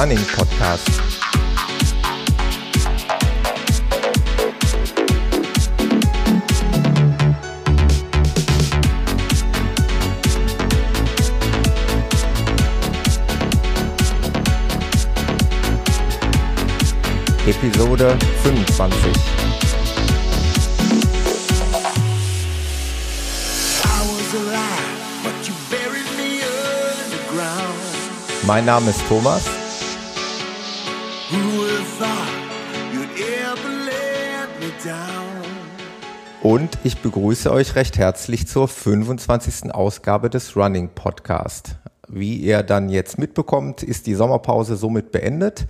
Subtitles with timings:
[0.00, 0.88] Running Podcast.
[17.46, 19.12] Episode 25.
[28.46, 29.59] Mein Name ist Thomas.
[36.42, 39.74] Und ich begrüße euch recht herzlich zur 25.
[39.74, 41.76] Ausgabe des Running Podcast.
[42.08, 45.66] Wie ihr dann jetzt mitbekommt, ist die Sommerpause somit beendet.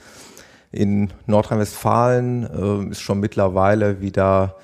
[0.70, 4.54] In Nordrhein-Westfalen äh, ist schon mittlerweile wieder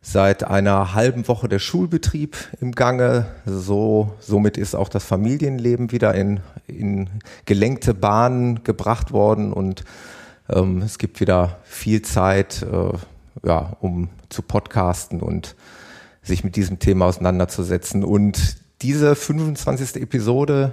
[0.00, 3.26] seit einer halben Woche der Schulbetrieb im Gange.
[3.44, 7.10] So, somit ist auch das Familienleben wieder in, in
[7.44, 9.82] gelenkte Bahnen gebracht worden und
[10.48, 12.96] ähm, es gibt wieder viel Zeit, äh,
[13.44, 15.56] ja, um zu podcasten und
[16.22, 18.04] sich mit diesem Thema auseinanderzusetzen.
[18.04, 19.96] Und diese 25.
[20.02, 20.72] Episode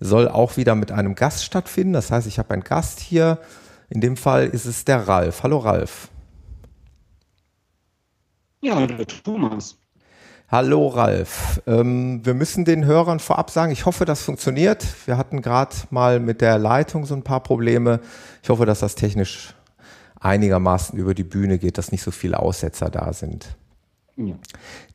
[0.00, 1.92] soll auch wieder mit einem Gast stattfinden.
[1.92, 3.38] Das heißt, ich habe einen Gast hier.
[3.88, 5.42] In dem Fall ist es der Ralf.
[5.42, 6.08] Hallo Ralf.
[8.60, 9.78] Ja, der Thomas.
[10.48, 11.60] Hallo Ralf.
[11.66, 14.86] Ähm, wir müssen den Hörern vorab sagen, ich hoffe, das funktioniert.
[15.06, 18.00] Wir hatten gerade mal mit der Leitung so ein paar Probleme.
[18.42, 19.54] Ich hoffe, dass das technisch
[20.26, 23.56] einigermaßen über die Bühne geht, dass nicht so viele Aussetzer da sind.
[24.16, 24.34] Ja.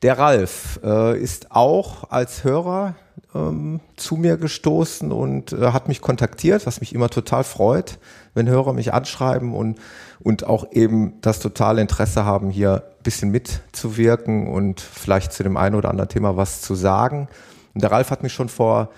[0.02, 2.96] Der Ralf äh, ist auch als Hörer
[3.36, 8.00] ähm, zu mir gestoßen und äh, hat mich kontaktiert, was mich immer total freut,
[8.34, 9.80] wenn Hörer mich anschreiben und,
[10.20, 15.56] und auch eben das totale Interesse haben, hier ein bisschen mitzuwirken und vielleicht zu dem
[15.56, 17.30] einen oder anderen Thema was zu sagen.
[17.74, 18.90] Und der Ralf hat mich schon vor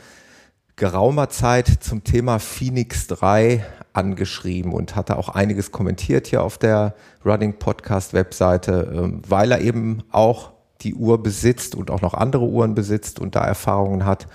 [0.78, 6.96] geraumer Zeit zum Thema Phoenix 3 angeschrieben und hatte auch einiges kommentiert hier auf der
[7.24, 12.46] Running Podcast Webseite, ähm, weil er eben auch die Uhr besitzt und auch noch andere
[12.46, 14.28] Uhren besitzt und da Erfahrungen hat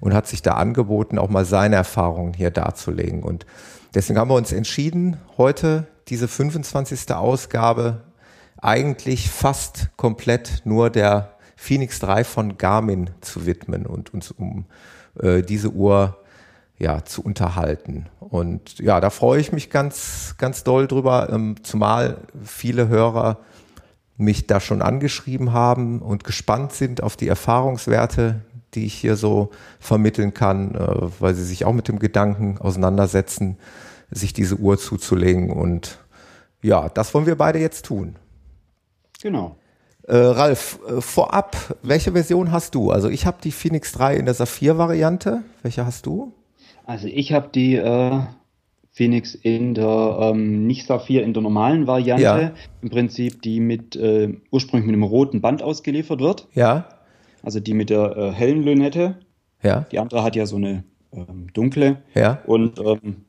[0.00, 3.22] und hat sich da angeboten, auch mal seine Erfahrungen hier darzulegen.
[3.22, 3.46] Und
[3.94, 7.12] deswegen haben wir uns entschieden, heute diese 25.
[7.12, 8.02] Ausgabe
[8.58, 14.66] eigentlich fast komplett nur der Phoenix 3 von Garmin zu widmen und uns um
[15.20, 16.18] äh, diese Uhr
[16.78, 18.06] ja, zu unterhalten.
[18.20, 23.38] Und ja, da freue ich mich ganz, ganz doll drüber, ähm, zumal viele Hörer
[24.18, 28.40] mich da schon angeschrieben haben und gespannt sind auf die Erfahrungswerte,
[28.74, 33.58] die ich hier so vermitteln kann, äh, weil sie sich auch mit dem Gedanken auseinandersetzen,
[34.10, 35.50] sich diese Uhr zuzulegen.
[35.50, 35.98] Und
[36.62, 38.16] ja, das wollen wir beide jetzt tun.
[39.20, 39.56] Genau.
[40.02, 42.90] Äh, Ralf, äh, vorab, welche Version hast du?
[42.90, 45.42] Also ich habe die Phoenix 3 in der Saphir-Variante.
[45.62, 46.32] Welche hast du?
[46.86, 48.20] Also ich habe die äh,
[48.92, 52.24] Phoenix in der, ähm, nicht Saphir, in der normalen Variante.
[52.24, 52.52] Ja.
[52.80, 56.48] Im Prinzip die mit, äh, ursprünglich mit einem roten Band ausgeliefert wird.
[56.54, 56.88] Ja.
[57.42, 59.16] Also die mit der äh, hellen Lünette.
[59.62, 59.80] Ja.
[59.92, 61.98] Die andere hat ja so eine ähm, dunkle.
[62.14, 62.40] Ja.
[62.46, 63.24] Und ähm,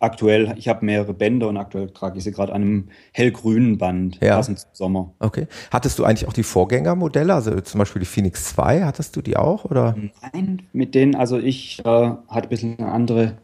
[0.00, 4.18] aktuell, ich habe mehrere Bänder und aktuell trage ich sie gerade an einem hellgrünen Band,
[4.20, 4.36] ja.
[4.36, 5.12] passend zum Sommer.
[5.20, 5.46] Okay.
[5.70, 9.36] Hattest du eigentlich auch die Vorgängermodelle, also zum Beispiel die Phoenix 2, hattest du die
[9.36, 9.64] auch?
[9.66, 9.94] Oder?
[10.32, 13.36] Nein, mit denen, also ich äh, hatte ein bisschen eine andere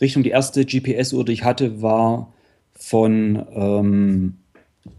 [0.00, 0.22] Richtung.
[0.22, 2.32] Die erste GPS-Uhr, die ich hatte, war
[2.72, 4.38] von, ähm,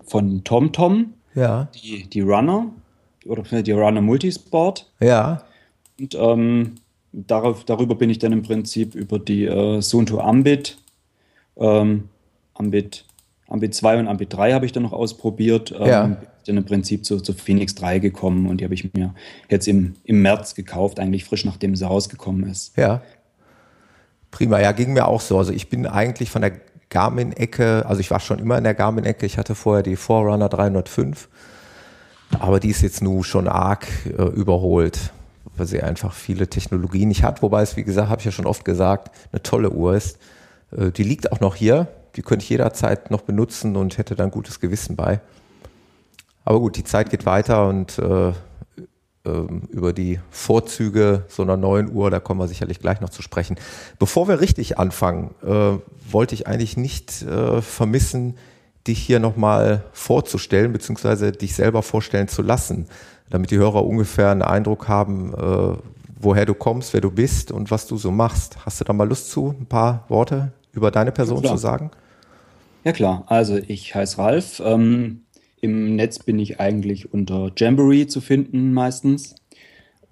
[0.06, 1.14] von TomTom.
[1.36, 1.70] Ja.
[1.76, 2.68] Die, die Runner
[3.26, 4.90] oder die Runner Multisport.
[5.00, 5.44] Ja.
[6.00, 6.76] Und ähm,
[7.12, 10.78] darauf, darüber bin ich dann im Prinzip über die äh, Sunto Ambit,
[11.58, 12.10] ähm,
[12.54, 13.06] Ambit,
[13.48, 15.74] Ambit 2 und Ambit 3 habe ich dann noch ausprobiert.
[15.78, 16.18] Ähm, ja.
[16.48, 19.14] Dann im Prinzip zu, zu Phoenix 3 gekommen und die habe ich mir
[19.50, 22.76] jetzt im, im März gekauft, eigentlich frisch nachdem sie rausgekommen ist.
[22.78, 23.04] Ja.
[24.32, 25.38] Prima, ja, ging mir auch so.
[25.38, 26.54] Also ich bin eigentlich von der
[26.90, 29.26] Garmin-Ecke, also ich war schon immer in der Garmin-Ecke.
[29.26, 31.30] Ich hatte vorher die Forerunner 305,
[32.40, 35.12] aber die ist jetzt nun schon arg äh, überholt,
[35.58, 37.42] weil sie einfach viele Technologien nicht hat.
[37.42, 40.18] Wobei es, wie gesagt, habe ich ja schon oft gesagt, eine tolle Uhr ist.
[40.76, 41.88] Äh, die liegt auch noch hier.
[42.16, 45.22] Die könnte ich jederzeit noch benutzen und hätte dann gutes Gewissen bei.
[46.44, 48.34] Aber gut, die Zeit geht weiter und äh,
[49.24, 53.22] ähm, über die Vorzüge so einer neuen Uhr, da kommen wir sicherlich gleich noch zu
[53.22, 53.56] sprechen.
[54.00, 55.78] Bevor wir richtig anfangen, äh,
[56.12, 58.38] wollte ich eigentlich nicht äh, vermissen,
[58.88, 62.88] dich hier nochmal vorzustellen, beziehungsweise dich selber vorstellen zu lassen,
[63.30, 65.78] damit die Hörer ungefähr einen Eindruck haben, äh,
[66.20, 68.66] woher du kommst, wer du bist und was du so machst.
[68.66, 71.92] Hast du da mal Lust zu, ein paar Worte über deine Person ja, zu sagen?
[72.84, 75.22] Ja klar, also ich heiße Ralf, ähm,
[75.60, 79.36] im Netz bin ich eigentlich unter Jamboree zu finden meistens.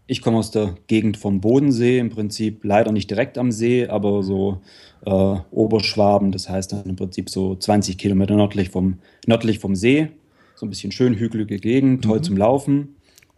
[0.05, 4.23] ich komme aus der Gegend vom Bodensee, im Prinzip leider nicht direkt am See, aber
[4.23, 4.61] so
[5.05, 10.09] äh, Oberschwaben, das heißt dann im Prinzip so 20 Kilometer nördlich vom, nördlich vom See.
[10.55, 12.23] So ein bisschen schön hügelige Gegend, toll mhm.
[12.23, 12.95] zum Laufen,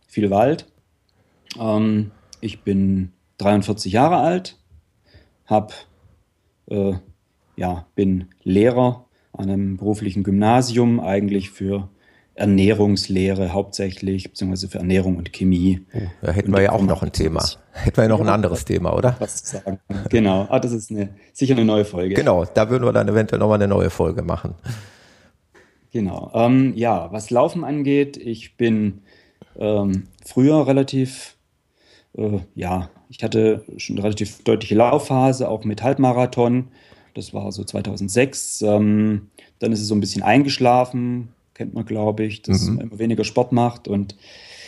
[0.08, 0.66] viel Wald.
[1.60, 4.58] Ähm, ich bin 43 Jahre alt,
[5.46, 5.74] hab,
[6.68, 6.94] äh,
[7.56, 11.90] ja, bin Lehrer an einem beruflichen Gymnasium, eigentlich für
[12.34, 15.82] Ernährungslehre hauptsächlich, beziehungsweise für Ernährung und Chemie.
[15.94, 17.44] Oh, da hätten und wir ja auch noch ein Thema.
[17.74, 19.16] Hätten wir ja noch ja, ein anderes Thema, oder?
[19.20, 19.80] Was zu sagen.
[20.10, 20.48] Genau.
[20.50, 22.16] Ah, das ist eine, sicher eine neue Folge.
[22.16, 24.56] Genau, da würden wir dann eventuell nochmal eine neue Folge machen.
[25.92, 26.32] Genau.
[26.34, 29.02] Ähm, ja, was Laufen angeht, ich bin
[29.58, 31.36] ähm, früher relativ,
[32.18, 36.70] äh, ja, ich hatte schon eine relativ deutliche Laufphase, auch mit Halbmarathon.
[37.14, 38.62] Das war so 2006.
[38.62, 39.28] Ähm,
[39.60, 42.76] dann ist es so ein bisschen eingeschlafen, kennt man, glaube ich, dass mhm.
[42.76, 44.16] man immer weniger Sport macht und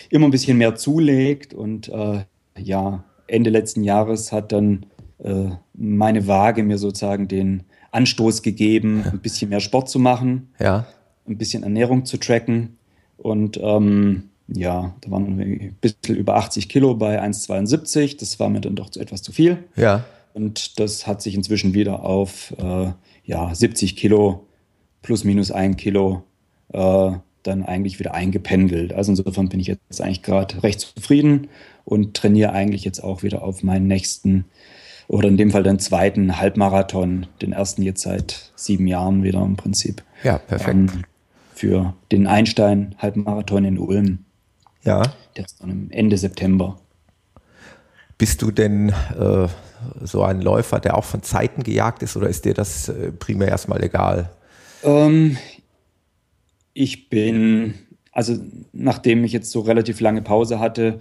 [0.09, 1.53] immer ein bisschen mehr zulegt.
[1.53, 2.23] Und äh,
[2.57, 4.85] ja, Ende letzten Jahres hat dann
[5.19, 10.85] äh, meine Waage mir sozusagen den Anstoß gegeben, ein bisschen mehr Sport zu machen, ja.
[11.27, 12.77] ein bisschen Ernährung zu tracken.
[13.17, 18.19] Und ähm, ja, da waren wir ein bisschen über 80 Kilo bei 1,72.
[18.19, 19.63] Das war mir dann doch etwas zu viel.
[19.75, 20.03] Ja.
[20.33, 22.91] Und das hat sich inzwischen wieder auf äh,
[23.23, 24.47] ja, 70 Kilo
[25.01, 26.23] plus minus ein Kilo
[26.73, 27.11] äh,
[27.43, 28.93] dann eigentlich wieder eingependelt.
[28.93, 31.49] Also insofern bin ich jetzt eigentlich gerade recht zufrieden
[31.85, 34.45] und trainiere eigentlich jetzt auch wieder auf meinen nächsten
[35.07, 39.57] oder in dem Fall den zweiten Halbmarathon, den ersten jetzt seit sieben Jahren wieder im
[39.57, 40.01] Prinzip.
[40.23, 40.71] Ja, perfekt.
[40.71, 41.03] Ähm,
[41.53, 44.19] für den Einstein-Halbmarathon in Ulm.
[44.83, 45.03] Ja.
[45.35, 46.79] Der ist dann Ende September.
[48.17, 49.47] Bist du denn äh,
[50.01, 53.49] so ein Läufer, der auch von Zeiten gejagt ist oder ist dir das äh, primär
[53.49, 54.29] erstmal egal?
[54.83, 55.37] Ähm,
[56.73, 57.75] ich bin,
[58.11, 58.35] also
[58.71, 60.99] nachdem ich jetzt so relativ lange Pause hatte,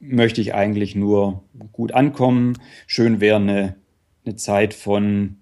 [0.00, 1.42] möchte ich eigentlich nur
[1.72, 2.58] gut ankommen.
[2.86, 3.76] Schön wäre eine,
[4.24, 5.36] eine Zeit von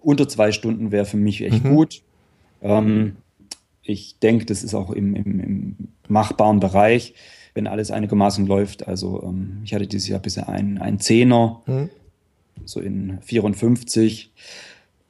[0.00, 1.74] unter zwei Stunden wäre für mich echt mhm.
[1.74, 2.02] gut.
[2.62, 3.16] Ähm,
[3.82, 5.76] ich denke, das ist auch im, im, im,
[6.08, 7.14] machbaren Bereich,
[7.54, 8.88] wenn alles einigermaßen läuft.
[8.88, 11.90] Also ähm, ich hatte dieses Jahr bisher einen, einen Zehner, mhm.
[12.64, 14.32] So in 54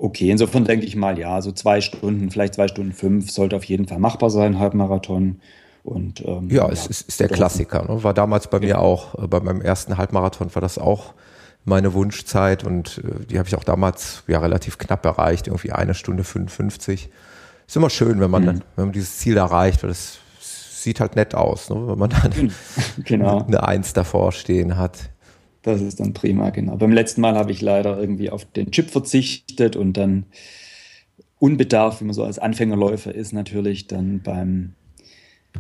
[0.01, 0.31] okay.
[0.31, 3.87] Insofern denke ich mal, ja, so zwei Stunden, vielleicht zwei Stunden fünf, sollte auf jeden
[3.87, 5.41] Fall machbar sein, Halbmarathon.
[5.83, 7.85] Und, ähm, ja, es ist, ist der Klassiker.
[7.85, 8.03] Ne?
[8.03, 8.67] War damals bei ja.
[8.67, 11.15] mir auch, äh, bei meinem ersten Halbmarathon war das auch
[11.65, 15.95] meine Wunschzeit und äh, die habe ich auch damals ja relativ knapp erreicht, irgendwie eine
[15.95, 17.11] Stunde 55.
[17.67, 18.47] Ist immer schön, wenn man, mhm.
[18.47, 21.77] dann, wenn man dieses Ziel erreicht, weil das sieht halt nett aus, ne?
[21.89, 22.53] wenn man dann
[23.05, 23.45] genau.
[23.47, 25.11] eine Eins davor stehen hat.
[25.63, 26.77] Das ist dann prima, genau.
[26.77, 30.27] Beim letzten Mal habe ich leider irgendwie auf den Chip verzichtet und dann
[31.39, 34.75] unbedarf, wie man so als Anfängerläufer ist, natürlich dann beim,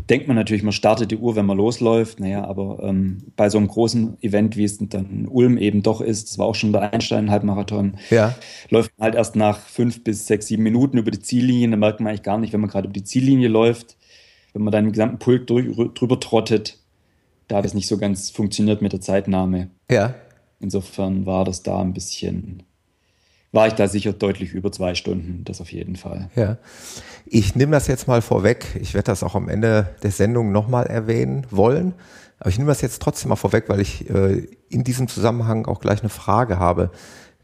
[0.08, 2.20] denkt man natürlich, man startet die Uhr, wenn man losläuft.
[2.20, 6.30] Naja, aber ähm, bei so einem großen Event, wie es dann Ulm eben doch ist,
[6.30, 8.34] das war auch schon der Einstein-Halbmarathon, ja.
[8.68, 11.70] läuft man halt erst nach fünf bis sechs, sieben Minuten über die Ziellinie.
[11.70, 13.96] Da merkt man eigentlich gar nicht, wenn man gerade über die Ziellinie läuft,
[14.52, 16.78] wenn man dann im gesamten Pulk drüber trottet,
[17.50, 19.70] da hat es nicht so ganz funktioniert mit der Zeitnahme.
[19.90, 20.14] Ja.
[20.60, 22.62] Insofern war das da ein bisschen,
[23.50, 26.30] war ich da sicher deutlich über zwei Stunden, das auf jeden Fall.
[26.36, 26.58] Ja.
[27.26, 28.66] Ich nehme das jetzt mal vorweg.
[28.80, 31.94] Ich werde das auch am Ende der Sendung nochmal erwähnen wollen.
[32.38, 35.80] Aber ich nehme das jetzt trotzdem mal vorweg, weil ich äh, in diesem Zusammenhang auch
[35.80, 36.92] gleich eine Frage habe.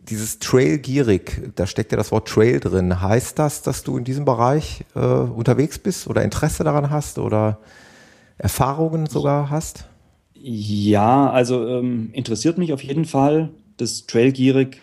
[0.00, 3.00] dieses Trail-gierig, da steckt ja das Wort Trail drin.
[3.00, 7.58] Heißt das, dass du in diesem Bereich äh, unterwegs bist oder Interesse daran hast oder
[8.38, 9.88] Erfahrungen sogar hast?
[10.34, 13.50] Ja, also ähm, interessiert mich auf jeden Fall.
[13.76, 14.80] Das Trail-gierig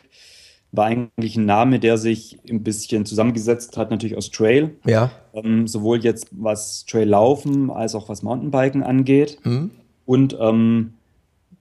[0.72, 4.76] war eigentlich ein Name, der sich ein bisschen zusammengesetzt hat, natürlich aus Trail.
[4.86, 5.12] Ja.
[5.34, 9.40] Ähm, sowohl jetzt was Trail-Laufen als auch was Mountainbiken angeht.
[9.44, 9.72] Mhm.
[10.06, 10.94] Und ähm,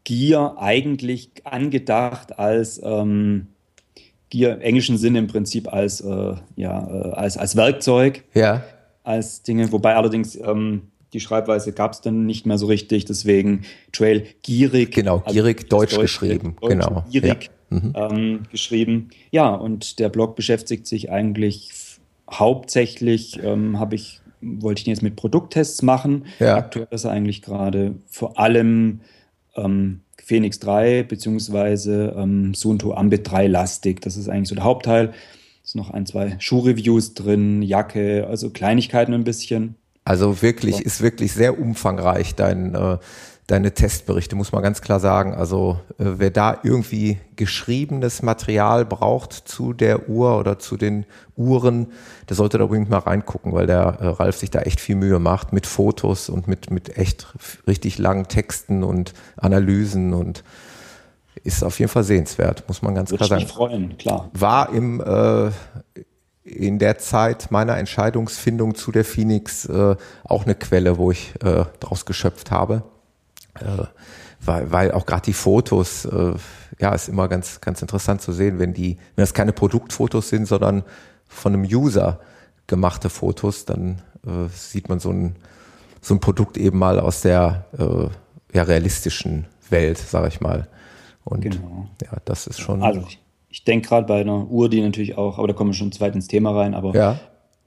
[0.09, 3.49] Gear eigentlich angedacht als ähm,
[4.31, 8.25] Gear im englischen Sinne im Prinzip als, äh, ja, äh, als, als Werkzeug.
[8.33, 8.65] Ja.
[9.05, 13.67] Als Dinge, wobei allerdings ähm, die Schreibweise gab es dann nicht mehr so richtig, deswegen
[13.93, 14.95] Trail gierig.
[14.95, 16.57] Genau, also gierig also deutsch, deutsch, geschrieben.
[16.59, 17.05] Deutsch genau.
[17.11, 17.77] Gierig ja.
[17.79, 17.93] mhm.
[17.95, 19.11] ähm, geschrieben.
[19.31, 21.71] Ja, und der Blog beschäftigt sich eigentlich
[22.31, 26.25] hauptsächlich, ähm, habe ich, wollte ich jetzt mit Produkttests machen.
[26.38, 26.57] Ja.
[26.57, 29.00] Aktuell ist er eigentlich gerade vor allem
[29.65, 34.00] ähm, Phoenix 3 beziehungsweise ähm, Sunto Ambit 3 lastig.
[34.03, 35.12] Das ist eigentlich so der Hauptteil.
[35.65, 39.77] Es sind noch ein, zwei Schuhreviews drin, Jacke, also Kleinigkeiten ein bisschen.
[40.05, 42.97] Also wirklich, ist wirklich sehr umfangreich dein, äh,
[43.49, 45.35] deine Testberichte, muss man ganz klar sagen.
[45.35, 51.88] Also äh, wer da irgendwie geschriebenes Material braucht zu der Uhr oder zu den Uhren,
[52.28, 55.19] der sollte da unbedingt mal reingucken, weil der äh, Ralf sich da echt viel Mühe
[55.19, 57.26] macht mit Fotos und mit, mit echt
[57.67, 60.45] richtig langen Texten und Analysen und
[61.43, 63.43] ist auf jeden Fall sehenswert, muss man ganz Würde klar sagen.
[63.43, 64.31] Mich freuen, klar.
[64.35, 65.50] War im äh,
[66.45, 71.64] in der Zeit meiner Entscheidungsfindung zu der Phoenix äh, auch eine Quelle, wo ich äh,
[71.81, 72.83] draus geschöpft habe.
[73.62, 73.87] Äh,
[74.45, 76.35] weil, weil auch gerade die Fotos, äh,
[76.79, 80.47] ja, ist immer ganz, ganz interessant zu sehen, wenn die, wenn das keine Produktfotos sind,
[80.47, 80.85] sondern
[81.27, 82.21] von einem User
[82.67, 85.37] gemachte Fotos, dann äh, sieht man so ein,
[86.00, 90.69] so ein Produkt eben mal aus der äh, ja, realistischen Welt, sage ich mal.
[91.25, 91.88] Und genau.
[92.03, 92.83] ja, das ist schon.
[92.83, 95.75] Also ich, ich denke gerade bei einer Uhr, die natürlich auch, aber da kommen wir
[95.75, 97.19] schon zweit ins Thema rein, aber ja.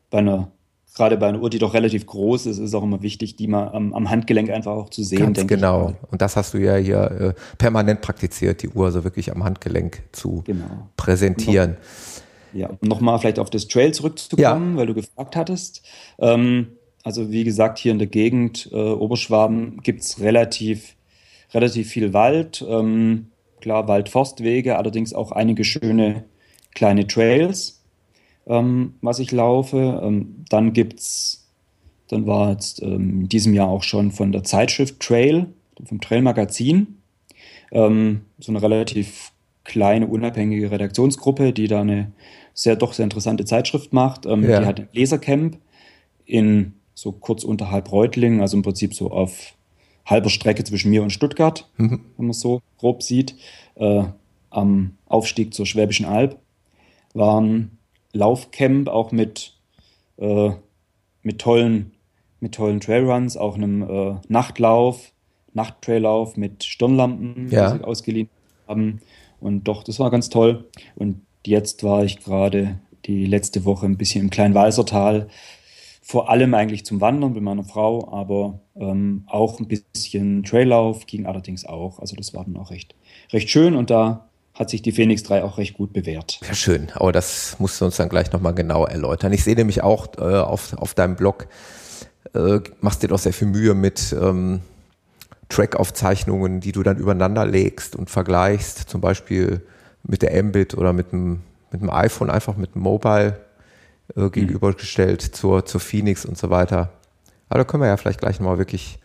[0.10, 0.48] bei einer
[0.96, 3.70] gerade bei einer Uhr, die doch relativ groß ist, ist auch immer wichtig, die mal
[3.70, 5.34] am, am Handgelenk einfach auch zu sehen.
[5.34, 5.90] Ganz genau.
[5.92, 6.12] Ich.
[6.12, 10.04] Und das hast du ja hier äh, permanent praktiziert, die Uhr so wirklich am Handgelenk
[10.12, 10.90] zu genau.
[10.98, 11.72] präsentieren.
[12.54, 14.78] Noch, ja, um nochmal vielleicht auf das Trail zurückzukommen, ja.
[14.78, 15.82] weil du gefragt hattest.
[16.20, 16.68] Ähm,
[17.04, 20.96] also wie gesagt, hier in der Gegend äh, Oberschwaben gibt es relativ,
[21.54, 22.66] relativ viel Wald.
[22.68, 23.28] Ähm,
[23.62, 26.26] klar, Waldforstwege, allerdings auch einige schöne
[26.74, 27.81] kleine Trails
[28.48, 30.02] ähm, was ich laufe.
[30.04, 31.48] Ähm, dann gibt's,
[32.08, 35.48] dann war jetzt ähm, in diesem Jahr auch schon von der Zeitschrift Trail,
[35.84, 36.98] vom Trail Magazin,
[37.72, 39.32] ähm, so eine relativ
[39.64, 42.12] kleine, unabhängige Redaktionsgruppe, die da eine
[42.54, 44.26] sehr, doch sehr interessante Zeitschrift macht.
[44.26, 44.60] Ähm, ja.
[44.60, 45.58] Die hat ein Lesercamp
[46.26, 49.54] in so kurz unterhalb Reutlingen, also im Prinzip so auf
[50.06, 52.02] halber Strecke zwischen mir und Stuttgart, mhm.
[52.18, 53.36] wenn man es so grob sieht,
[53.76, 54.04] äh,
[54.50, 56.38] am Aufstieg zur Schwäbischen Alb,
[57.14, 57.78] waren
[58.14, 59.54] Laufcamp, auch mit,
[60.18, 60.52] äh,
[61.24, 61.94] mit, tollen,
[62.40, 65.12] mit tollen Trailruns, auch einem äh, Nachtlauf,
[65.54, 67.72] Nachttraillauf mit Stirnlampen, ja.
[67.72, 68.30] die sie ausgeliehen
[68.68, 69.02] haben.
[69.40, 70.70] Und doch, das war ganz toll.
[70.96, 75.28] Und jetzt war ich gerade die letzte Woche ein bisschen im Kleinwalsertal.
[76.02, 81.26] Vor allem eigentlich zum Wandern mit meiner Frau, aber ähm, auch ein bisschen Traillauf ging
[81.26, 82.00] allerdings auch.
[82.00, 82.96] Also das war dann auch recht,
[83.32, 84.31] recht schön und da
[84.62, 86.40] hat sich die Phoenix 3 auch recht gut bewährt.
[86.48, 86.90] Ja, schön.
[86.94, 89.34] Aber das musst du uns dann gleich nochmal genau erläutern.
[89.34, 91.48] Ich sehe nämlich auch äh, auf, auf deinem Blog,
[92.34, 94.62] äh, machst dir doch sehr viel Mühe mit ähm,
[95.50, 99.62] Track-Aufzeichnungen, die du dann übereinander legst und vergleichst, zum Beispiel
[100.04, 101.42] mit der Mbit oder mit dem,
[101.72, 103.40] mit dem iPhone, einfach mit dem Mobile
[104.16, 105.34] äh, gegenübergestellt mhm.
[105.34, 106.92] zur, zur Phoenix und so weiter.
[107.50, 109.00] Aber da können wir ja vielleicht gleich nochmal wirklich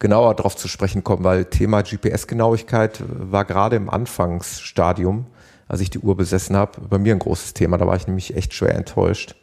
[0.00, 5.26] genauer darauf zu sprechen kommen, weil Thema GPS-Genauigkeit war gerade im Anfangsstadium,
[5.68, 7.78] als ich die Uhr besessen habe, bei mir ein großes Thema.
[7.78, 9.36] Da war ich nämlich echt schwer enttäuscht.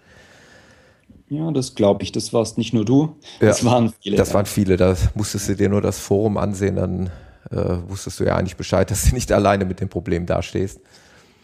[1.29, 2.11] Ja, das glaube ich.
[2.11, 3.15] Das warst nicht nur du.
[3.39, 4.17] Das ja, waren viele.
[4.17, 4.35] Das ja.
[4.35, 4.77] waren viele.
[4.77, 7.09] Da musstest du dir nur das Forum ansehen, dann
[7.51, 10.81] äh, wusstest du ja eigentlich Bescheid, dass du nicht alleine mit dem Problem dastehst.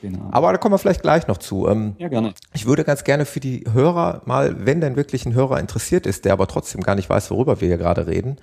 [0.01, 0.27] Genau.
[0.31, 1.67] Aber da kommen wir vielleicht gleich noch zu.
[1.69, 2.33] Ähm, ja, gerne.
[2.53, 6.25] Ich würde ganz gerne für die Hörer mal, wenn denn wirklich ein Hörer interessiert ist,
[6.25, 8.37] der aber trotzdem gar nicht weiß, worüber wir hier gerade reden,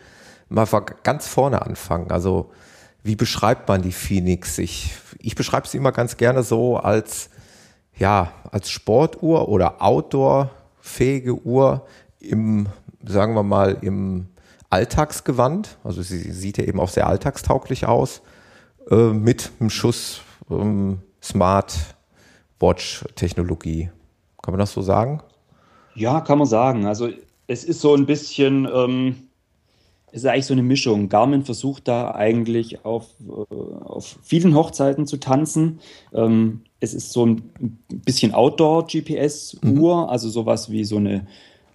[0.50, 0.66] mal
[1.02, 2.10] ganz vorne anfangen.
[2.10, 2.50] Also
[3.02, 4.58] wie beschreibt man die Phoenix?
[4.58, 7.30] Ich, ich beschreibe sie immer ganz gerne so als,
[7.96, 11.86] ja, als Sportuhr oder Outdoor-fähige Uhr
[12.18, 12.66] im,
[13.04, 14.28] sagen wir mal, im
[14.68, 15.78] Alltagsgewand.
[15.82, 18.20] Also sie sieht ja eben auch sehr alltagstauglich aus,
[18.90, 21.74] äh, mit einem Schuss ähm, Smart
[22.58, 23.90] Watch-Technologie.
[24.42, 25.22] Kann man das so sagen?
[25.94, 26.86] Ja, kann man sagen.
[26.86, 27.08] Also
[27.46, 29.29] es ist so ein bisschen, ähm,
[30.12, 31.08] ist eigentlich so eine Mischung.
[31.08, 35.80] Garmin versucht da eigentlich auf, äh, auf vielen Hochzeiten zu tanzen.
[36.12, 37.42] Ähm, es ist so ein
[37.88, 40.08] bisschen Outdoor-GPS-Uhr, mhm.
[40.08, 41.26] also sowas wie so eine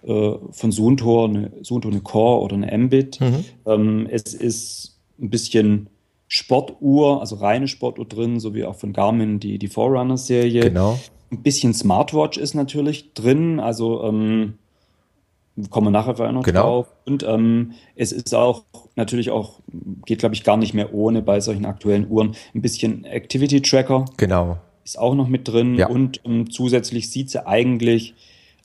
[0.06, 3.20] äh, von Suntor, eine Suntor, eine Core oder eine Mbit.
[3.20, 3.44] Mhm.
[3.66, 5.88] Ähm, es ist ein bisschen
[6.28, 10.60] Sportuhr, also reine Sportuhr drin, so wie auch von Garmin die, die Forerunner-Serie.
[10.60, 10.98] Genau.
[11.30, 14.54] Ein bisschen Smartwatch ist natürlich drin, also ähm,
[15.70, 16.62] kommen wir nachher noch genau.
[16.62, 16.86] drauf.
[17.04, 19.60] Und ähm, es ist auch natürlich auch,
[20.04, 24.04] geht glaube ich gar nicht mehr ohne bei solchen aktuellen Uhren, ein bisschen Activity Tracker.
[24.16, 24.58] Genau.
[24.84, 25.88] Ist auch noch mit drin ja.
[25.88, 28.14] und ähm, zusätzlich sieht sie eigentlich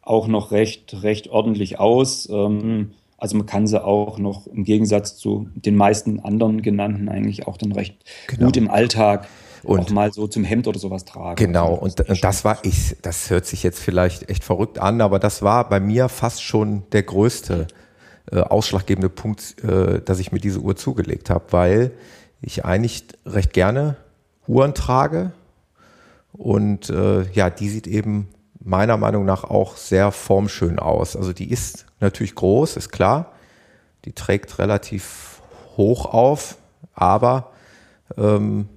[0.01, 2.29] auch noch recht, recht ordentlich aus.
[2.29, 7.47] Ähm, also man kann sie auch noch im Gegensatz zu den meisten anderen genannten eigentlich
[7.47, 7.95] auch dann recht
[8.27, 8.45] genau.
[8.45, 9.27] gut im Alltag
[9.63, 11.35] und auch mal so zum Hemd oder sowas tragen.
[11.35, 15.19] Genau, und, und das war ich, das hört sich jetzt vielleicht echt verrückt an, aber
[15.19, 17.67] das war bei mir fast schon der größte
[18.31, 21.91] äh, ausschlaggebende Punkt, äh, dass ich mir diese Uhr zugelegt habe, weil
[22.41, 23.97] ich eigentlich recht gerne
[24.47, 25.31] Uhren trage
[26.33, 28.29] und äh, ja, die sieht eben
[28.63, 31.15] meiner Meinung nach auch sehr formschön aus.
[31.15, 33.31] Also die ist natürlich groß, ist klar.
[34.05, 35.41] Die trägt relativ
[35.77, 36.57] hoch auf,
[36.93, 37.51] aber
[38.17, 38.69] ähm,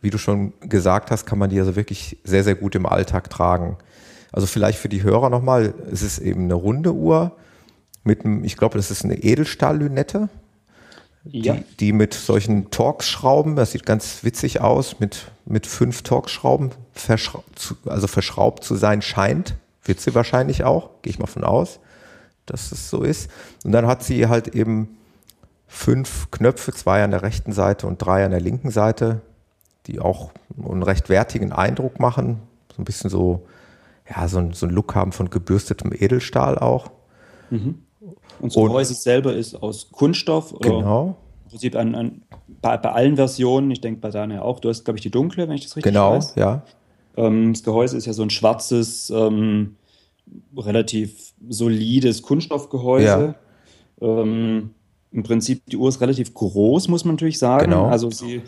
[0.00, 3.30] wie du schon gesagt hast, kann man die also wirklich sehr, sehr gut im Alltag
[3.30, 3.76] tragen.
[4.32, 7.36] Also vielleicht für die Hörer nochmal, es ist eben eine runde Uhr
[8.04, 10.28] mit einem, ich glaube, das ist eine Edelstahllünette,
[11.24, 11.54] ja.
[11.54, 16.70] die, die mit solchen Torx-Schrauben, das sieht ganz witzig aus, mit, mit fünf Torx-Schrauben
[17.86, 19.56] also verschraubt zu sein scheint.
[19.84, 21.80] Wird sie wahrscheinlich auch, gehe ich mal von aus,
[22.46, 23.30] dass es so ist.
[23.64, 24.98] Und dann hat sie halt eben
[25.66, 29.20] fünf Knöpfe, zwei an der rechten Seite und drei an der linken Seite,
[29.88, 32.40] die auch einen recht wertigen Eindruck machen.
[32.74, 33.46] So ein bisschen so,
[34.08, 36.90] ja, so, ein, so einen Look haben von gebürstetem Edelstahl auch.
[37.50, 37.82] Mhm.
[38.40, 41.16] Und das Gehäuse selber ist aus Kunststoff oder genau.
[41.44, 42.22] im Prinzip an, an
[42.60, 45.48] bei, bei, allen Versionen, ich denke bei deiner auch, du hast, glaube ich, die dunkle,
[45.48, 46.34] wenn ich das richtig genau, weiß.
[46.34, 46.62] Genau, ja.
[47.16, 49.76] Ähm, das Gehäuse ist ja so ein schwarzes, ähm,
[50.56, 53.34] relativ solides Kunststoffgehäuse.
[54.00, 54.22] Ja.
[54.22, 54.70] Ähm,
[55.10, 57.70] Im Prinzip, die Uhr ist relativ groß, muss man natürlich sagen.
[57.70, 57.86] Genau.
[57.86, 58.42] Also sie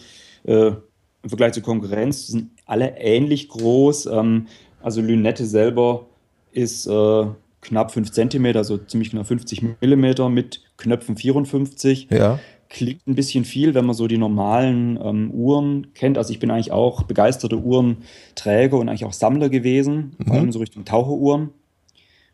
[0.45, 0.73] äh,
[1.23, 4.07] im Vergleich zur Konkurrenz sind alle ähnlich groß.
[4.07, 4.47] Ähm,
[4.83, 6.07] also Lünette selber
[6.53, 7.27] ist äh,
[7.61, 12.09] knapp 5 cm, also ziemlich genau 50 mm mit Knöpfen 54.
[12.11, 12.39] Ja.
[12.69, 16.17] Klingt ein bisschen viel, wenn man so die normalen ähm, Uhren kennt.
[16.17, 20.25] Also ich bin eigentlich auch begeisterter Uhrenträger und eigentlich auch Sammler gewesen, mhm.
[20.25, 21.51] vor allem so Richtung Taucheruhren.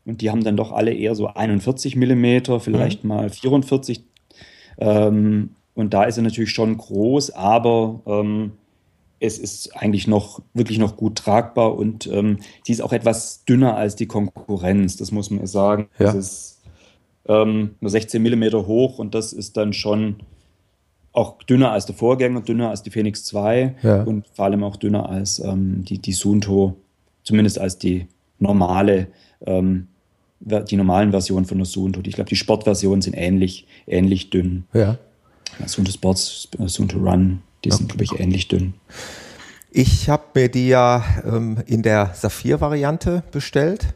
[0.05, 3.09] Und die haben dann doch alle eher so 41 mm, vielleicht mhm.
[3.09, 4.05] mal 44.
[4.79, 8.53] Ähm, und da ist er natürlich schon groß, aber ähm,
[9.21, 13.77] es ist eigentlich noch wirklich noch gut tragbar und ähm, sie ist auch etwas dünner
[13.77, 15.89] als die Konkurrenz, das muss man sagen.
[15.99, 16.09] Ja.
[16.09, 16.63] Es ist
[17.27, 20.17] ähm, nur 16 mm hoch und das ist dann schon
[21.13, 24.03] auch dünner als der Vorgänger, dünner als die Phoenix 2 ja.
[24.03, 26.77] und vor allem auch dünner als ähm, die, die Sunto,
[27.23, 28.07] zumindest als die
[28.39, 29.09] normale,
[29.47, 29.89] ähm,
[30.41, 32.01] die normalen Versionen von der Sunto.
[32.05, 34.65] Ich glaube, die Sportversionen sind ähnlich, ähnlich dünn.
[34.75, 34.99] Ja.
[35.65, 38.75] Sunto Sports, Sunto Run die sind, glaube ich, ähnlich dünn.
[39.71, 43.95] Ich habe mir die ja ähm, in der Saphir-Variante bestellt.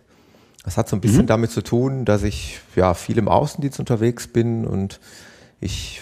[0.65, 1.29] Das hat so ein bisschen mhm.
[1.29, 5.01] damit zu tun, dass ich ja viel im Außendienst unterwegs bin und
[5.61, 6.01] ich,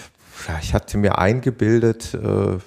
[0.49, 2.59] ja, ich hatte mir eingebildet, äh,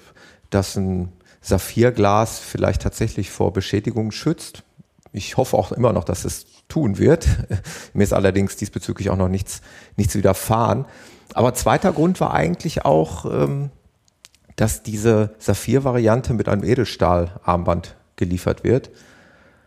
[0.50, 1.12] dass ein
[1.42, 4.62] Saphirglas vielleicht tatsächlich vor Beschädigung schützt.
[5.12, 7.26] Ich hoffe auch immer noch, dass es tun wird.
[7.92, 9.60] Mir ist allerdings diesbezüglich auch noch nichts,
[9.96, 10.86] nichts widerfahren.
[11.34, 13.70] Aber zweiter Grund war eigentlich auch, ähm,
[14.62, 18.90] dass diese Saphir-Variante mit einem Edelstahlarmband geliefert wird.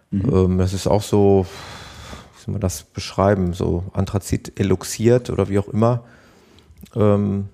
[0.09, 0.33] Mhm.
[0.33, 1.45] Ähm, das ist auch so,
[2.33, 6.05] wie soll man das beschreiben, so Anthrazit eluxiert oder wie auch immer.
[6.95, 7.49] Ähm,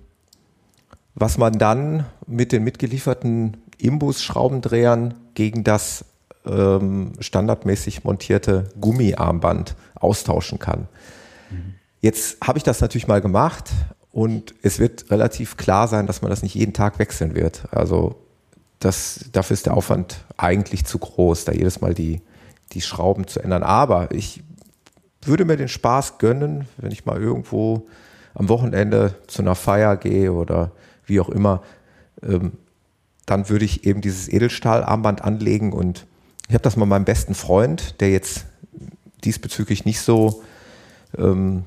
[1.16, 6.04] was man dann mit den mitgelieferten Imbus-Schraubendrehern gegen das
[6.46, 10.86] ähm, standardmäßig montierte Gummiarmband austauschen kann.
[11.50, 11.74] Mhm.
[12.00, 13.72] Jetzt habe ich das natürlich mal gemacht
[14.12, 17.64] und es wird relativ klar sein, dass man das nicht jeden Tag wechseln wird.
[17.70, 18.16] Also
[18.78, 22.20] das, dafür ist der Aufwand eigentlich zu groß, da jedes Mal die,
[22.72, 23.62] die Schrauben zu ändern.
[23.62, 24.42] Aber ich
[25.22, 27.86] würde mir den Spaß gönnen, wenn ich mal irgendwo
[28.34, 30.72] am Wochenende zu einer Feier gehe oder
[31.06, 31.62] wie auch immer,
[32.22, 32.52] ähm,
[33.24, 36.06] dann würde ich eben dieses Edelstahlarmband anlegen und
[36.48, 38.46] ich habe das mal meinem besten Freund, der jetzt
[39.24, 40.42] diesbezüglich nicht so
[41.16, 41.62] ähm,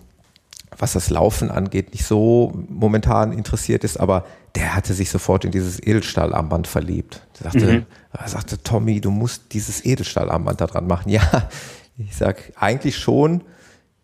[0.77, 5.51] was das Laufen angeht, nicht so momentan interessiert ist, aber der hatte sich sofort in
[5.51, 7.25] dieses Edelstahlarmband verliebt.
[7.39, 7.85] Er sagte, mhm.
[8.11, 11.09] er sagte, Tommy, du musst dieses Edelstahlarmband da dran machen.
[11.15, 11.49] Ja,
[11.97, 13.41] ich sag eigentlich schon,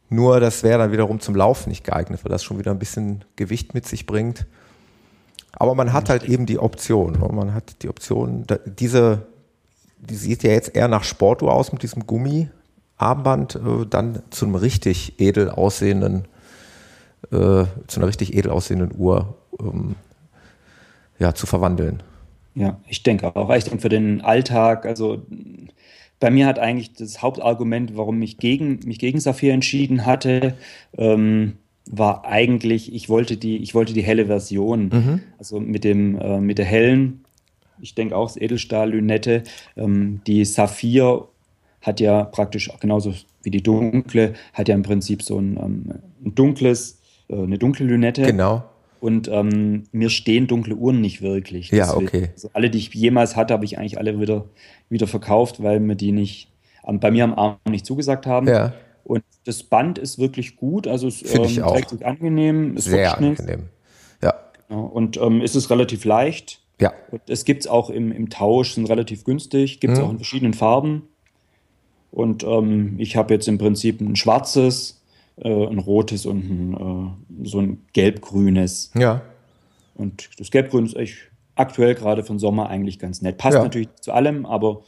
[0.10, 3.25] nur das wäre dann wiederum zum Laufen nicht geeignet, weil das schon wieder ein bisschen
[3.36, 4.45] Gewicht mit sich bringt.
[5.51, 7.13] Aber man hat halt eben die Option.
[7.13, 7.27] Ne?
[7.31, 9.27] Man hat die Option, diese,
[9.97, 15.19] die sieht ja jetzt eher nach Sportuhr aus mit diesem Gummiarmband, äh, dann zum richtig
[15.19, 16.27] edel aussehenden
[17.32, 19.96] äh, zu einer richtig edel aussehenden Uhr ähm,
[21.20, 22.04] ja, zu verwandeln.
[22.56, 23.50] Ja, ich denke auch.
[23.56, 25.22] Ich denke für den Alltag, also
[26.20, 30.56] bei mir hat eigentlich das Hauptargument, warum ich gegen, mich gegen Saphir entschieden hatte,
[30.98, 31.54] ähm,
[31.89, 34.89] war eigentlich, ich wollte die, ich wollte die helle Version.
[34.89, 35.22] Mhm.
[35.38, 37.26] Also mit dem, äh, mit der hellen,
[37.80, 39.44] ich denke auch das Edelstahl-Lünette,
[39.76, 41.28] ähm, die Saphir
[41.82, 46.36] hat ja praktisch genauso wie die dunkle, hat ja im Prinzip so ein, ähm, ein
[46.36, 47.00] dunkles
[47.36, 48.24] eine dunkle Lünette.
[48.24, 48.63] Genau.
[49.00, 51.72] Und ähm, mir stehen dunkle Uhren nicht wirklich.
[51.72, 52.30] Ja, okay.
[52.34, 54.46] Also alle, die ich jemals hatte, habe ich eigentlich alle wieder,
[54.89, 56.52] wieder verkauft, weil mir die nicht
[56.86, 58.48] bei mir am Arm nicht zugesagt haben.
[58.48, 58.74] Ja.
[59.04, 61.74] Und das Band ist wirklich gut, also es ähm, ich auch.
[61.74, 63.70] trägt sich angenehm, ist sehr angenehm.
[64.22, 64.36] Ja.
[64.67, 64.86] Genau.
[64.86, 66.62] Und ähm, ist es relativ leicht.
[66.80, 66.94] Ja.
[67.12, 70.06] Und es gibt es auch im, im Tausch, sind relativ günstig, gibt es mhm.
[70.06, 71.08] auch in verschiedenen Farben.
[72.12, 75.00] Und ähm, ich habe jetzt im Prinzip ein schwarzes,
[75.41, 78.91] äh, ein rotes und ein, äh, so ein gelb-grünes.
[78.95, 79.21] Ja.
[79.95, 81.15] Und das Gelbgrün ist echt
[81.56, 83.38] aktuell gerade für den Sommer eigentlich ganz nett.
[83.38, 83.63] Passt Ja.
[83.63, 84.82] natürlich zu allem, aber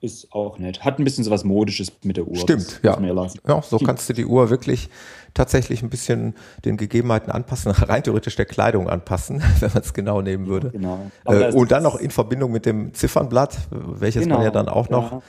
[0.00, 0.84] ist auch nett.
[0.84, 2.36] Hat ein bisschen so was Modisches mit der Uhr.
[2.36, 2.98] Stimmt, ja.
[2.98, 3.30] man.
[3.46, 4.88] Ja, so kannst du die Uhr wirklich
[5.34, 10.22] tatsächlich ein bisschen den Gegebenheiten anpassen, rein theoretisch der Kleidung anpassen, wenn man es genau
[10.22, 10.70] nehmen würde.
[10.70, 11.10] Genau.
[11.24, 14.88] Äh, und dann noch in Verbindung mit dem Ziffernblatt, welches man Genau, ja dann auch
[14.88, 15.22] noch ja.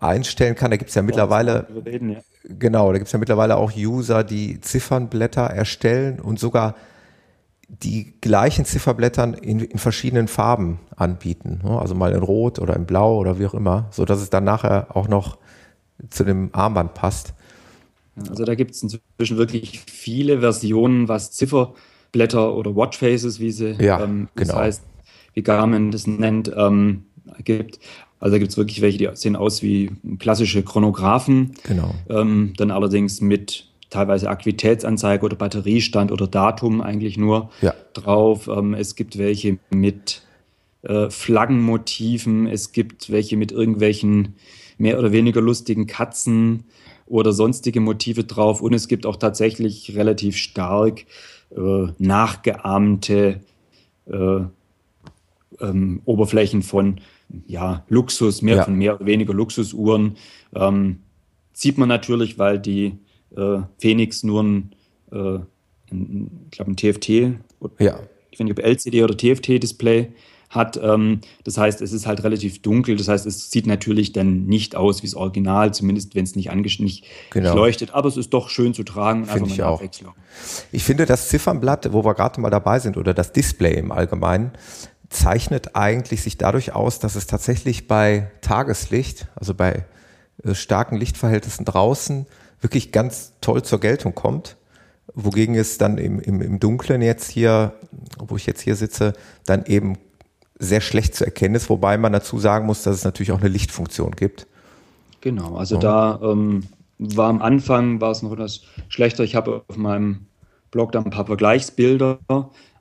[0.00, 0.70] Einstellen kann.
[0.70, 2.18] Da gibt es ja mittlerweile, reden, ja.
[2.58, 6.74] genau, da gibt es ja mittlerweile auch User, die Ziffernblätter erstellen und sogar
[7.68, 11.60] die gleichen Zifferblättern in, in verschiedenen Farben anbieten.
[11.62, 11.78] ne?
[11.78, 14.42] Also mal in Rot oder in Blau oder wie auch immer, so dass es dann
[14.42, 15.38] nachher auch noch
[16.08, 17.34] zu dem Armband passt.
[18.28, 24.02] Also da gibt es inzwischen wirklich viele Versionen, was Zifferblätter oder Watchfaces, wie sie Ja,
[24.02, 24.54] ähm, genau.
[24.54, 24.82] das heißt,
[25.34, 27.04] wie Garmin das nennt, ähm,
[27.44, 27.78] gibt.
[28.20, 31.94] Also da gibt es wirklich welche, die sehen aus wie klassische Chronographen, Genau.
[32.08, 37.74] ähm, dann allerdings mit teilweise Aktivitätsanzeige oder Batteriestand oder Datum eigentlich nur Ja.
[37.94, 38.46] drauf.
[38.46, 40.22] Ähm, es gibt welche mit
[40.82, 44.34] äh, Flaggenmotiven, es gibt welche mit irgendwelchen
[44.78, 46.64] mehr oder weniger lustigen Katzen
[47.06, 51.04] oder sonstige Motive drauf und es gibt auch tatsächlich relativ stark
[51.56, 53.40] äh, nachgeahmte
[54.06, 54.40] äh,
[55.60, 57.00] ähm, Oberflächen von
[57.46, 58.64] ja, Luxus, mehr Ja.
[58.64, 60.16] von mehr oder weniger Luxusuhren.
[60.54, 61.00] Ähm,
[61.52, 62.98] sieht man natürlich, weil die
[63.36, 64.74] äh, Phoenix nur ein,
[65.12, 65.38] äh,
[65.92, 67.08] ein, ich glaube, ein TFT,
[67.78, 68.00] Ja.
[68.30, 70.08] ich weiß nicht, ob LCD oder TFT-Display
[70.48, 70.80] hat.
[70.82, 72.96] Ähm, das heißt, es ist halt relativ dunkel.
[72.96, 76.52] Das heißt, es sieht natürlich dann nicht aus wie das Original, zumindest wenn es nicht,
[76.80, 77.54] nicht Genau.
[77.54, 77.92] leuchtet.
[77.94, 79.80] Aber es ist doch schön zu tragen Finde ich auch.
[80.72, 84.50] Ich finde, das Ziffernblatt, wo wir gerade mal dabei sind, oder das Display im Allgemeinen,
[85.10, 89.84] zeichnet eigentlich sich dadurch aus, dass es tatsächlich bei Tageslicht, also bei
[90.44, 92.26] äh, starken Lichtverhältnissen draußen,
[92.60, 94.56] wirklich ganz toll zur Geltung kommt.
[95.12, 97.74] Wogegen es dann im, im, im Dunklen jetzt hier,
[98.18, 99.12] wo ich jetzt hier sitze,
[99.44, 99.98] dann eben
[100.60, 103.48] sehr schlecht zu erkennen ist, wobei man dazu sagen muss, dass es natürlich auch eine
[103.48, 104.46] Lichtfunktion gibt.
[105.20, 106.62] Genau, also da ähm,
[106.98, 109.24] war am Anfang war es noch etwas schlechter.
[109.24, 110.26] Ich habe auf meinem
[110.70, 112.20] Blog da ein paar Vergleichsbilder.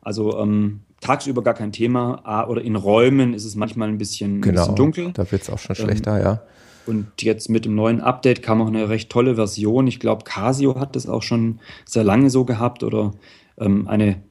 [0.01, 4.37] Also ähm, tagsüber gar kein Thema, ah, oder in Räumen ist es manchmal ein bisschen,
[4.39, 4.61] ein Genau.
[4.61, 5.11] bisschen dunkel.
[5.13, 6.41] Da wird es auch schon schlechter, ja.
[6.85, 9.85] Und jetzt mit dem neuen Update kam auch eine recht tolle Version.
[9.87, 13.11] Ich glaube, Casio hat das auch schon sehr lange so gehabt oder
[13.59, 14.23] ähm, eine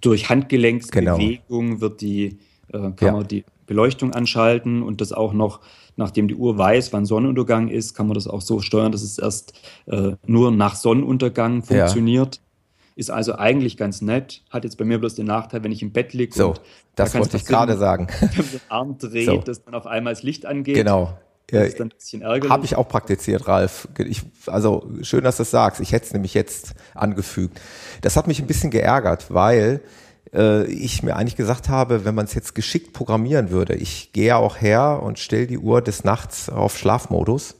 [0.00, 2.38] durch Handgelenksbewegung wird die,
[2.72, 3.12] äh, kann Ja.
[3.12, 5.60] man die Beleuchtung anschalten und das auch noch,
[5.96, 9.18] nachdem die Uhr weiß, wann Sonnenuntergang ist, kann man das auch so steuern, dass es
[9.18, 9.52] erst
[9.86, 11.88] äh, nur nach Sonnenuntergang Ja.
[12.96, 14.42] Ist also eigentlich ganz nett.
[14.50, 16.60] Hat jetzt bei mir bloß den Nachteil, wenn ich im Bett liege So, und
[16.94, 18.08] das da wollte ich gerade sagen.
[18.20, 19.36] wenn man den Arm dreht, So.
[19.36, 20.74] dass dann auf einmal das Licht angeht.
[20.76, 21.16] Genau.
[21.48, 22.50] Das ist dann ein bisschen ärgerlich.
[22.50, 23.86] Habe ich auch praktiziert, Ralf.
[23.98, 25.80] Ich, also schön, dass du es sagst.
[25.80, 27.60] Ich hätte es nämlich jetzt angefügt.
[28.00, 29.80] Das hat mich ein bisschen geärgert, weil
[30.34, 34.36] äh, ich mir eigentlich gesagt habe, wenn man es jetzt geschickt programmieren würde, ich gehe
[34.36, 37.56] auch her und stelle die Uhr des Nachts auf Schlafmodus,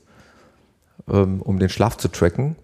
[1.09, 2.57] ähm, um den Schlaf zu tracken.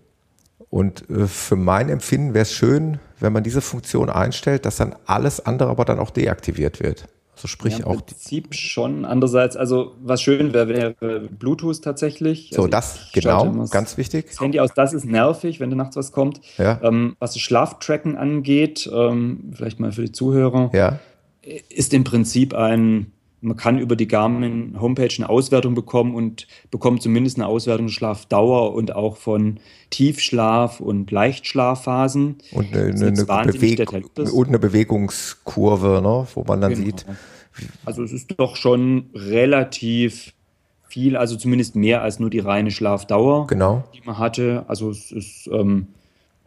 [0.74, 4.96] Und äh, für mein Empfinden wäre es schön, wenn man diese Funktion einstellt, dass dann
[5.06, 7.06] alles andere aber dann auch deaktiviert wird.
[7.36, 9.06] Also sprich Ja, auch Im Prinzip schon.
[9.06, 12.50] Andererseits, also was schön wäre, wäre Bluetooth tatsächlich.
[12.52, 14.30] so also das genau ganz wichtig.
[14.30, 16.42] Das Handy aus, das ist nervig, wenn da nachts was kommt.
[16.58, 16.80] Ja.
[16.82, 20.98] Ähm, was das Schlaftracken angeht, ähm, vielleicht mal für die Zuhörer, Ja.
[21.70, 23.12] ist im Prinzip ein,
[23.44, 27.94] man kann über die Garmin Homepage eine Auswertung bekommen und bekommt zumindest eine Auswertung der
[27.94, 32.38] Schlafdauer und auch von Tiefschlaf und Leichtschlafphasen.
[32.52, 33.92] Und eine, eine, eine, Beweg
[34.34, 36.86] und eine Bewegungskurve, ne, wo man dann Genau.
[36.86, 37.06] sieht.
[37.86, 40.34] Also es ist doch schon relativ
[40.88, 43.84] viel, also zumindest mehr als nur die reine Schlafdauer, Genau.
[43.94, 44.64] die man hatte.
[44.68, 45.88] Also es ist, ähm,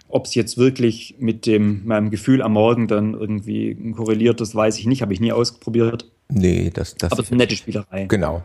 [0.08, 4.78] ob es jetzt wirklich mit dem meinem Gefühl am Morgen dann irgendwie korreliert, das weiß
[4.78, 6.10] ich nicht, habe ich nie ausprobiert.
[6.28, 8.42] Nee, das, das Aber es ist eine nette Spielerei, genau.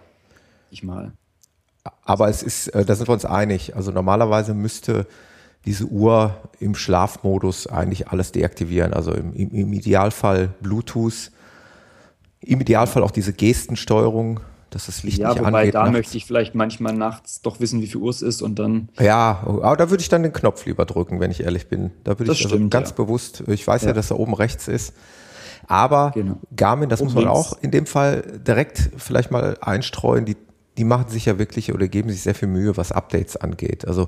[0.70, 1.14] ich mal.
[2.04, 3.76] Aber es ist, äh, da sind wir uns einig.
[3.76, 5.08] Also normalerweise müsste
[5.66, 8.94] diese Uhr im Schlafmodus eigentlich alles deaktivieren.
[8.94, 11.32] Also im, im Idealfall Bluetooth,
[12.42, 14.40] im Idealfall auch diese Gestensteuerung,
[14.72, 15.76] dass das Licht Ja, nicht wobei angeht.
[15.76, 15.92] da nachts.
[15.94, 19.44] möchte ich vielleicht manchmal nachts doch wissen, wie viel Uhr es ist und dann Ja,
[19.46, 21.92] aber da würde ich dann den Knopf lieber drücken, wenn ich ehrlich bin.
[22.04, 22.96] Da würde Das ich also stimmt, ganz ja.
[22.96, 23.90] bewusst, ich weiß ja.
[23.90, 23.94] Ja.
[23.94, 24.94] dass er oben rechts ist.
[25.68, 26.38] Aber Genau.
[26.56, 27.38] Garmin, das Und muss man links.
[27.38, 30.36] auch in dem Fall direkt vielleicht mal einstreuen, die,
[30.78, 33.86] die machen sich ja wirklich oder geben sich sehr viel Mühe, was Updates angeht.
[33.88, 34.08] Also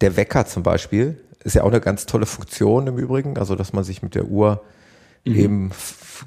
[0.00, 3.72] der Wecker zum Beispiel ist ja auch eine ganz tolle Funktion im Übrigen, also dass
[3.72, 4.62] man sich mit der Uhr
[5.24, 5.34] Mhm.
[5.34, 5.70] eben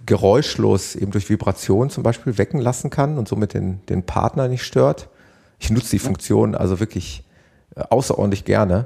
[0.06, 4.64] geräuschlos eben durch Vibration zum Beispiel wecken lassen kann und somit den, den Partner nicht
[4.64, 5.10] stört.
[5.60, 7.24] Ich nutze die Funktion also wirklich
[7.76, 8.86] äh, außerordentlich gerne,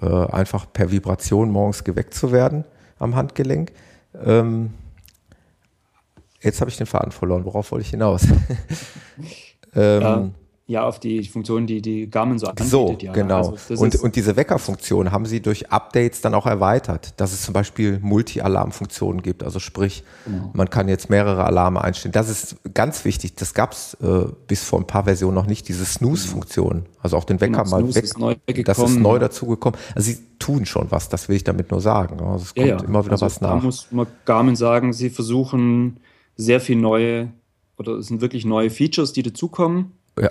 [0.00, 2.64] äh, einfach per Vibration morgens geweckt zu werden
[2.98, 3.72] am Handgelenk.
[4.24, 4.72] Ähm,
[6.40, 7.44] jetzt habe ich den Faden verloren.
[7.44, 8.24] Worauf wollte ich hinaus?
[9.74, 10.30] ähm, ja,
[10.66, 12.70] auf die Funktion, die die Garmin so anbietet.
[12.70, 13.12] So, ja.
[13.12, 13.54] genau.
[13.68, 17.52] Also und, und diese Weckerfunktion haben sie durch Updates dann auch erweitert, dass es zum
[17.52, 19.42] Beispiel Multi-Alarm-Funktionen gibt.
[19.42, 20.50] Also sprich, genau.
[20.54, 22.12] man kann jetzt mehrere Alarme einstellen.
[22.12, 23.34] Das ist ganz wichtig.
[23.34, 26.86] Das gab es äh, bis vor ein paar Versionen noch nicht, diese Snooze-Funktion.
[27.02, 28.02] Also auch den Wecker genau, mal weg.
[28.02, 29.78] Ist neu das ist neu dazugekommen.
[29.94, 32.20] Also sie tun schon was, das will ich damit nur sagen.
[32.20, 32.84] Also es kommt ja, ja.
[32.84, 33.58] immer wieder also was nach.
[33.58, 36.00] Da muss man Garmin sagen, sie versuchen
[36.36, 37.28] sehr viel neue,
[37.76, 39.92] oder es sind wirklich neue Features, die dazukommen.
[40.18, 40.30] Ja.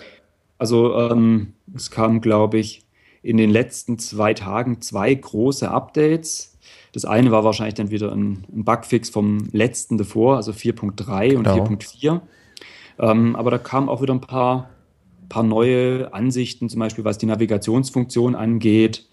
[0.64, 2.84] Also ähm, es kam, glaube ich,
[3.22, 6.58] in den letzten zwei Tagen zwei große Updates.
[6.94, 11.44] Das eine war wahrscheinlich dann wieder ein, ein Bugfix vom letzten davor, also 4.3 und
[11.44, 11.66] genau.
[11.66, 12.22] 4.4.
[12.98, 14.70] Ähm, aber da kamen auch wieder ein paar,
[15.28, 19.06] paar neue Ansichten, zum Beispiel was die Navigationsfunktion angeht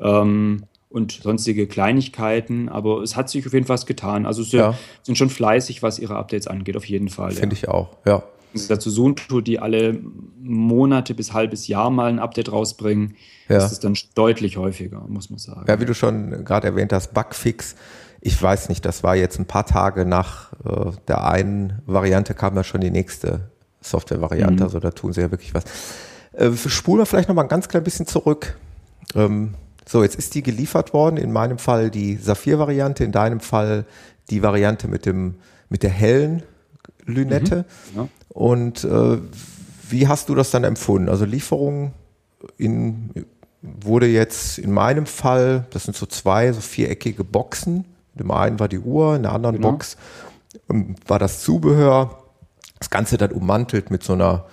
[0.00, 2.70] ähm, und sonstige Kleinigkeiten.
[2.70, 4.24] Aber es hat sich auf jeden Fall was getan.
[4.24, 4.74] Also sie ja.
[5.02, 7.32] sind schon fleißig, was ihre Updates angeht, auf jeden Fall.
[7.32, 7.62] Finde ja.
[7.62, 8.22] ich auch, ja
[8.68, 9.98] dazu Sunto, die alle
[10.42, 13.16] Monate bis halbes Jahr mal ein Update rausbringen,
[13.48, 13.58] ja.
[13.58, 15.64] ist es dann deutlich häufiger, muss man sagen.
[15.68, 17.76] Ja, wie du schon gerade erwähnt hast, Bugfix.
[18.20, 22.56] Ich weiß nicht, das war jetzt ein paar Tage nach äh, der einen Variante kam
[22.56, 23.50] ja schon die nächste
[23.82, 24.56] Software-Variante.
[24.56, 24.62] Mhm.
[24.62, 25.64] Also da tun sie ja wirklich was.
[26.32, 28.56] Äh, spulen wir vielleicht noch mal ein ganz klein bisschen zurück.
[29.14, 29.54] Ähm,
[29.86, 31.18] so, jetzt ist die geliefert worden.
[31.18, 33.84] In meinem Fall die Saphir-Variante, in deinem Fall
[34.30, 35.34] die Variante mit dem
[35.68, 36.42] mit der hellen
[37.06, 37.64] Lünette.
[37.92, 38.00] Mhm.
[38.00, 38.08] Ja.
[38.28, 39.18] Und äh,
[39.88, 41.08] wie hast du das dann empfunden?
[41.08, 41.92] Also Lieferung
[42.56, 43.10] in,
[43.62, 47.84] wurde jetzt in meinem Fall, das sind so zwei so viereckige Boxen.
[48.14, 49.72] In dem einen war die Uhr, in der anderen genau.
[49.72, 49.96] Box
[50.70, 52.18] ähm, war das Zubehör.
[52.78, 54.46] Das Ganze dann ummantelt mit so einer,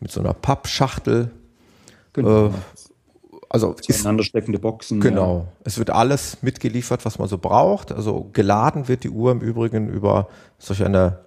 [0.00, 1.30] mit so einer Pappschachtel.
[2.12, 2.46] Genau.
[2.46, 2.50] Äh,
[3.48, 5.00] also steckende Boxen.
[5.00, 5.38] Genau.
[5.38, 5.52] Ja.
[5.64, 7.92] Es wird alles mitgeliefert, was man so braucht.
[7.92, 11.20] Also geladen wird die Uhr im Übrigen über solch eine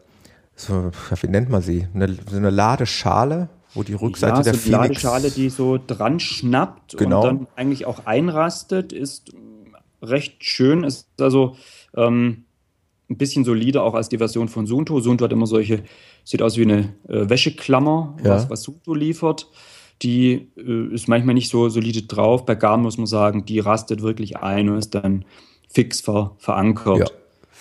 [0.57, 0.91] so,
[1.21, 1.87] wie nennt man sie?
[1.93, 5.03] Eine, so eine Ladeschale, wo die Rückseite ja, der so Phoenix...
[5.03, 7.21] Ladeschale, die so dran schnappt genau.
[7.21, 9.31] und dann eigentlich auch einrastet, ist
[10.01, 10.83] recht schön.
[10.83, 11.55] Ist also
[11.95, 12.45] ähm,
[13.09, 14.99] ein bisschen solider auch als die Version von Sunto.
[14.99, 15.83] Sunto hat immer solche,
[16.23, 18.31] sieht aus wie eine äh, Wäscheklammer, ja.
[18.31, 19.47] was, was Sunto liefert.
[20.01, 22.45] Die äh, ist manchmal nicht so solide drauf.
[22.45, 25.23] Bei Garmin muss man sagen, die rastet wirklich ein und ist dann
[25.69, 26.97] fix ver, verankert.
[26.97, 27.05] Ja.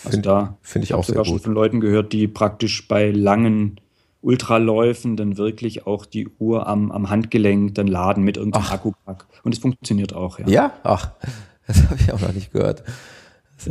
[0.07, 1.27] Also da finde ich auch sehr gut.
[1.27, 3.81] schon von Leuten gehört, die praktisch bei langen
[4.21, 9.27] Ultraläufen dann wirklich auch die Uhr am, am Handgelenk dann laden mit irgendeinem Akkupack.
[9.45, 10.49] Und es funktioniert auch, ja.
[10.49, 11.11] Ja, ach,
[11.67, 12.83] das habe ich auch noch nicht gehört.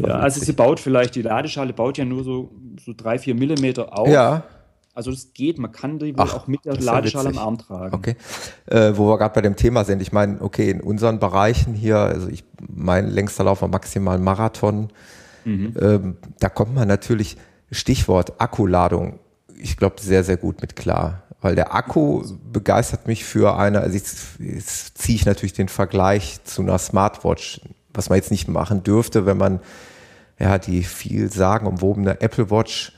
[0.02, 2.52] Ja, also sie baut vielleicht, die Ladeschale baut ja nur so,
[2.84, 4.08] so drei, vier Millimeter auf.
[4.08, 4.44] Ja.
[4.94, 7.94] Also das geht, man kann die Ach, auch mit der Ladeschale am Arm tragen.
[7.94, 8.16] Okay.
[8.66, 11.98] Äh, wo wir gerade bei dem Thema sind, ich meine, okay, in unseren Bereichen hier,
[11.98, 14.90] also ich mein längster Lauf war maximal Marathon,
[15.46, 15.74] Mhm.
[15.80, 17.38] Ähm, da kommt man natürlich,
[17.72, 19.20] Stichwort Akkuladung,
[19.58, 21.24] ich glaube, sehr, sehr gut mit klar.
[21.42, 26.44] Weil der Akku begeistert mich für eine, also jetzt, jetzt ziehe ich natürlich den Vergleich
[26.44, 27.62] zu einer Smartwatch,
[27.94, 29.60] was man jetzt nicht machen dürfte, wenn man
[30.40, 32.94] ja die viel sagen umwobene Apple Watch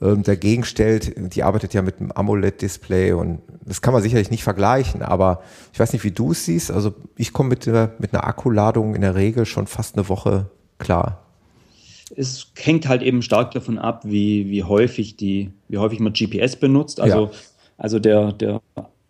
[0.00, 1.34] ähm, dagegen stellt.
[1.34, 5.80] Die arbeitet ja mit einem AMOLED-Display und das kann man sicherlich nicht vergleichen, aber ich
[5.80, 6.70] weiß nicht, wie du es siehst.
[6.70, 11.27] Also ich komme mit, mit einer Akkuladung in der Regel schon fast eine Woche klar
[12.16, 16.56] es hängt halt eben stark davon ab, wie, wie häufig die, wie häufig man GPS
[16.56, 17.00] benutzt.
[17.00, 17.30] Also, ja.
[17.76, 18.60] also der, der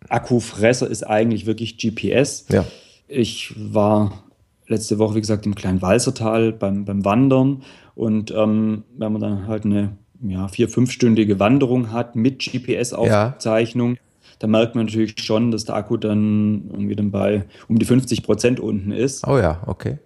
[0.07, 2.45] Akkufresser ist eigentlich wirklich GPS.
[2.49, 2.65] Ja.
[3.07, 4.23] Ich war
[4.67, 7.63] letzte Woche, wie gesagt, im kleinen Walsertal beim, beim Wandern
[7.95, 14.01] und ähm, wenn man dann halt eine ja, vier-, fünfstündige Wanderung hat mit GPS-Aufzeichnung, ja.
[14.39, 18.23] da merkt man natürlich schon, dass der Akku dann irgendwie dann bei um die 50
[18.23, 19.27] Prozent unten ist.
[19.27, 19.97] Oh ja, okay.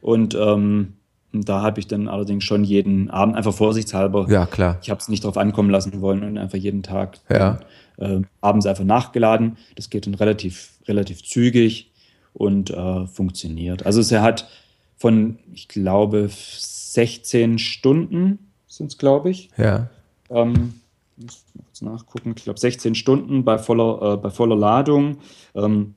[0.00, 0.96] Und ähm, und
[1.32, 4.26] da habe ich dann allerdings schon jeden Abend einfach vorsichtshalber.
[4.30, 4.78] Ja, klar.
[4.82, 7.60] Ich habe es nicht darauf ankommen lassen wollen und einfach jeden Tag ja.
[7.98, 9.58] äh, abends einfach nachgeladen.
[9.76, 11.90] Das geht dann relativ, relativ zügig
[12.32, 13.84] und äh, funktioniert.
[13.84, 14.48] Also es hat
[14.96, 19.50] von, ich glaube, 16 Stunden sind es, glaube ich.
[19.56, 19.90] Ja.
[20.30, 20.80] Ähm,
[21.16, 22.34] muss kurz nachgucken.
[22.36, 25.18] Ich glaube, 16 Stunden bei voller, äh, bei voller Ladung.
[25.54, 25.94] Ähm,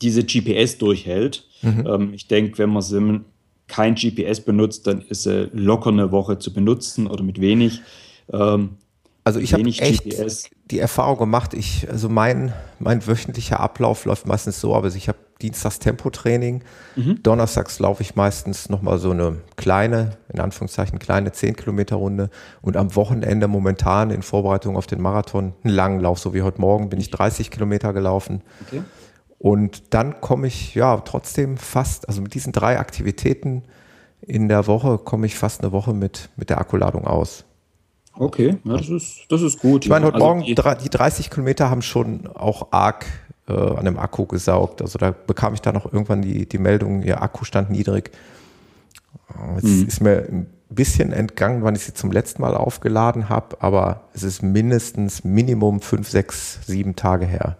[0.00, 1.46] diese GPS durchhält.
[1.62, 1.86] Mhm.
[1.86, 3.20] Ähm, ich denke, wenn man sie
[3.72, 7.80] kein GPS benutzt, dann ist sie locker eine Woche zu benutzen oder mit wenig.
[8.30, 8.76] Ähm,
[9.24, 10.50] also ich habe echt GPS.
[10.70, 15.18] die Erfahrung gemacht, ich, also mein, mein wöchentlicher Ablauf läuft meistens so, aber ich habe
[15.40, 16.62] Dienstags Tempotraining,
[16.96, 17.22] mhm.
[17.22, 22.30] Donnerstags laufe ich meistens nochmal so eine kleine, in Anführungszeichen kleine 10 Kilometer Runde
[22.60, 26.60] und am Wochenende momentan in Vorbereitung auf den Marathon einen langen Lauf, so wie heute
[26.60, 28.42] Morgen bin ich 30 Kilometer gelaufen.
[28.66, 28.82] Okay.
[29.42, 33.64] Und dann komme ich ja trotzdem fast, also mit diesen drei Aktivitäten
[34.20, 37.44] in der Woche komme ich fast eine Woche mit, mit der Akkuladung aus.
[38.12, 39.84] Okay, ja, das, ist, das ist gut.
[39.84, 43.04] Ich meine, heute also Morgen, die, die 30 Kilometer haben schon auch arg
[43.48, 44.80] äh, an dem Akku gesaugt.
[44.80, 48.12] Also da bekam ich da noch irgendwann die, die Meldung, ihr Akku stand niedrig.
[49.56, 49.88] Jetzt mhm.
[49.88, 54.22] ist mir ein bisschen entgangen, wann ich sie zum letzten Mal aufgeladen habe, aber es
[54.22, 57.56] ist mindestens Minimum fünf, sechs, sieben Tage her.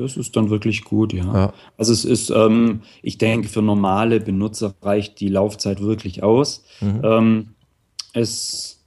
[0.00, 1.24] Das ist dann wirklich gut, ja.
[1.24, 1.52] ja.
[1.76, 6.64] Also es ist, ähm, ich denke, für normale Benutzer reicht die Laufzeit wirklich aus.
[6.80, 7.00] Mhm.
[7.04, 7.48] Ähm,
[8.12, 8.80] es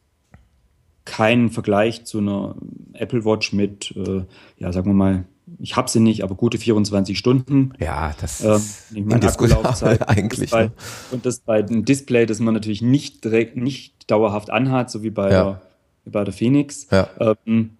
[1.05, 2.55] kein Vergleich zu einer
[2.93, 4.23] Apple Watch mit, äh,
[4.57, 5.25] ja, sagen wir mal,
[5.59, 7.73] ich habe sie nicht, aber gute 24 Stunden.
[7.79, 8.61] Ja, das ähm,
[8.93, 10.51] ich meine, Akkulaufzeit eigentlich.
[10.51, 10.71] Bei, ne?
[11.11, 15.09] Und das bei einem Display, das man natürlich nicht direkt, nicht dauerhaft anhat, so wie
[15.09, 15.43] bei, ja.
[15.43, 15.61] der,
[16.05, 16.87] wie bei der Phoenix.
[16.91, 17.09] Ja.
[17.19, 17.71] Ähm,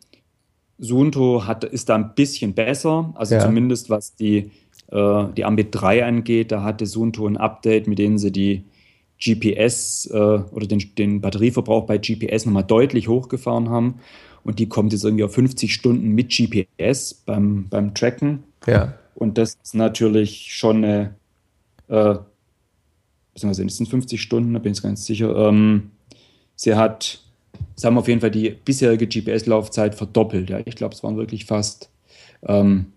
[0.80, 3.42] Suunto hat, ist da ein bisschen besser, also ja.
[3.42, 4.52] zumindest was die,
[4.92, 8.64] äh, die Ambit 3 angeht, da hatte Suunto ein Update, mit dem sie die
[9.24, 14.00] GPS äh, oder den, den Batterieverbrauch bei GPS nochmal deutlich hochgefahren haben.
[14.44, 18.44] Und die kommt jetzt irgendwie auf 50 Stunden mit GPS beim, beim Tracken.
[18.68, 18.96] Ja.
[19.16, 21.16] Und das ist natürlich schon eine,
[21.88, 22.16] äh,
[23.34, 25.34] beziehungsweise sind 50 Stunden, da bin ich ganz sicher.
[25.36, 25.92] Ähm,
[26.56, 27.23] sie hat,
[27.76, 30.50] sagen wir auf jeden Fall die bisherige GPS-Laufzeit verdoppelt.
[30.50, 30.60] Ja.
[30.66, 31.90] Ich glaube, es waren wirklich fast,
[32.48, 32.88] ähm,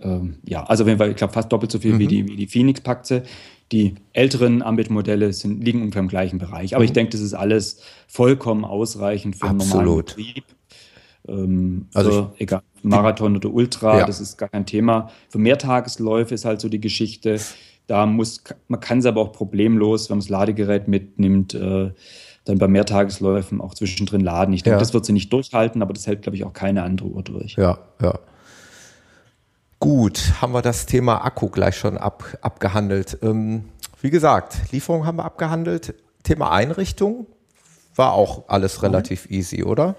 [0.00, 1.98] ähm, ja, also auf jeden Fall, ich glaube, fast doppelt so viel mhm.
[1.98, 3.22] wie die, wie die Phoenix packt sie.
[3.70, 6.74] Die älteren Ambit-Modelle liegen ungefähr im gleichen Bereich.
[6.74, 6.86] Aber mhm.
[6.86, 10.44] ich denke, das ist alles vollkommen ausreichend für einen normalen Betrieb.
[11.26, 14.06] Ähm, also für, egal, Marathon oder Ultra, ja.
[14.06, 15.10] das ist gar kein Thema.
[15.28, 17.40] Für Mehrtagesläufe ist halt so die Geschichte.
[17.86, 21.90] Da muss, man kann es aber auch problemlos, wenn man das Ladegerät mitnimmt, äh,
[22.44, 24.52] dann bei Mehrtagesläufen auch zwischendrin laden.
[24.52, 24.80] Ich denke, ja.
[24.80, 27.54] das wird sie nicht durchhalten, aber das hält, glaube ich, auch keine andere Uhr durch.
[27.56, 28.18] Ja, ja.
[29.78, 33.18] Gut, haben wir das Thema Akku gleich schon ab, abgehandelt.
[33.22, 33.64] Ähm,
[34.00, 35.94] wie gesagt, Lieferung haben wir abgehandelt.
[36.22, 37.26] Thema Einrichtung
[37.96, 39.36] war auch alles relativ mhm.
[39.36, 39.96] easy, oder?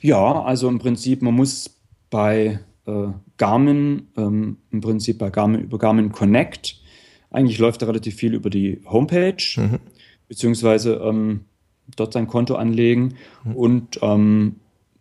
[0.00, 1.70] Ja, also im Prinzip, man muss
[2.10, 6.80] bei äh, Garmin, ähm, im Prinzip bei Garmin über Garmin Connect,
[7.30, 9.78] eigentlich läuft da relativ viel über die Homepage, mhm.
[10.30, 11.40] Beziehungsweise ähm,
[11.96, 13.56] dort sein Konto anlegen mhm.
[13.56, 14.56] und ähm,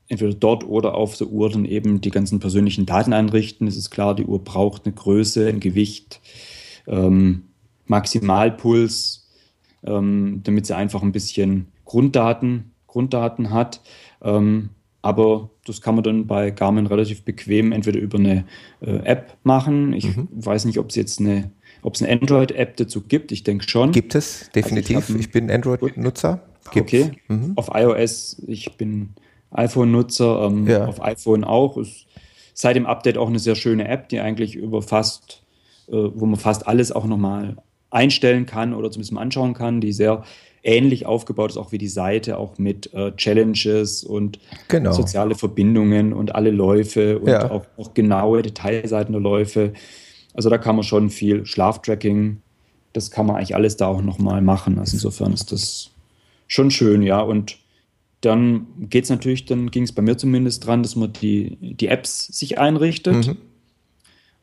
[0.07, 3.67] entweder dort oder auf der Uhr dann eben die ganzen persönlichen Daten einrichten.
[3.67, 6.19] Es ist klar, die Uhr braucht eine Größe, ein Gewicht,
[6.87, 7.43] ähm,
[7.85, 9.29] Maximalpuls,
[9.83, 13.81] ähm, damit sie einfach ein bisschen Grunddaten, Grunddaten hat.
[14.23, 14.69] Ähm,
[15.03, 18.45] aber das kann man dann bei Garmin relativ bequem entweder über eine
[18.81, 19.93] äh, App machen.
[19.93, 20.27] Ich mhm.
[20.31, 23.31] weiß nicht, ob es jetzt eine, ob es eine Android-App dazu gibt.
[23.31, 23.91] Ich denke schon.
[23.91, 24.97] Gibt es, definitiv.
[24.97, 26.41] Also ich, ich, bin Android-Nutzer.
[26.67, 27.11] Okay.
[27.27, 27.53] Mhm.
[27.55, 29.09] Auf iOS, ich bin
[29.51, 30.85] iPhone-Nutzer, ähm, ja.
[30.85, 31.77] auf iPhone auch.
[31.77, 32.05] Ist
[32.53, 35.43] seit dem Update auch eine sehr schöne App, die eigentlich über fast,
[35.87, 37.57] äh, wo man fast alles auch nochmal
[37.89, 40.23] einstellen kann oder zumindest mal anschauen kann, die sehr
[40.63, 44.91] ähnlich aufgebaut ist, auch wie die Seite, auch mit äh, Challenges und genau.
[44.91, 47.49] soziale Verbindungen und alle Läufe und ja.
[47.49, 49.73] auch, auch, genaue Detailseiten der Läufe.
[50.33, 52.41] Also da kann man schon viel Schlaftracking,
[52.93, 54.79] das kann man eigentlich alles da auch nochmal machen.
[54.79, 55.91] Also insofern ist das
[56.47, 57.21] schon schön, ja.
[57.21, 57.57] Und
[58.21, 61.87] dann geht es natürlich, dann ging es bei mir zumindest dran, dass man die, die
[61.87, 63.27] Apps sich einrichtet.
[63.27, 63.37] Mhm.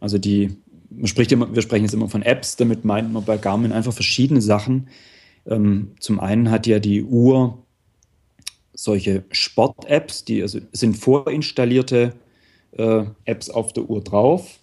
[0.01, 0.57] Also die,
[0.91, 3.93] man spricht immer, wir sprechen jetzt immer von Apps, damit meint man bei Garmin einfach
[3.93, 4.89] verschiedene Sachen.
[5.47, 7.63] Ähm, zum einen hat ja die Uhr
[8.75, 12.13] solche Sport-Apps, die also sind vorinstallierte
[12.73, 14.59] äh, Apps auf der Uhr drauf.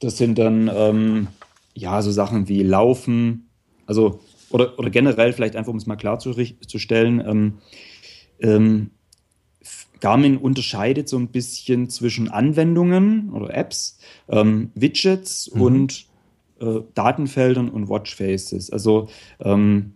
[0.00, 1.28] Das sind dann ähm,
[1.74, 3.48] ja so Sachen wie Laufen,
[3.86, 7.58] also oder, oder generell vielleicht einfach, um es mal klarzustellen, ähm,
[8.40, 8.90] ähm,
[10.00, 15.60] Garmin unterscheidet so ein bisschen zwischen Anwendungen oder Apps, ähm, Widgets mhm.
[15.60, 16.06] und
[16.60, 18.70] äh, Datenfeldern und Watchfaces.
[18.70, 19.08] Also
[19.40, 19.94] ähm,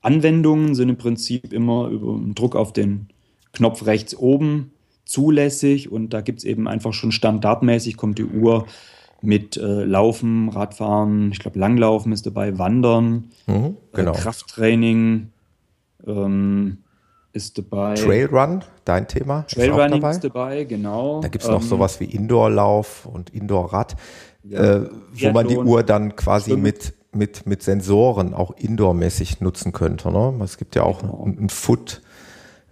[0.00, 3.08] Anwendungen sind im Prinzip immer über Druck auf den
[3.52, 4.72] Knopf rechts oben
[5.04, 8.66] zulässig und da gibt es eben einfach schon standardmäßig, kommt die Uhr
[9.22, 14.12] mit äh, Laufen, Radfahren, ich glaube Langlaufen ist dabei, Wandern, mhm, genau.
[14.12, 15.30] äh, Krafttraining,
[16.06, 16.78] ähm,
[17.32, 17.94] ist dabei.
[17.94, 19.46] Trailrun, dein Thema.
[19.48, 20.10] Trailrunning ist, dabei.
[20.10, 21.20] ist dabei, genau.
[21.20, 23.96] Da gibt es noch ähm, sowas wie Indoorlauf und Indoorrad,
[24.44, 29.72] ja, äh, wo man die Uhr dann quasi mit, mit, mit Sensoren auch indoormäßig nutzen
[29.72, 30.10] könnte.
[30.10, 30.34] Ne?
[30.42, 31.24] Es gibt ja auch genau.
[31.24, 32.02] ein, ein Foot,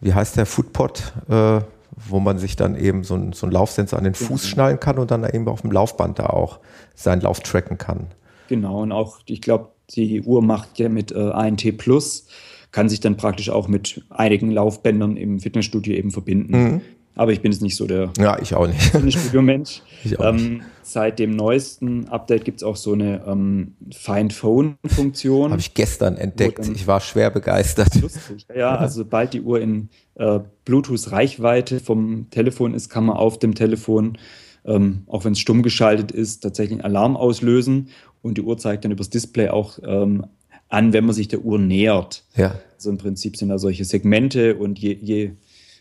[0.01, 1.61] wie heißt der Footpod, äh,
[2.09, 4.39] wo man sich dann eben so ein, so ein Laufsensor an den Fuß genau.
[4.39, 6.61] schnallen kann und dann eben auf dem Laufband da auch
[6.95, 8.09] seinen Lauf tracken kann.
[8.49, 12.27] Genau, und auch, ich glaube, die Uhr macht ja mit äh, ANT Plus
[12.73, 16.53] kann sich dann praktisch auch mit einigen Laufbändern im Fitnessstudio eben verbinden.
[16.53, 16.81] Mhm.
[17.21, 18.81] Aber ich bin jetzt nicht so der ja, ich auch nicht.
[19.19, 19.83] Studiomensch.
[20.19, 25.51] Ähm, seit dem neuesten Update gibt es auch so eine ähm, Find Phone-Funktion.
[25.51, 26.67] Habe ich gestern entdeckt.
[26.75, 28.01] Ich war schwer begeistert.
[28.01, 28.47] Lustig.
[28.57, 33.55] Ja, also sobald die Uhr in äh, Bluetooth-Reichweite vom Telefon ist, kann man auf dem
[33.55, 34.17] Telefon,
[34.65, 37.89] ähm, auch wenn es stumm geschaltet ist, tatsächlich einen Alarm auslösen
[38.23, 40.25] und die Uhr zeigt dann übers Display auch ähm,
[40.71, 42.25] an, wenn man sich der Uhr nähert.
[42.37, 42.55] Ja.
[42.75, 45.33] Also im Prinzip sind da solche Segmente und je, je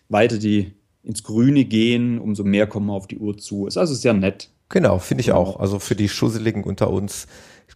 [0.10, 0.74] weiter die
[1.10, 3.66] ins Grüne gehen, umso mehr kommen wir auf die Uhr zu.
[3.66, 4.52] Ist also sehr nett.
[4.70, 5.60] Genau, finde ich auch.
[5.60, 7.26] Also für die Schusseligen unter uns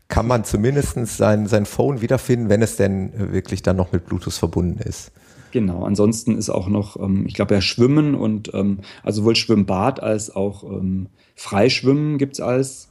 [0.07, 4.33] kann man zumindest sein, sein Phone wiederfinden, wenn es denn wirklich dann noch mit Bluetooth
[4.33, 5.11] verbunden ist.
[5.49, 10.01] Genau, ansonsten ist auch noch, ähm, ich glaube ja Schwimmen und ähm, also sowohl Schwimmbad
[10.01, 12.89] als auch ähm, Freischwimmen gibt es als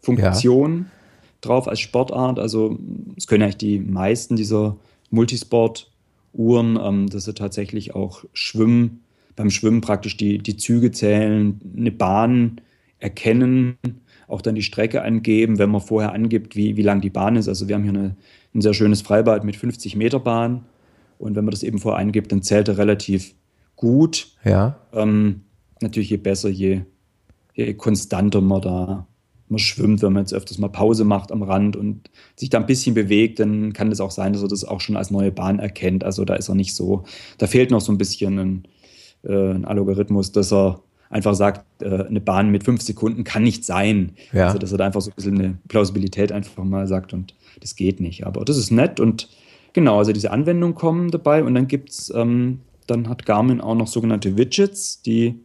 [0.00, 0.86] Funktion ja.
[1.42, 2.40] drauf, als Sportart.
[2.40, 2.76] Also
[3.16, 4.76] es können eigentlich die meisten dieser
[5.10, 9.04] Multisport-Uhren, dass sie tatsächlich auch Schwimmen,
[9.36, 12.60] beim Schwimmen praktisch die, die Züge zählen, eine Bahn
[12.98, 13.76] erkennen,
[14.26, 17.48] auch dann die Strecke angeben, wenn man vorher angibt, wie, wie lang die Bahn ist.
[17.48, 18.16] Also wir haben hier eine,
[18.54, 20.64] ein sehr schönes Freibad mit 50 Meter Bahn.
[21.18, 23.34] Und wenn man das eben vorher eingibt, dann zählt er relativ
[23.76, 24.28] gut.
[24.44, 24.80] Ja.
[24.92, 25.42] Ähm,
[25.80, 26.80] natürlich je besser, je,
[27.54, 29.06] je konstanter man da
[29.48, 32.66] man schwimmt, wenn man jetzt öfters mal Pause macht am Rand und sich da ein
[32.66, 35.58] bisschen bewegt, dann kann es auch sein, dass er das auch schon als neue Bahn
[35.58, 36.04] erkennt.
[36.04, 37.04] Also da ist er nicht so,
[37.38, 38.68] da fehlt noch so ein bisschen ein,
[39.22, 43.64] äh, ein Algorithmus, dass er einfach sagt, äh, eine Bahn mit fünf Sekunden kann nicht
[43.64, 44.12] sein.
[44.32, 44.46] Ja.
[44.46, 47.76] Also dass er da einfach so ein bisschen eine Plausibilität einfach mal sagt und das
[47.76, 48.26] geht nicht.
[48.26, 49.28] Aber das ist nett und
[49.72, 53.74] genau, also diese Anwendungen kommen dabei und dann gibt es, ähm, dann hat Garmin auch
[53.74, 55.40] noch sogenannte Widgets, die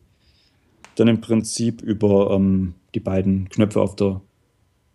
[0.95, 4.21] dann im Prinzip über ähm, die beiden Knöpfe auf der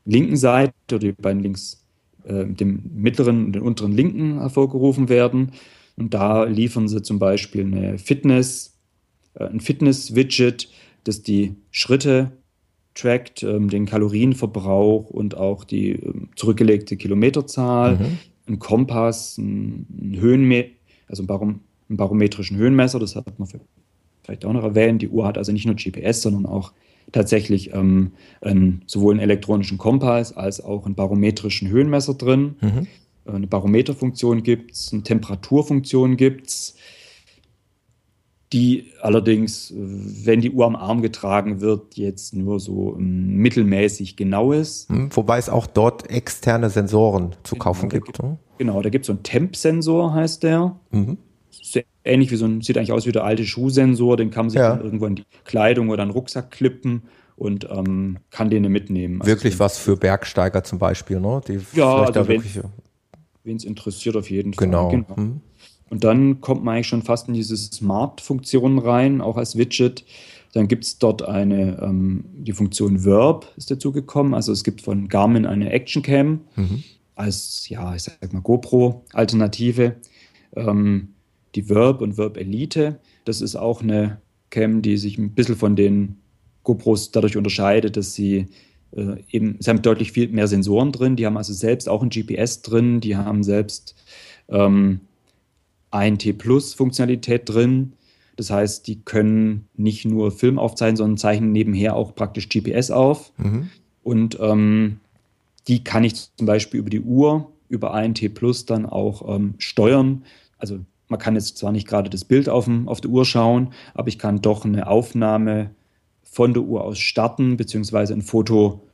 [0.04, 1.84] linken Seite oder die beiden links,
[2.24, 5.52] äh, dem mittleren und den unteren linken hervorgerufen werden.
[5.96, 8.78] Und da liefern sie zum Beispiel eine Fitness,
[9.34, 10.68] äh, ein Fitness-Widget,
[11.04, 12.32] das die Schritte
[12.94, 18.18] trackt, ähm, den Kalorienverbrauch und auch die ähm, zurückgelegte Kilometerzahl, mhm.
[18.48, 20.66] ein Kompass, ein, ein Höhenme
[21.08, 23.48] also ein, Barom einen barometrischen Höhenmesser, das hat man
[24.24, 25.02] vielleicht auch noch erwähnt.
[25.02, 26.72] Die Uhr hat also nicht nur GPS, sondern auch
[27.12, 32.56] tatsächlich ähm, einen, sowohl einen elektronischen Kompass als auch einen barometrischen Höhenmesser drin.
[32.60, 32.86] Mhm.
[33.26, 36.76] Äh, eine Barometerfunktion gibt es, eine Temperaturfunktion gibt es,
[38.52, 44.52] die allerdings, wenn die Uhr am Arm getragen wird, jetzt nur so ähm, mittelmäßig genau
[44.52, 44.88] ist.
[44.88, 48.06] Mhm, wobei es auch dort externe Sensoren zu genau, kaufen gibt.
[48.06, 48.38] gibt ne?
[48.58, 50.76] genau, da gibt es so einen Temp-Sensor, heißt der.
[50.90, 51.18] Mhm
[52.06, 54.60] ähnlich wie so ein, sieht eigentlich aus wie der alte Schuhsensor, den kann man sich
[54.60, 54.70] ja.
[54.70, 57.02] dann irgendwo in die Kleidung oder einen Rucksack klippen
[57.36, 59.20] und ähm, kann den mitnehmen.
[59.20, 61.40] Also wirklich was für Bergsteiger zum Beispiel, ne?
[61.46, 62.24] Die ja, also
[63.46, 64.66] wen es interessiert auf jeden Fall.
[64.66, 64.88] Genau.
[64.88, 65.16] genau.
[65.16, 65.40] Hm.
[65.88, 70.04] Und dann kommt man eigentlich schon fast in diese Smart-Funktionen rein, auch als Widget.
[70.52, 74.34] Dann gibt es dort eine, ähm, die Funktion Verb ist dazu gekommen.
[74.34, 76.82] Also es gibt von Garmin eine Action Cam mhm.
[77.14, 79.96] als, ja, ich sag mal GoPro-Alternative.
[80.56, 81.08] Ähm,
[81.54, 83.00] die Verb und Verb Elite.
[83.24, 84.20] Das ist auch eine
[84.50, 86.16] Cam, die sich ein bisschen von den
[86.64, 88.46] GoPros dadurch unterscheidet, dass sie
[88.96, 92.08] äh, eben, sie haben deutlich viel mehr Sensoren drin, die haben also selbst auch ein
[92.08, 93.94] GPS drin, die haben selbst
[94.48, 95.00] ähm,
[95.90, 97.92] ein T-Plus-Funktionalität drin.
[98.36, 103.32] Das heißt, die können nicht nur Film aufzeichnen, sondern zeichnen nebenher auch praktisch GPS auf.
[103.38, 103.70] Mhm.
[104.02, 105.00] Und ähm,
[105.68, 109.54] die kann ich zum Beispiel über die Uhr, über ein T Plus dann auch ähm,
[109.58, 110.24] steuern.
[110.58, 110.78] Also
[111.08, 114.08] man kann jetzt zwar nicht gerade das Bild auf, dem, auf der Uhr schauen, aber
[114.08, 115.70] ich kann doch eine Aufnahme
[116.22, 118.85] von der Uhr aus starten, beziehungsweise ein Foto,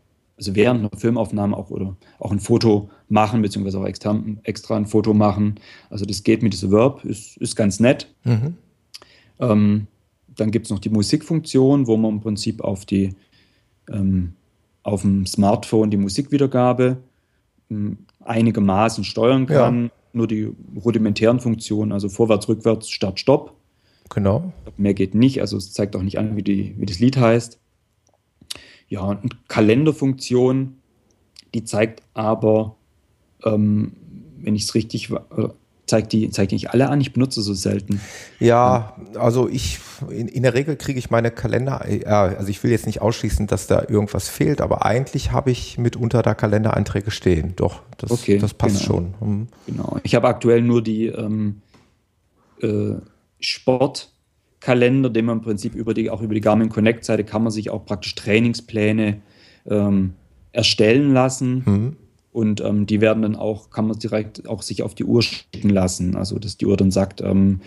[0.42, 4.86] also während einer Filmaufnahme auch oder auch ein Foto machen, beziehungsweise auch extra, extra ein
[4.86, 5.56] Foto machen.
[5.90, 8.12] Also das geht mit diesem Verb, ist, ist ganz nett.
[8.24, 8.54] Mhm.
[9.38, 9.86] Ähm,
[10.36, 13.14] dann gibt es noch die Musikfunktion, wo man im Prinzip auf die
[13.90, 14.34] ähm,
[14.82, 16.96] auf dem Smartphone die Musikwiedergabe
[17.70, 19.84] ähm, einigermaßen steuern kann.
[19.84, 20.52] Ja nur die
[20.84, 23.54] rudimentären Funktionen, also vorwärts, rückwärts, Start, Stopp.
[24.10, 24.52] Genau.
[24.76, 27.58] Mehr geht nicht, also es zeigt auch nicht an, wie, die, wie das Lied heißt.
[28.92, 30.76] Ja, und Kalenderfunktion,
[31.54, 32.76] die zeigt aber,
[33.42, 33.92] ähm,
[34.36, 35.48] wenn ich es richtig äh,
[35.86, 37.00] zeigt die, zeigt nicht alle an.
[37.00, 38.02] Ich benutze so selten.
[38.38, 39.78] Ja, also ich,
[40.10, 43.46] in, in der Regel kriege ich meine Kalender, äh, also ich will jetzt nicht ausschließen,
[43.46, 47.54] dass da irgendwas fehlt, aber eigentlich habe ich mitunter da Kalendereinträge stehen.
[47.56, 48.86] Doch, das, okay, das passt genau.
[48.86, 49.14] schon.
[49.20, 49.48] Hm.
[49.68, 50.00] Genau.
[50.02, 51.62] Ich habe aktuell nur die ähm,
[52.60, 52.96] äh,
[54.62, 57.70] Sportkalender, den man im Prinzip über die, auch über die Garmin Connect-Seite kann man sich
[57.70, 59.20] auch praktisch Trainingspläne
[59.68, 60.14] ähm,
[60.52, 61.62] erstellen lassen.
[61.64, 61.96] Mhm.
[62.32, 65.68] Und ähm, die werden dann auch, kann man direkt auch sich auf die Uhr schicken
[65.68, 66.16] lassen.
[66.16, 67.60] Also dass die Uhr dann sagt, ähm,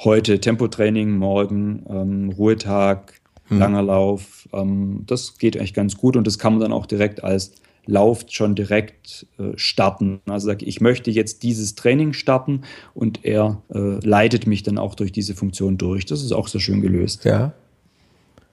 [0.00, 3.58] heute Tempotraining, morgen ähm, Ruhetag, hm.
[3.58, 4.48] langer Lauf.
[4.52, 7.52] Ähm, das geht eigentlich ganz gut und das kann man dann auch direkt als
[7.86, 10.20] Lauf schon direkt äh, starten.
[10.26, 12.62] Also sage ich möchte jetzt dieses Training starten
[12.94, 16.06] und er äh, leitet mich dann auch durch diese Funktion durch.
[16.06, 17.24] Das ist auch sehr schön gelöst.
[17.24, 17.52] Ja.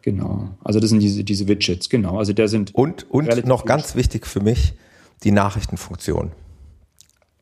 [0.02, 0.50] Genau.
[0.64, 2.18] Also das sind diese, diese Widgets, genau.
[2.18, 2.74] Also der sind.
[2.74, 4.74] Und, und noch ganz wichtig für mich,
[5.24, 6.32] die Nachrichtenfunktion.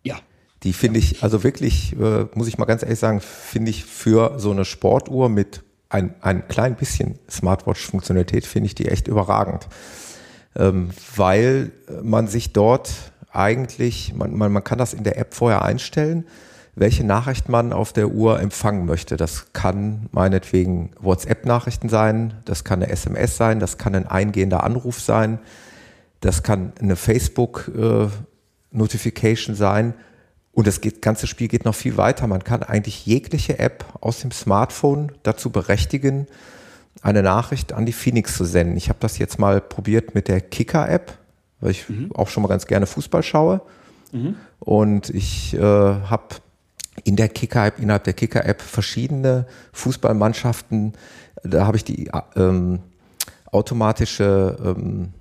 [0.04, 0.18] Ja.
[0.64, 4.40] Die finde ich, also wirklich, äh, muss ich mal ganz ehrlich sagen, finde ich für
[4.40, 9.68] so eine Sportuhr mit ein, ein klein bisschen Smartwatch-Funktionalität, finde ich die echt überragend.
[10.56, 11.72] Ähm, weil
[12.02, 12.92] man sich dort
[13.32, 16.26] eigentlich, man, man, man kann das in der App vorher einstellen,
[16.76, 19.18] welche Nachricht man auf der Uhr empfangen möchte.
[19.18, 25.02] Das kann meinetwegen WhatsApp-Nachrichten sein, das kann eine SMS sein, das kann ein eingehender Anruf
[25.02, 25.40] sein,
[26.22, 29.94] das kann eine Facebook-Notification äh, sein.
[30.52, 32.28] Und das geht, ganze Spiel geht noch viel weiter.
[32.28, 36.28] Man kann eigentlich jegliche App aus dem Smartphone dazu berechtigen,
[37.02, 38.78] eine Nachricht an die Phoenix zu senden.
[38.78, 41.18] Ich habe das jetzt mal probiert mit der Kicker-App,
[41.62, 42.12] weil ich mhm.
[42.14, 43.62] auch schon mal ganz gerne Fußball schaue.
[44.12, 44.36] Mhm.
[44.60, 46.36] Und ich äh, habe
[47.04, 50.94] in der Kicker-App, innerhalb der Kicker-App verschiedene Fußballmannschaften.
[51.44, 52.80] Da habe ich die ähm,
[53.52, 55.14] automatische ähm,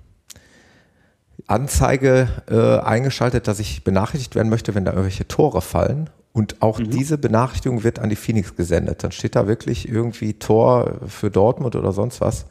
[1.47, 6.09] Anzeige äh, eingeschaltet, dass ich benachrichtigt werden möchte, wenn da irgendwelche Tore fallen.
[6.39, 6.89] Und auch mhm.
[6.89, 9.03] diese Benachrichtigung wird an die Phoenix gesendet.
[9.03, 12.45] Dann steht da wirklich irgendwie Tor für Dortmund oder sonst was.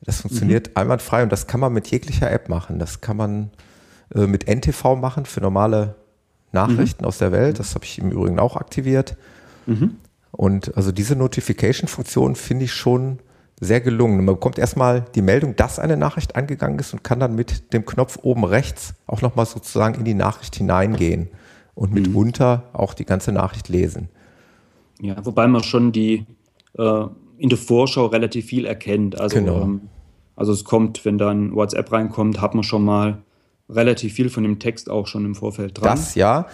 [0.00, 0.72] Das funktioniert mhm.
[0.78, 2.80] einwandfrei und das kann man mit jeglicher App machen.
[2.80, 3.52] Das kann man
[4.12, 5.94] äh, mit NTV machen für normale
[6.50, 7.06] Nachrichten mhm.
[7.06, 7.60] aus der Welt.
[7.60, 9.16] Das habe ich im Übrigen auch aktiviert.
[9.66, 9.98] Mhm.
[10.32, 13.20] Und also diese Notification-Funktion finde ich schon
[13.60, 14.16] sehr gelungen.
[14.16, 17.86] Man bekommt erstmal die Meldung, dass eine Nachricht eingegangen ist und kann dann mit dem
[17.86, 21.28] Knopf oben rechts auch nochmal sozusagen in die Nachricht hineingehen
[21.74, 22.02] und mhm.
[22.02, 24.08] mitunter auch die ganze Nachricht lesen.
[25.00, 26.26] Ja, wobei man schon die
[26.78, 27.04] äh,
[27.38, 29.18] in der Vorschau relativ viel erkennt.
[29.18, 29.62] Also, genau.
[29.62, 29.80] ähm,
[30.36, 33.22] also es kommt, wenn dann WhatsApp reinkommt, hat man schon mal
[33.68, 35.96] relativ viel von dem Text auch schon im Vorfeld dran.
[35.96, 36.46] Das ja.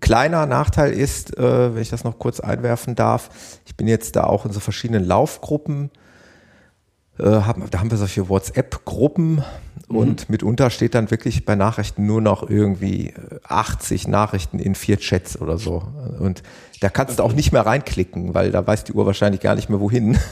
[0.00, 3.30] Kleiner Nachteil ist, äh, wenn ich das noch kurz einwerfen darf,
[3.64, 5.90] ich bin jetzt da auch in so verschiedenen Laufgruppen
[7.24, 9.42] haben, da haben wir solche WhatsApp-Gruppen
[9.88, 9.96] mhm.
[9.96, 13.14] und mitunter steht dann wirklich bei Nachrichten nur noch irgendwie
[13.44, 15.82] 80 äh, Nachrichten in vier Chats oder so.
[16.18, 16.42] Und
[16.80, 19.68] da kannst du auch nicht mehr reinklicken, weil da weiß die Uhr wahrscheinlich gar nicht
[19.68, 20.18] mehr wohin.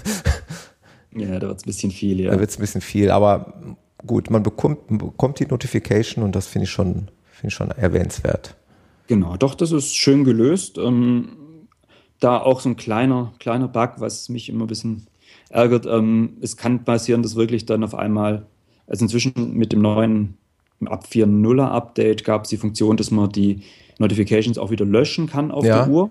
[1.18, 2.30] Ja, da wird es ein bisschen viel, ja.
[2.30, 3.54] Da wird es ein bisschen viel, aber
[4.06, 7.70] gut, man bekommt, man bekommt die Notification und das finde ich schon, finde ich schon
[7.70, 8.54] erwähnenswert.
[9.06, 10.78] Genau, doch, das ist schön gelöst.
[10.78, 11.28] Ähm,
[12.20, 15.06] da auch so ein kleiner, kleiner Bug, was mich immer ein bisschen
[15.48, 15.86] ärgert.
[15.86, 18.46] Ähm, es kann passieren, dass wirklich dann auf einmal,
[18.86, 20.36] also inzwischen mit dem neuen
[20.84, 23.62] ab 4.0er Update gab es die Funktion, dass man die
[23.98, 25.84] Notifications auch wieder löschen kann auf ja.
[25.84, 26.10] der Uhr.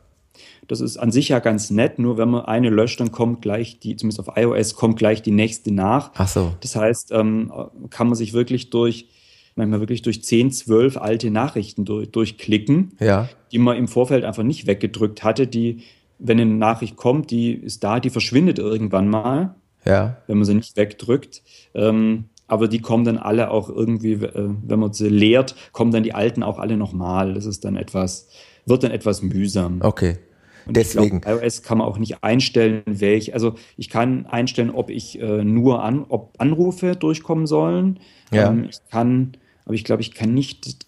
[0.67, 3.79] Das ist an sich ja ganz nett, nur wenn man eine löscht, dann kommt gleich
[3.79, 6.11] die, zumindest auf iOS, kommt gleich die nächste nach.
[6.15, 6.53] Ach so.
[6.61, 7.51] Das heißt, ähm,
[7.89, 9.07] kann man sich wirklich durch,
[9.55, 13.29] manchmal wirklich durch 10, 12 alte Nachrichten durch, durchklicken, ja.
[13.51, 15.83] die man im Vorfeld einfach nicht weggedrückt hatte, die
[16.19, 19.55] wenn eine Nachricht kommt, die ist da, die verschwindet irgendwann mal,
[19.85, 20.17] ja.
[20.27, 21.43] wenn man sie nicht wegdrückt.
[21.73, 26.03] Ähm, aber die kommen dann alle auch irgendwie, äh, wenn man sie leert, kommen dann
[26.03, 27.33] die alten auch alle nochmal.
[27.33, 28.29] Das ist dann etwas,
[28.65, 29.79] wird dann etwas mühsam.
[29.81, 30.17] Okay.
[30.65, 31.21] Und Deswegen.
[31.21, 33.33] Glaub, iOS kann man auch nicht einstellen, welche.
[33.33, 37.99] Also ich kann einstellen, ob ich äh, nur an, ob Anrufe durchkommen sollen.
[38.31, 38.49] Ja.
[38.49, 40.85] Ähm, ich kann aber ich glaube, ich kann nicht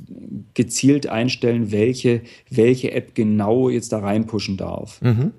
[0.53, 5.01] gezielt einstellen, welche, welche App genau jetzt da reinpushen darf.
[5.01, 5.34] Mhm.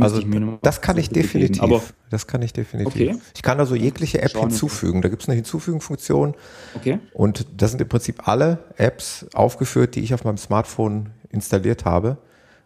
[0.00, 0.22] Also
[0.62, 1.62] das kann ich definitiv.
[1.62, 2.94] Aber das kann ich definitiv.
[2.94, 3.16] Okay.
[3.34, 5.02] Ich kann also jegliche App Schauen hinzufügen.
[5.02, 6.34] Da gibt es eine Hinzufügen-Funktion.
[6.74, 7.00] Okay.
[7.12, 12.16] Und das sind im Prinzip alle Apps aufgeführt, die ich auf meinem Smartphone installiert habe.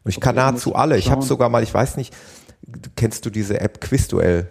[0.05, 0.97] Und ich okay, kann nahezu alle.
[0.97, 2.15] Ich habe sogar mal, ich weiß nicht,
[2.95, 4.49] kennst du diese App Quizduell?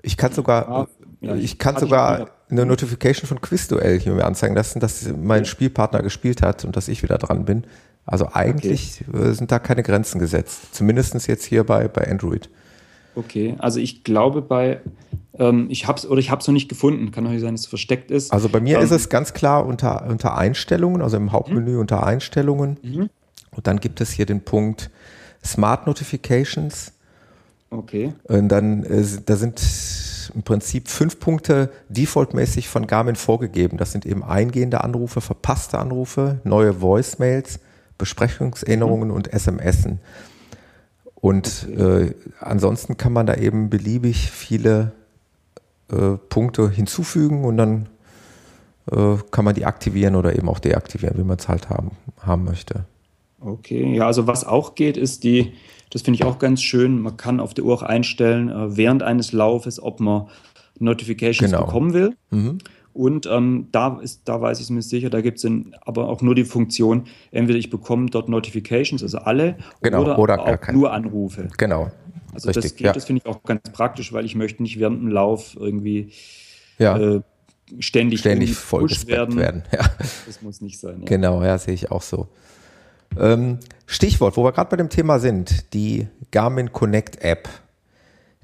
[0.00, 0.88] Ich kann sogar,
[1.20, 6.02] ja, ich kann sogar eine Notification von Quizduell hier mir anzeigen lassen, dass mein Spielpartner
[6.02, 7.64] gespielt hat und dass ich wieder dran bin.
[8.04, 9.30] Also eigentlich okay.
[9.30, 10.74] Äh, sind da keine Grenzen gesetzt.
[10.74, 12.48] Zumindest jetzt hier bei, bei Android.
[13.16, 14.80] Okay, also ich glaube bei,
[15.38, 17.10] ähm, ich habe es oder ich habe es noch nicht gefunden.
[17.10, 18.32] Kann auch sein, dass es versteckt ist.
[18.32, 21.80] Also bei mir ähm, ist es ganz klar unter, unter Einstellungen, also im Hauptmenü mhm.
[21.80, 22.78] unter Einstellungen.
[22.82, 23.10] Mhm.
[23.50, 24.90] Und dann gibt es hier den Punkt
[25.44, 26.92] Smart Notifications.
[27.70, 28.12] Okay.
[28.24, 29.58] Und dann, äh, da sind
[30.36, 33.78] im Prinzip fünf Punkte defaultmäßig von Garmin vorgegeben.
[33.78, 37.58] Das sind eben eingehende Anrufe, verpasste Anrufe, neue Voicemails,
[37.96, 39.14] Besprechungserinnerungen mhm.
[39.14, 39.98] und SMSen.
[41.14, 44.92] Und äh, ansonsten kann man da eben beliebig viele
[45.90, 47.88] äh, Punkte hinzufügen und dann
[48.92, 52.44] äh, kann man die aktivieren oder eben auch deaktivieren, wie man es halt haben, haben
[52.44, 52.84] möchte.
[53.40, 55.54] Okay, ja, also was auch geht, ist die,
[55.90, 59.02] das finde ich auch ganz schön, man kann auf der Uhr auch einstellen, äh, während
[59.02, 60.26] eines Laufes, ob man
[60.78, 61.66] Notifications genau.
[61.66, 62.16] bekommen will.
[62.30, 62.58] Mhm.
[62.92, 65.50] Und ähm, da, ist, da weiß ich es mir sicher, da gibt es
[65.82, 70.40] aber auch nur die Funktion, entweder ich bekomme dort Notifications, also alle, genau, oder, oder
[70.40, 71.48] auch nur Anrufe.
[71.58, 71.90] Genau.
[72.32, 72.92] Also Richtig, das geht, ja.
[72.92, 76.10] das finde ich auch ganz praktisch, weil ich möchte nicht während dem Lauf irgendwie
[76.78, 76.96] ja.
[76.98, 77.20] äh,
[77.80, 79.36] ständig, ständig voll werden.
[79.36, 79.62] werden.
[79.72, 79.84] Ja.
[80.26, 81.00] Das muss nicht sein.
[81.00, 81.06] Ja.
[81.06, 82.28] Genau, ja, sehe ich auch so.
[83.18, 87.48] Ähm, Stichwort, wo wir gerade bei dem Thema sind, die Garmin Connect App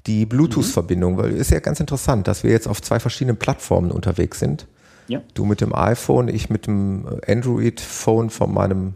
[0.05, 4.39] die Bluetooth-Verbindung, weil ist ja ganz interessant, dass wir jetzt auf zwei verschiedenen Plattformen unterwegs
[4.39, 4.67] sind.
[5.07, 5.21] Ja.
[5.33, 8.95] Du mit dem iPhone, ich mit dem Android-Phone von meinem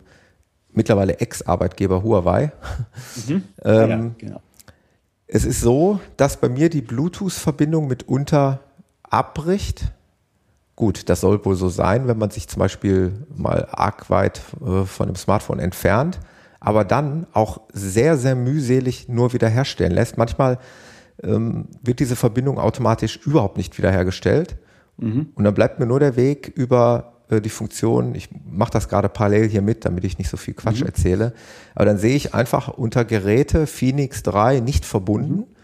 [0.71, 2.51] mittlerweile Ex-Arbeitgeber Huawei.
[3.27, 3.43] Mhm.
[3.63, 4.41] ähm, ja, genau.
[5.27, 8.61] Es ist so, dass bei mir die Bluetooth-Verbindung mitunter
[9.03, 9.91] abbricht.
[10.77, 14.85] Gut, das soll wohl so sein, wenn man sich zum Beispiel mal arg weit äh,
[14.85, 16.19] von dem Smartphone entfernt,
[16.59, 20.19] aber dann auch sehr, sehr mühselig nur wiederherstellen lässt.
[20.19, 20.59] Manchmal
[21.23, 24.55] ähm, wird diese Verbindung automatisch überhaupt nicht wiederhergestellt.
[24.97, 25.29] Mhm.
[25.33, 29.09] Und dann bleibt mir nur der Weg über äh, die Funktion, ich mache das gerade
[29.09, 30.85] parallel hier mit, damit ich nicht so viel Quatsch mhm.
[30.85, 31.33] erzähle,
[31.73, 35.37] aber dann sehe ich einfach unter Geräte Phoenix 3 nicht verbunden.
[35.37, 35.56] Mhm.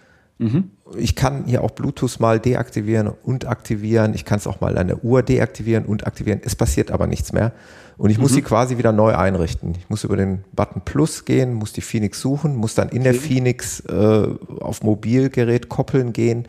[0.98, 4.14] Ich kann hier auch Bluetooth mal deaktivieren und aktivieren.
[4.14, 6.42] Ich kann es auch mal eine Uhr deaktivieren und aktivieren.
[6.44, 7.54] Es passiert aber nichts mehr.
[7.98, 8.36] Und ich muss mhm.
[8.36, 9.76] sie quasi wieder neu einrichten.
[9.78, 13.12] Ich muss über den Button Plus gehen, muss die Phoenix suchen, muss dann in okay.
[13.12, 14.28] der Phoenix äh,
[14.60, 16.48] auf Mobilgerät koppeln gehen.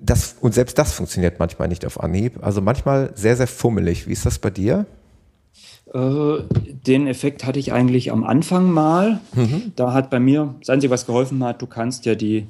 [0.00, 2.38] Das, und selbst das funktioniert manchmal nicht auf Anhieb.
[2.42, 4.06] Also manchmal sehr, sehr fummelig.
[4.06, 4.86] Wie ist das bei dir?
[5.94, 6.42] Äh,
[6.86, 9.20] den Effekt hatte ich eigentlich am Anfang mal.
[9.34, 9.72] Mhm.
[9.76, 12.46] Da hat bei mir, das Einzige, was geholfen hat, du kannst ja die,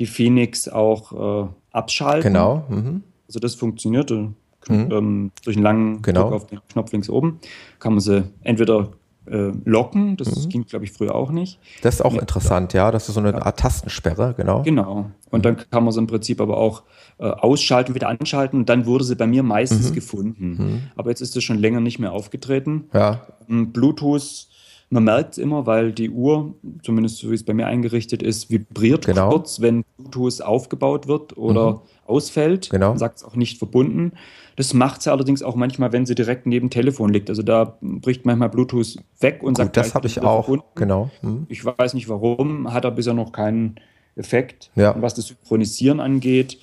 [0.00, 2.32] die Phoenix auch äh, abschalten.
[2.32, 2.64] Genau.
[2.68, 3.02] Mhm.
[3.28, 4.34] Also das funktioniert mhm.
[4.68, 6.22] ähm, durch einen langen genau.
[6.22, 7.38] Druck auf den Knopf links oben.
[7.78, 8.88] Kann man sie entweder
[9.26, 10.48] äh, locken, das mhm.
[10.48, 11.60] ging, glaube ich, früher auch nicht.
[11.82, 12.90] Das ist auch nee, interessant, ja.
[12.90, 14.62] Das ist so eine Art Tastensperre, genau.
[14.62, 15.10] Genau.
[15.30, 16.82] Und dann kann man sie im Prinzip aber auch
[17.18, 18.58] äh, ausschalten, wieder anschalten.
[18.58, 19.94] Und dann wurde sie bei mir meistens mhm.
[19.94, 20.48] gefunden.
[20.58, 20.82] Mhm.
[20.96, 22.88] Aber jetzt ist es schon länger nicht mehr aufgetreten.
[22.92, 23.26] Ja.
[23.48, 24.48] Ähm, Bluetooth
[24.90, 28.50] man merkt es immer, weil die Uhr, zumindest so wie es bei mir eingerichtet ist,
[28.50, 29.30] vibriert genau.
[29.30, 31.78] kurz, wenn Bluetooth aufgebaut wird oder mhm.
[32.06, 32.70] ausfällt.
[32.70, 32.90] Genau.
[32.90, 34.12] Man sagt es auch nicht verbunden.
[34.56, 37.30] Das macht sie allerdings auch manchmal, wenn sie direkt neben Telefon liegt.
[37.30, 40.46] Also da bricht manchmal Bluetooth weg und Gut, sagt, das habe ich auch.
[40.46, 40.66] Verbunden.
[40.74, 41.10] Genau.
[41.22, 41.46] Mhm.
[41.48, 43.76] Ich weiß nicht warum, hat er bisher noch keinen
[44.16, 44.70] Effekt.
[44.74, 44.90] Ja.
[44.90, 46.58] Und was das Synchronisieren angeht,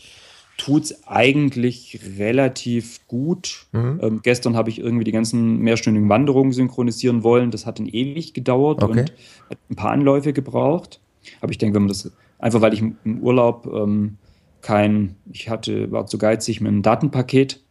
[0.57, 3.67] tut es eigentlich relativ gut.
[3.71, 3.99] Mhm.
[4.01, 7.51] Ähm, gestern habe ich irgendwie die ganzen mehrstündigen Wanderungen synchronisieren wollen.
[7.51, 9.01] Das hat dann ewig gedauert okay.
[9.01, 9.11] und
[9.49, 10.99] hat ein paar Anläufe gebraucht.
[11.41, 14.17] Aber ich denke, wenn man das einfach, weil ich im Urlaub ähm,
[14.61, 17.61] kein, ich hatte, war zu geizig, mir ein Datenpaket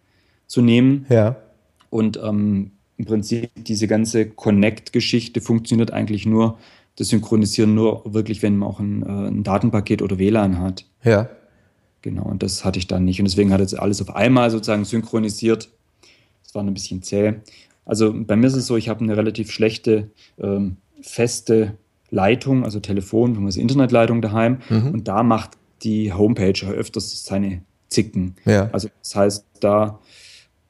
[0.47, 1.07] zu nehmen.
[1.09, 1.37] Ja.
[1.91, 6.59] Und ähm, im Prinzip diese ganze Connect-Geschichte funktioniert eigentlich nur,
[6.97, 10.87] das Synchronisieren nur wirklich, wenn man auch ein, äh, ein Datenpaket oder WLAN hat.
[11.05, 11.28] Ja.
[12.07, 13.19] Genau, und das hatte ich dann nicht.
[13.19, 15.71] Und deswegen hat jetzt alles auf einmal sozusagen synchronisiert.
[16.45, 17.35] Das war ein bisschen zäh.
[17.85, 21.77] Also bei mir ist es so, ich habe eine relativ schlechte, ähm, feste
[22.11, 23.61] Leitung, also Telefon, bzw.
[23.61, 24.59] Internetleitung daheim.
[24.69, 24.91] Mhm.
[24.93, 28.37] Und da macht die Homepage öfters seine Zicken.
[28.45, 28.71] Ja.
[28.71, 29.99] Also das heißt, da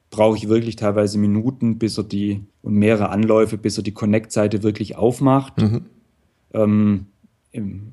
[0.08, 4.62] brauche ich wirklich teilweise Minuten, bis er die und mehrere Anläufe, bis er die Connect-Seite
[4.62, 5.60] wirklich aufmacht.
[5.60, 5.82] Mhm.
[6.54, 7.06] Ähm,
[7.50, 7.92] im,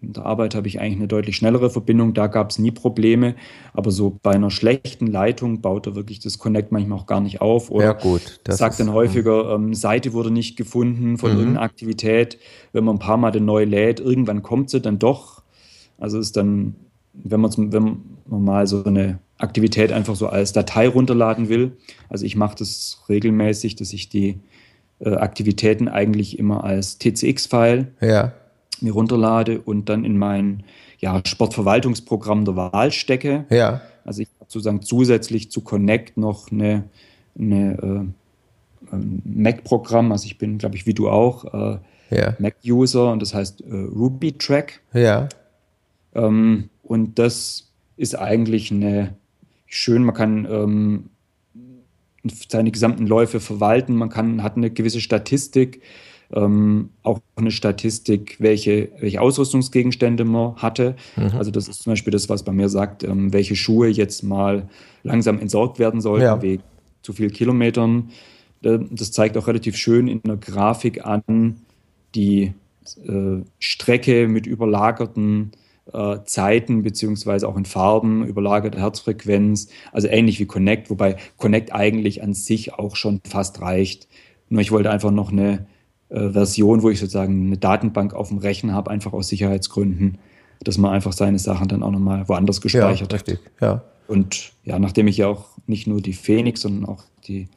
[0.00, 3.34] in der Arbeit habe ich eigentlich eine deutlich schnellere Verbindung, da gab es nie Probleme.
[3.72, 7.40] Aber so bei einer schlechten Leitung baut er wirklich das Connect manchmal auch gar nicht
[7.40, 7.70] auf.
[7.70, 8.40] Oder ja, gut.
[8.48, 11.38] sagt dann häufiger, ähm, Seite wurde nicht gefunden von mhm.
[11.38, 12.38] irgendeiner Aktivität.
[12.72, 15.42] Wenn man ein paar Mal den neu lädt, irgendwann kommt sie dann doch.
[15.98, 16.76] Also ist dann,
[17.12, 21.76] wenn man, wenn man mal so eine Aktivität einfach so als Datei runterladen will.
[22.08, 24.38] Also ich mache das regelmäßig, dass ich die
[25.00, 28.32] äh, Aktivitäten eigentlich immer als TCX-File ja
[28.82, 30.64] mir runterlade und dann in mein
[30.98, 33.44] ja, Sportverwaltungsprogramm der Wahl stecke.
[33.50, 33.80] Ja.
[34.04, 36.84] Also ich habe sozusagen zusätzlich zu Connect noch eine,
[37.38, 38.12] eine
[38.90, 41.78] äh, Mac-Programm, also ich bin, glaube ich, wie du auch, äh,
[42.10, 42.34] ja.
[42.38, 44.80] Mac-User und das heißt äh, Ruby-Track.
[44.94, 45.28] Ja.
[46.14, 49.14] Ähm, und das ist eigentlich eine
[49.66, 51.10] schön, man kann ähm,
[52.48, 55.82] seine gesamten Läufe verwalten, man kann, hat eine gewisse Statistik,
[56.32, 60.96] ähm, auch eine Statistik, welche, welche Ausrüstungsgegenstände man hatte.
[61.16, 61.38] Mhm.
[61.38, 64.68] Also das ist zum Beispiel das, was bei mir sagt, ähm, welche Schuhe jetzt mal
[65.02, 66.42] langsam entsorgt werden sollten ja.
[66.42, 66.62] wegen
[67.02, 68.10] zu viel Kilometern.
[68.60, 71.56] Das zeigt auch relativ schön in der Grafik an
[72.14, 72.52] die
[73.06, 75.52] äh, Strecke mit überlagerten
[75.92, 82.22] äh, Zeiten beziehungsweise auch in Farben, überlagerte Herzfrequenz, also ähnlich wie Connect, wobei Connect eigentlich
[82.22, 84.08] an sich auch schon fast reicht.
[84.48, 85.66] Nur ich wollte einfach noch eine
[86.10, 90.18] äh, Version, wo ich sozusagen eine Datenbank auf dem Rechner habe, einfach aus Sicherheitsgründen,
[90.62, 93.82] dass man einfach seine Sachen dann auch nochmal woanders gespeichert ja, richtig, Ja.
[94.06, 97.48] Und ja, nachdem ich ja auch nicht nur die Phoenix, sondern auch die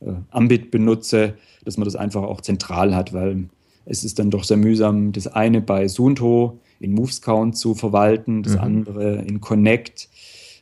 [0.00, 1.34] äh, Ambit benutze,
[1.64, 3.44] dass man das einfach auch zentral hat, weil
[3.84, 8.54] es ist dann doch sehr mühsam, das eine bei Sunto in Movescount zu verwalten, das
[8.54, 8.60] mhm.
[8.60, 10.08] andere in Connect.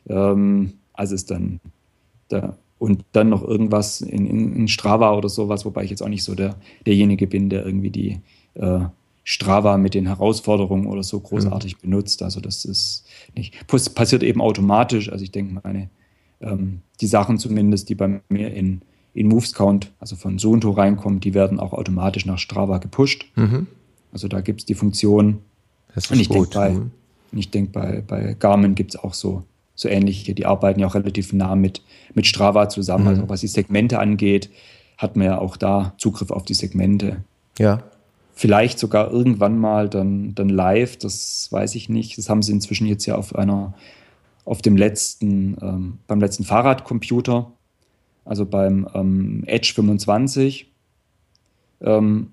[0.07, 1.59] Ähm, also ist dann
[2.29, 6.09] da und dann noch irgendwas in, in, in, Strava oder sowas, wobei ich jetzt auch
[6.09, 6.55] nicht so der,
[6.87, 8.21] derjenige bin, der irgendwie die
[8.55, 8.79] äh,
[9.23, 11.81] Strava mit den Herausforderungen oder so großartig mhm.
[11.81, 12.23] benutzt.
[12.23, 13.05] Also das ist
[13.35, 15.11] nicht, passiert eben automatisch.
[15.11, 15.91] Also ich denke, meine,
[16.41, 18.81] ähm, die Sachen zumindest, die bei mir in,
[19.13, 23.27] in Movescount, also von Sunto reinkommen, die werden auch automatisch nach Strava gepusht.
[23.35, 23.67] Mhm.
[24.11, 25.37] Also da gibt es die Funktion.
[25.93, 27.51] Das ist und ich denke, bei, mhm.
[27.51, 29.43] denk, bei, bei Garmin gibt es auch so
[29.81, 30.33] so ähnliche.
[30.33, 31.81] Die arbeiten ja auch relativ nah mit,
[32.13, 33.03] mit Strava zusammen.
[33.03, 33.09] Mhm.
[33.09, 34.49] Also was die Segmente angeht,
[34.97, 37.23] hat man ja auch da Zugriff auf die Segmente.
[37.57, 37.83] Ja.
[38.33, 42.17] Vielleicht sogar irgendwann mal dann, dann live, das weiß ich nicht.
[42.17, 43.73] Das haben sie inzwischen jetzt ja auf einer,
[44.45, 47.51] auf dem letzten, ähm, beim letzten Fahrradcomputer,
[48.23, 50.71] also beim ähm, Edge 25.
[51.81, 52.31] Ähm,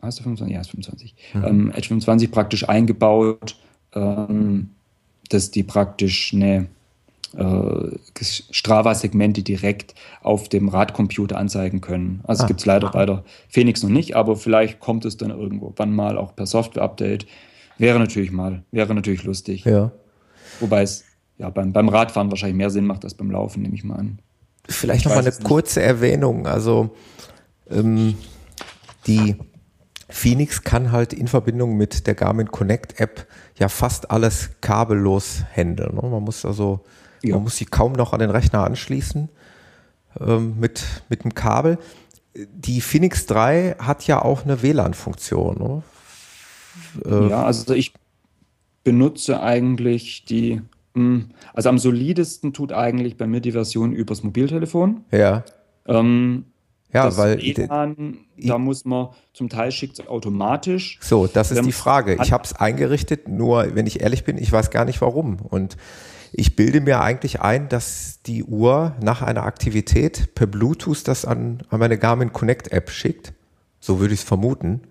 [0.00, 0.54] hast du 25?
[0.54, 1.14] Ja, ist 25.
[1.34, 1.44] Mhm.
[1.44, 3.56] Ähm, Edge 25 praktisch eingebaut.
[3.94, 4.70] Ähm,
[5.28, 6.68] dass die praktisch eine
[7.36, 7.96] äh,
[8.50, 12.20] Strava-Segmente direkt auf dem Radcomputer anzeigen können.
[12.24, 12.46] Also ah.
[12.46, 16.18] gibt es leider bei der Phoenix noch nicht, aber vielleicht kommt es dann irgendwann mal
[16.18, 17.26] auch per Software-Update.
[17.78, 19.64] Wäre natürlich mal, wäre natürlich lustig.
[19.64, 19.92] Ja.
[20.60, 21.04] Wobei es
[21.38, 24.18] ja beim, beim Radfahren wahrscheinlich mehr Sinn macht als beim Laufen, nehme ich mal an.
[24.68, 26.46] Vielleicht noch mal eine kurze Erwähnung.
[26.46, 26.94] Also
[27.70, 28.14] ähm,
[29.06, 29.36] die
[30.12, 33.26] Phoenix kann halt in Verbindung mit der Garmin Connect App
[33.58, 35.94] ja fast alles kabellos handeln.
[35.94, 36.02] Ne?
[36.02, 36.80] Man muss also,
[37.22, 37.34] ja.
[37.34, 39.30] man muss sie kaum noch an den Rechner anschließen
[40.20, 41.78] ähm, mit, mit dem Kabel.
[42.34, 45.58] Die Phoenix 3 hat ja auch eine WLAN-Funktion.
[45.58, 45.82] Ne?
[47.04, 47.94] Äh, ja, also ich
[48.84, 50.60] benutze eigentlich die,
[50.94, 55.04] hm, also am solidesten tut eigentlich bei mir die Version übers Mobiltelefon.
[55.10, 55.44] Ja.
[55.86, 56.44] Ähm,
[56.92, 60.98] ja, das weil WLAN, da muss man zum Teil schickt es automatisch.
[61.00, 62.18] So, das ist die Frage.
[62.22, 65.38] Ich habe es eingerichtet, nur wenn ich ehrlich bin, ich weiß gar nicht warum.
[65.40, 65.76] Und
[66.32, 71.62] ich bilde mir eigentlich ein, dass die Uhr nach einer Aktivität per Bluetooth das an,
[71.70, 73.32] an meine Garmin Connect App schickt.
[73.80, 74.82] So würde ich es vermuten.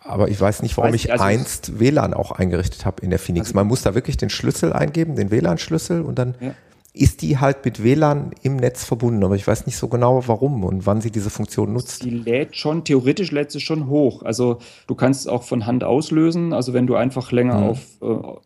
[0.00, 3.48] Aber ich weiß nicht, warum ich, also einst WLAN auch eingerichtet habe in der Phoenix.
[3.48, 6.54] Also Man muss da wirklich den Schlüssel eingeben, den WLAN-Schlüssel und dann ja
[6.98, 10.64] ist die halt mit WLAN im Netz verbunden, aber ich weiß nicht so genau, warum
[10.64, 12.04] und wann sie diese Funktion nutzt.
[12.04, 14.24] Die lädt schon, theoretisch lädt sie schon hoch.
[14.24, 16.52] Also du kannst es auch von Hand auslösen.
[16.52, 17.68] Also wenn du einfach länger mhm.
[17.68, 18.38] auf, äh,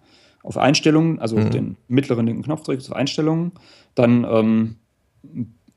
[0.43, 1.51] auf Einstellungen, also mhm.
[1.51, 3.53] den mittleren linken Knopf drückst auf Einstellungen,
[3.95, 4.77] dann, ähm,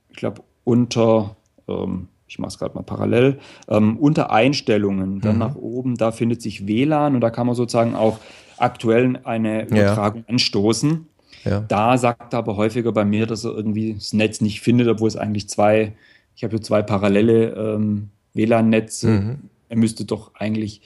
[0.09, 1.37] ich glaube, unter,
[1.69, 5.39] ähm, ich mache es gerade mal parallel, ähm, unter Einstellungen, dann mhm.
[5.39, 8.19] nach oben, da findet sich WLAN und da kann man sozusagen auch
[8.57, 10.33] aktuell eine Übertragung ja.
[10.33, 11.07] anstoßen.
[11.45, 11.61] Ja.
[11.61, 15.07] Da sagt er aber häufiger bei mir, dass er irgendwie das Netz nicht findet, obwohl
[15.07, 15.93] es eigentlich zwei,
[16.35, 19.07] ich habe hier zwei parallele ähm, WLAN-Netze.
[19.07, 19.37] Mhm.
[19.69, 20.81] Er müsste doch eigentlich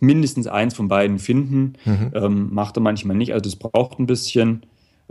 [0.00, 1.74] mindestens eins von beiden finden.
[1.84, 2.10] Mhm.
[2.14, 4.62] Ähm, macht er manchmal nicht, also das braucht ein bisschen.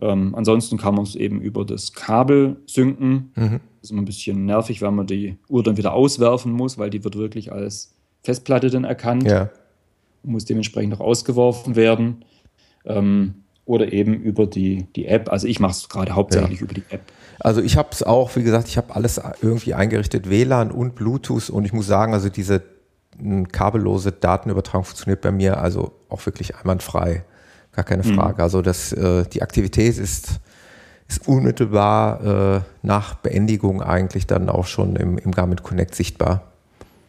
[0.02, 3.32] Ähm, ansonsten kann man es eben über das Kabel synken.
[3.36, 3.60] Mhm.
[3.82, 6.90] Das ist immer ein bisschen nervig, weil man die Uhr dann wieder auswerfen muss, weil
[6.90, 9.24] die wird wirklich als Festplatte dann erkannt.
[9.24, 9.50] Ja.
[10.24, 12.26] Muss dementsprechend auch ausgeworfen werden.
[12.86, 13.36] Ähm,
[13.70, 15.32] oder eben über die, die App.
[15.32, 16.66] Also ich mache es gerade hauptsächlich ja.
[16.66, 17.02] über die App.
[17.40, 21.52] Also ich habe es auch, wie gesagt, ich habe alles irgendwie eingerichtet, WLAN und Bluetooth
[21.52, 22.64] und ich muss sagen, also diese
[23.52, 27.24] kabellose Datenübertragung funktioniert bei mir also auch wirklich einwandfrei.
[27.72, 28.16] Gar keine mhm.
[28.16, 28.38] Frage.
[28.38, 28.42] Mhm.
[28.42, 30.40] Also das, äh, die Aktivität ist,
[31.08, 36.52] ist unmittelbar äh, nach Beendigung eigentlich dann auch schon im, im Garmin Connect sichtbar.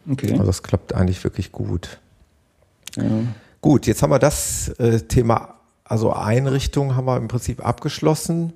[0.09, 0.33] Okay.
[0.33, 1.99] Also das klappt eigentlich wirklich gut.
[2.95, 3.03] Ja.
[3.61, 5.55] Gut, jetzt haben wir das äh, Thema
[5.91, 8.53] also Einrichtung haben wir im Prinzip abgeschlossen.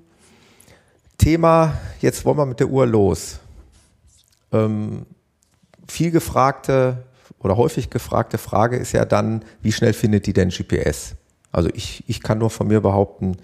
[1.18, 3.40] Thema, jetzt wollen wir mit der Uhr los.
[4.54, 5.06] Ähm,
[5.86, 7.04] viel gefragte
[7.40, 11.16] oder häufig gefragte Frage ist ja dann, wie schnell findet die denn GPS?
[11.52, 13.36] Also ich, ich kann nur von mir behaupten,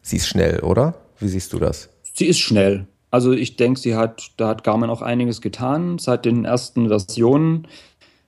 [0.00, 0.94] sie ist schnell, oder?
[1.20, 1.90] Wie siehst du das?
[2.14, 2.86] Sie ist schnell.
[3.10, 5.98] Also ich denke, sie hat, da hat Garmin auch einiges getan.
[5.98, 7.68] Seit den ersten Versionen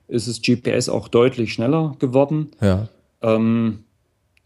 [0.09, 2.51] ist das GPS auch deutlich schneller geworden.
[2.61, 2.89] Ja.
[3.23, 3.86] Ähm,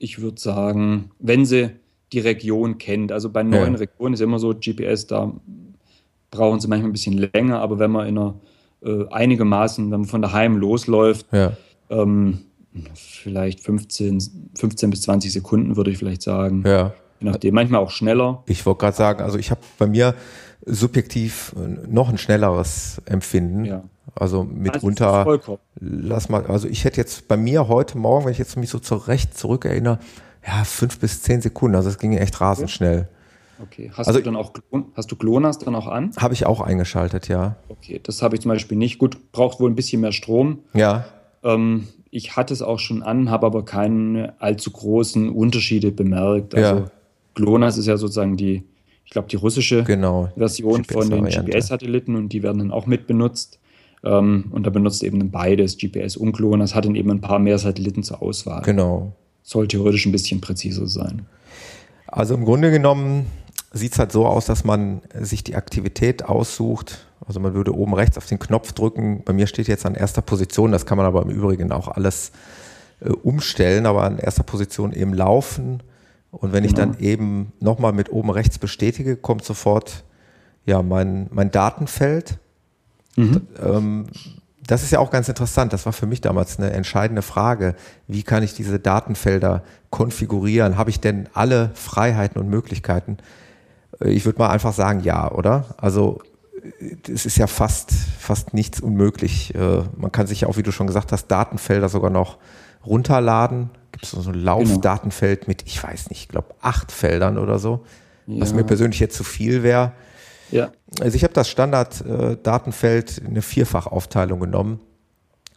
[0.01, 1.71] ich würde sagen, wenn sie
[2.13, 3.79] die Region kennt, also bei neuen ja.
[3.79, 5.33] Regionen ist immer so, GPS, da
[6.33, 8.35] brauchen sie manchmal ein bisschen länger, aber wenn man in einer
[8.83, 11.53] äh, einigermaßen, wenn man von daheim losläuft, ja.
[11.91, 12.41] ähm,
[12.95, 16.65] vielleicht 15, 15 bis 20 Sekunden, würde ich vielleicht sagen.
[16.67, 16.95] Ja.
[17.21, 18.43] Je nachdem, manchmal auch schneller.
[18.47, 20.15] Ich wollte gerade sagen, also ich habe bei mir
[20.67, 21.55] subjektiv
[21.89, 23.65] noch ein schnelleres Empfinden.
[23.65, 23.85] Ja.
[24.15, 28.39] Also mitunter, also lass mal, also ich hätte jetzt bei mir heute Morgen, wenn ich
[28.39, 29.99] jetzt mich so zurecht zurückerinnere,
[30.47, 33.09] ja, fünf bis zehn Sekunden, also es ging echt rasend schnell.
[33.63, 34.53] Okay, hast also, du dann auch,
[34.95, 36.13] hast du GLONASS dann auch an?
[36.17, 37.57] Habe ich auch eingeschaltet, ja.
[37.69, 38.99] Okay, das habe ich zum Beispiel nicht.
[38.99, 40.61] Gut, braucht wohl ein bisschen mehr Strom.
[40.73, 41.05] Ja.
[41.43, 46.55] Ähm, ich hatte es auch schon an, habe aber keine allzu großen Unterschiede bemerkt.
[46.55, 46.91] Also ja.
[47.35, 48.65] GLONASS ist ja sozusagen die,
[49.11, 53.09] ich glaube, die russische genau, Version von den GPS-Satelliten und die werden dann auch mit
[53.09, 53.59] benutzt.
[54.05, 57.59] Ähm, und da benutzt eben beides, GPS und GLONASS, hat dann eben ein paar mehr
[57.59, 58.63] Satelliten zur Auswahl.
[58.63, 59.11] Genau.
[59.43, 61.27] Soll theoretisch ein bisschen präziser sein.
[62.07, 63.27] Also im Grunde genommen
[63.73, 67.05] sieht es halt so aus, dass man sich die Aktivität aussucht.
[67.27, 69.25] Also man würde oben rechts auf den Knopf drücken.
[69.25, 72.31] Bei mir steht jetzt an erster Position, das kann man aber im Übrigen auch alles
[73.01, 75.83] äh, umstellen, aber an erster Position eben laufen.
[76.31, 76.67] Und wenn genau.
[76.67, 80.05] ich dann eben nochmal mit oben rechts bestätige, kommt sofort
[80.65, 82.39] ja mein, mein Datenfeld.
[83.17, 83.43] Mhm.
[83.63, 84.07] Ähm,
[84.67, 85.73] das ist ja auch ganz interessant.
[85.73, 87.75] Das war für mich damals eine entscheidende Frage.
[88.07, 90.77] Wie kann ich diese Datenfelder konfigurieren?
[90.77, 93.19] Habe ich denn alle Freiheiten und Möglichkeiten?
[94.01, 95.75] Äh, ich würde mal einfach sagen, ja, oder?
[95.79, 96.21] Also
[97.13, 99.55] es ist ja fast, fast nichts unmöglich.
[99.55, 102.39] Äh, man kann sich ja auch, wie du schon gesagt hast, Datenfelder sogar noch
[102.87, 103.71] runterladen.
[104.01, 107.85] Gibt es so ein Laufdatenfeld mit, ich weiß nicht, ich glaube acht Feldern oder so,
[108.27, 108.41] ja.
[108.41, 109.93] was mir persönlich jetzt zu viel wäre.
[110.51, 110.73] Ja.
[111.01, 114.81] Also ich habe das Standard-Datenfeld äh, eine Vierfachaufteilung genommen,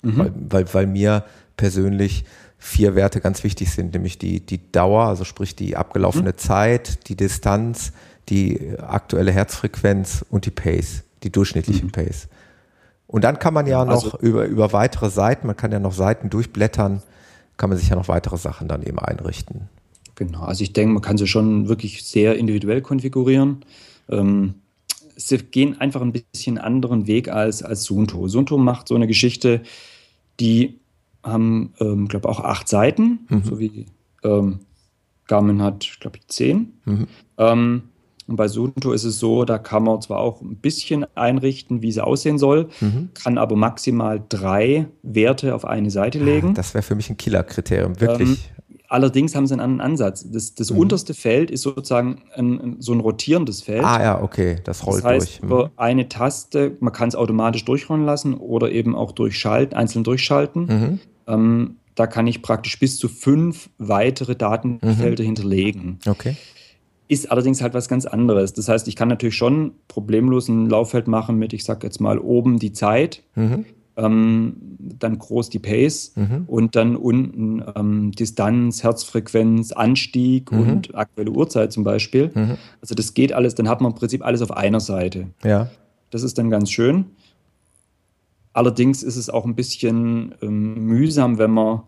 [0.02, 0.18] mhm.
[0.18, 1.24] weil, weil, weil mir
[1.56, 2.26] persönlich
[2.58, 6.38] vier Werte ganz wichtig sind, nämlich die, die Dauer, also sprich die abgelaufene mhm.
[6.38, 7.92] Zeit, die Distanz,
[8.30, 11.92] die aktuelle Herzfrequenz und die Pace, die durchschnittliche mhm.
[11.92, 12.28] Pace.
[13.08, 15.94] Und dann kann man ja noch also, über, über weitere Seiten, man kann ja noch
[15.94, 17.04] Seiten durchblättern,
[17.58, 19.70] kann man sich ja noch weitere Sachen dann eben einrichten.
[20.16, 23.66] Genau, also ich denke, man kann sie schon wirklich sehr individuell konfigurieren.
[24.10, 24.56] Ähm,
[25.16, 28.28] sie gehen einfach ein bisschen anderen Weg als, als Sunto.
[28.28, 29.62] Sunto macht so eine Geschichte,
[30.40, 30.80] die
[31.24, 33.44] haben, ähm, glaube auch acht Seiten, mhm.
[33.44, 33.86] so wie
[34.24, 34.60] ähm,
[35.28, 36.74] Garmin hat, glaube ich, zehn.
[36.86, 37.08] Mhm.
[37.38, 37.84] Ähm,
[38.28, 41.92] und bei Sunto ist es so, da kann man zwar auch ein bisschen einrichten, wie
[41.92, 43.10] sie aussehen soll, mhm.
[43.14, 46.54] kann aber maximal drei Werte auf eine Seite ah, legen.
[46.54, 48.30] Das wäre für mich ein Killerkriterium, wirklich.
[48.30, 48.38] Ähm,
[48.88, 50.26] allerdings haben sie einen anderen Ansatz.
[50.32, 50.78] Das, das mhm.
[50.78, 53.84] unterste Feld ist sozusagen ein, so ein rotierendes Feld.
[53.84, 55.44] Ah ja, okay, das rollt das heißt, durch.
[55.44, 55.72] Über mhm.
[55.78, 60.66] eine Taste, man kann es automatisch durchrollen lassen oder eben auch durchschalten, einzeln durchschalten.
[60.66, 61.00] Mhm.
[61.28, 65.28] Ähm, da kann ich praktisch bis zu fünf weitere Datenfelder mhm.
[65.28, 66.00] hinterlegen.
[66.08, 66.36] Okay.
[67.08, 68.54] Ist allerdings halt was ganz anderes.
[68.54, 72.18] Das heißt, ich kann natürlich schon problemlos ein Lauffeld machen mit, ich sag jetzt mal,
[72.18, 73.66] oben die Zeit, mhm.
[73.98, 76.44] ähm, dann groß die Pace mhm.
[76.48, 80.60] und dann unten ähm, Distanz, Herzfrequenz, Anstieg mhm.
[80.60, 82.32] und aktuelle Uhrzeit zum Beispiel.
[82.34, 82.58] Mhm.
[82.82, 85.28] Also das geht alles, dann hat man im Prinzip alles auf einer Seite.
[85.44, 85.70] Ja.
[86.10, 87.06] Das ist dann ganz schön.
[88.54, 91.82] Allerdings ist es auch ein bisschen ähm, mühsam, wenn man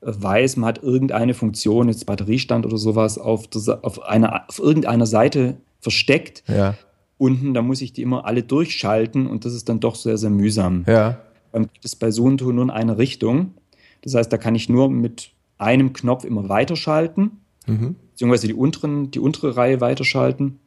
[0.00, 5.06] weiß, man hat irgendeine Funktion, jetzt Batteriestand oder sowas, auf, der, auf, einer, auf irgendeiner
[5.06, 6.42] Seite versteckt.
[6.48, 6.74] Ja.
[7.18, 10.30] Unten, da muss ich die immer alle durchschalten und das ist dann doch sehr, sehr
[10.30, 10.84] mühsam.
[10.86, 11.20] Ja.
[11.52, 13.54] Dann gibt es bei Suunto nur in eine Richtung.
[14.02, 17.32] Das heißt, da kann ich nur mit einem Knopf immer weiterschalten,
[17.66, 17.96] mhm.
[18.12, 20.58] beziehungsweise die, unteren, die untere Reihe weiterschalten,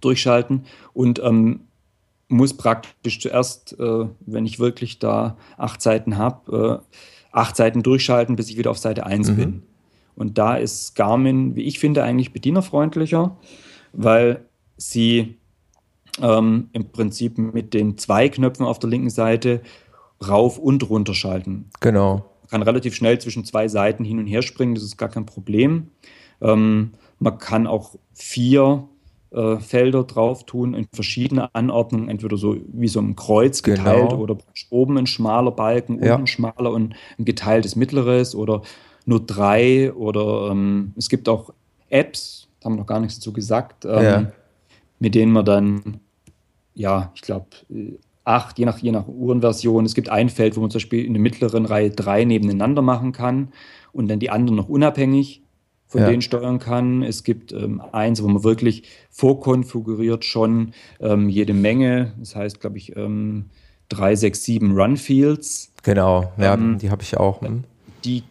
[0.00, 1.60] durchschalten und ähm,
[2.28, 6.96] muss praktisch zuerst, äh, wenn ich wirklich da acht Seiten habe, äh,
[7.32, 9.36] acht Seiten durchschalten, bis ich wieder auf Seite 1 mhm.
[9.36, 9.62] bin.
[10.16, 13.36] Und da ist Garmin, wie ich finde, eigentlich bedienerfreundlicher,
[13.92, 14.44] weil
[14.76, 15.36] sie
[16.20, 19.62] ähm, im Prinzip mit den zwei Knöpfen auf der linken Seite
[20.26, 21.70] rauf und runter schalten.
[21.80, 22.26] Genau.
[22.42, 25.26] Man kann relativ schnell zwischen zwei Seiten hin und her springen, das ist gar kein
[25.26, 25.88] Problem.
[26.40, 28.88] Ähm, man kann auch vier
[29.32, 33.76] äh, Felder drauf tun in verschiedene Anordnungen, entweder so wie so ein Kreuz genau.
[33.76, 34.22] geteilt genau.
[34.22, 34.38] oder
[34.70, 36.16] oben ein schmaler Balken, unten ja.
[36.16, 38.62] ein schmaler und ein geteiltes mittleres oder
[39.06, 41.52] nur drei oder ähm, es gibt auch
[41.88, 44.32] Apps, da haben wir noch gar nichts dazu gesagt, ähm, ja.
[44.98, 46.00] mit denen man dann,
[46.74, 47.46] ja, ich glaube,
[48.24, 49.84] acht, je nach, je nach Uhrenversion.
[49.84, 53.12] Es gibt ein Feld, wo man zum Beispiel in der mittleren Reihe drei nebeneinander machen
[53.12, 53.48] kann
[53.92, 55.42] und dann die anderen noch unabhängig
[55.90, 56.08] von ja.
[56.08, 57.02] denen steuern kann.
[57.02, 62.12] Es gibt ähm, eins, wo man wirklich vorkonfiguriert schon ähm, jede Menge.
[62.16, 63.46] Das heißt, glaube ich, ähm,
[63.88, 65.72] 367 Run Fields.
[65.82, 67.42] Genau, ja, ähm, die habe ich auch.
[67.42, 67.64] Hm.
[68.04, 68.22] Die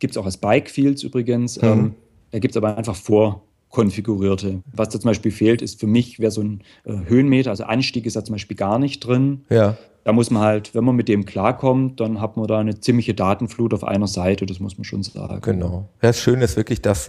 [0.00, 1.62] gibt es auch als Bike Fields übrigens.
[1.62, 1.94] Mhm.
[2.32, 2.96] da gibt es aber einfach
[3.74, 4.62] vorkonfigurierte.
[4.72, 8.06] Was da zum Beispiel fehlt, ist für mich, wäre so ein äh, Höhenmeter, also Anstieg
[8.06, 9.44] ist da zum Beispiel gar nicht drin.
[9.50, 12.78] Ja da muss man halt, wenn man mit dem klarkommt, dann hat man da eine
[12.78, 15.40] ziemliche Datenflut auf einer Seite, das muss man schon sagen.
[15.40, 15.88] Genau.
[16.02, 17.08] Das Schöne ist wirklich, dass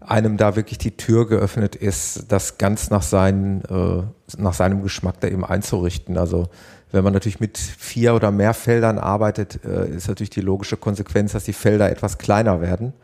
[0.00, 4.04] einem da wirklich die Tür geöffnet ist, das ganz nach, seinen, äh,
[4.38, 6.16] nach seinem Geschmack da eben einzurichten.
[6.16, 6.48] Also
[6.92, 11.32] wenn man natürlich mit vier oder mehr Feldern arbeitet, äh, ist natürlich die logische Konsequenz,
[11.32, 12.94] dass die Felder etwas kleiner werden.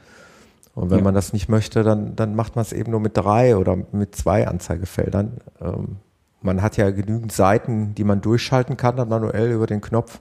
[0.75, 1.05] Und wenn ja.
[1.05, 4.15] man das nicht möchte, dann, dann macht man es eben nur mit drei oder mit
[4.15, 5.39] zwei Anzeigefeldern.
[5.61, 5.97] Ähm,
[6.43, 10.21] man hat ja genügend Seiten, die man durchschalten kann, dann manuell über den Knopf.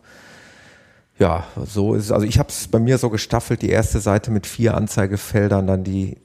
[1.17, 2.11] Ja, so ist es.
[2.11, 5.83] Also ich habe es bei mir so gestaffelt, die erste Seite mit vier Anzeigefeldern, dann
[5.83, 6.17] die,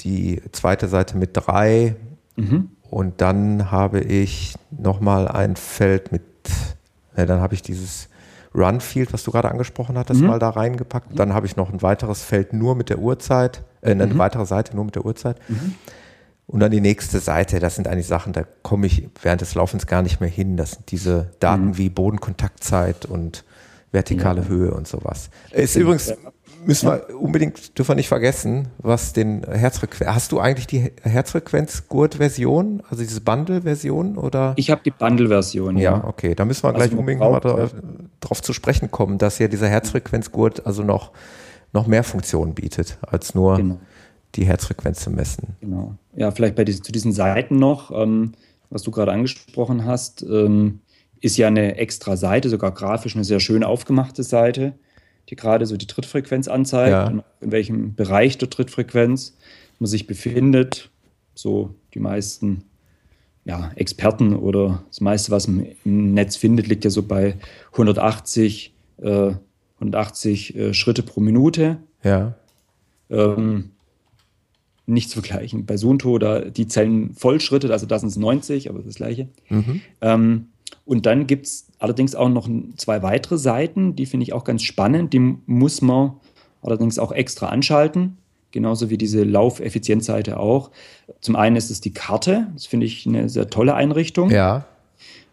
[0.00, 1.96] die zweite Seite mit drei.
[2.36, 2.70] Mhm.
[2.90, 6.22] Und dann habe ich nochmal ein Feld mit,
[7.16, 8.08] ja, dann habe ich dieses
[8.54, 10.28] Runfield, was du gerade angesprochen hattest, mhm.
[10.28, 11.18] mal da reingepackt.
[11.18, 14.18] Dann habe ich noch ein weiteres Feld nur mit der Uhrzeit, äh, eine mhm.
[14.18, 15.38] weitere Seite nur mit der Uhrzeit.
[15.48, 15.74] Mhm.
[16.46, 19.86] Und dann die nächste Seite, das sind eigentlich Sachen, da komme ich während des Laufens
[19.86, 20.56] gar nicht mehr hin.
[20.56, 21.78] Das sind diese Daten mhm.
[21.78, 23.44] wie Bodenkontaktzeit und
[23.92, 24.48] vertikale ja.
[24.48, 25.30] Höhe und sowas.
[25.50, 26.12] Ist übrigens,
[26.66, 32.82] müssen wir unbedingt, dürfen wir nicht vergessen, was den Herzfrequenz, hast du eigentlich die Herzfrequenz-Gurt-Version,
[32.88, 34.54] also diese Bundle-Version oder?
[34.56, 35.98] Ich habe die Bundle-Version, ja.
[35.98, 37.74] Ja, okay, da müssen wir also gleich unbedingt nochmal drauf,
[38.20, 41.12] drauf zu sprechen kommen, dass ja dieser Herzfrequenzgurt also noch,
[41.72, 43.78] noch mehr Funktionen bietet, als nur genau.
[44.34, 45.56] die Herzfrequenz zu messen.
[45.60, 45.94] Genau.
[46.14, 48.32] Ja, vielleicht bei diesen, zu diesen Seiten noch, ähm,
[48.70, 50.80] was du gerade angesprochen hast, ähm,
[51.20, 54.74] ist ja eine extra Seite, sogar grafisch eine sehr schön aufgemachte Seite,
[55.30, 57.24] die gerade so die Trittfrequenz anzeigt ja.
[57.40, 59.36] in welchem Bereich der Trittfrequenz
[59.78, 60.90] man sich befindet.
[61.34, 62.64] So die meisten
[63.44, 67.36] ja, Experten oder das meiste, was man im Netz findet, liegt ja so bei
[67.72, 69.32] 180, äh,
[69.76, 71.78] 180 äh, Schritte pro Minute.
[72.02, 72.34] Ja.
[73.10, 73.70] Ähm,
[74.86, 75.66] nicht zu vergleichen.
[75.66, 79.28] Bei Sunto, da, die zählen Vollschritte, also das sind 90, aber das gleiche.
[79.48, 79.80] Mhm.
[80.00, 80.46] Ähm,
[80.84, 84.62] und dann gibt es allerdings auch noch zwei weitere Seiten, die finde ich auch ganz
[84.62, 85.12] spannend.
[85.12, 86.14] Die muss man
[86.62, 88.16] allerdings auch extra anschalten,
[88.52, 90.70] genauso wie diese Laufeffizienzseite auch.
[91.20, 94.30] Zum einen ist es die Karte, das finde ich eine sehr tolle Einrichtung.
[94.30, 94.64] Ja.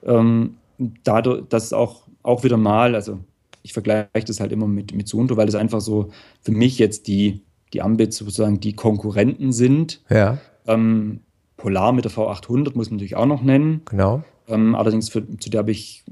[0.05, 0.57] Ähm,
[1.05, 3.19] dadurch, dass auch, auch wieder mal, also
[3.63, 6.09] ich vergleiche das halt immer mit, mit Suunto, weil es einfach so
[6.41, 7.41] für mich jetzt die,
[7.71, 10.01] die Ambit sozusagen die Konkurrenten sind.
[10.09, 10.37] Ja.
[10.67, 11.21] Ähm,
[11.55, 13.83] Polar mit der V800 muss man natürlich auch noch nennen.
[13.85, 14.23] Genau.
[14.51, 16.03] Ähm, allerdings für, zu der habe ich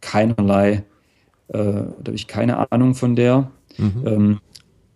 [0.00, 0.84] keinerlei,
[1.48, 3.50] äh, da habe ich keine Ahnung von der.
[3.76, 4.02] Mhm.
[4.06, 4.40] Ähm,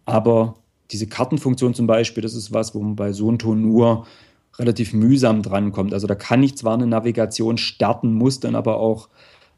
[0.04, 0.56] aber
[0.90, 4.06] diese Kartenfunktion zum Beispiel, das ist was, wo man bei Sonto nur
[4.58, 5.94] relativ mühsam drankommt.
[5.94, 9.08] Also da kann ich zwar eine Navigation starten, muss dann aber auch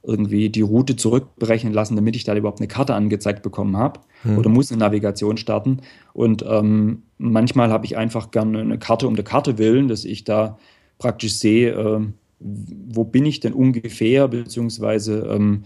[0.07, 4.39] irgendwie die Route zurückberechnen lassen, damit ich da überhaupt eine Karte angezeigt bekommen habe hm.
[4.39, 5.81] oder muss eine Navigation starten.
[6.13, 10.25] Und ähm, manchmal habe ich einfach gerne eine Karte um der Karte willen, dass ich
[10.25, 10.59] da
[10.99, 12.01] praktisch sehe, äh,
[12.39, 15.65] wo bin ich denn ungefähr, beziehungsweise ähm,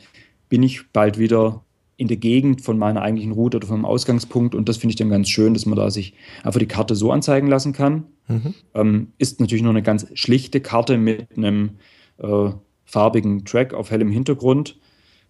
[0.48, 1.64] bin ich bald wieder
[1.96, 4.54] in der Gegend von meiner eigentlichen Route oder vom Ausgangspunkt.
[4.54, 6.14] Und das finde ich dann ganz schön, dass man da sich
[6.44, 8.04] einfach die Karte so anzeigen lassen kann.
[8.28, 8.54] Mhm.
[8.74, 11.70] Ähm, ist natürlich nur eine ganz schlichte Karte mit einem
[12.18, 12.50] äh,
[12.84, 14.78] farbigen Track auf hellem Hintergrund.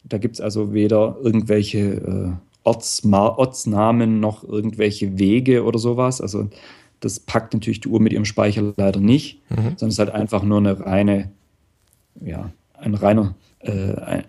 [0.05, 2.32] Da gibt es also weder irgendwelche äh,
[2.64, 6.20] Ortsma Ortsnamen noch irgendwelche Wege oder sowas.
[6.20, 6.51] Also
[7.01, 9.57] das packt natürlich die Uhr mit ihrem Speicher leider nicht, mhm.
[9.77, 11.31] sondern es ist halt einfach nur eine reine,
[12.21, 14.25] ja, ein reiner, äh, ein,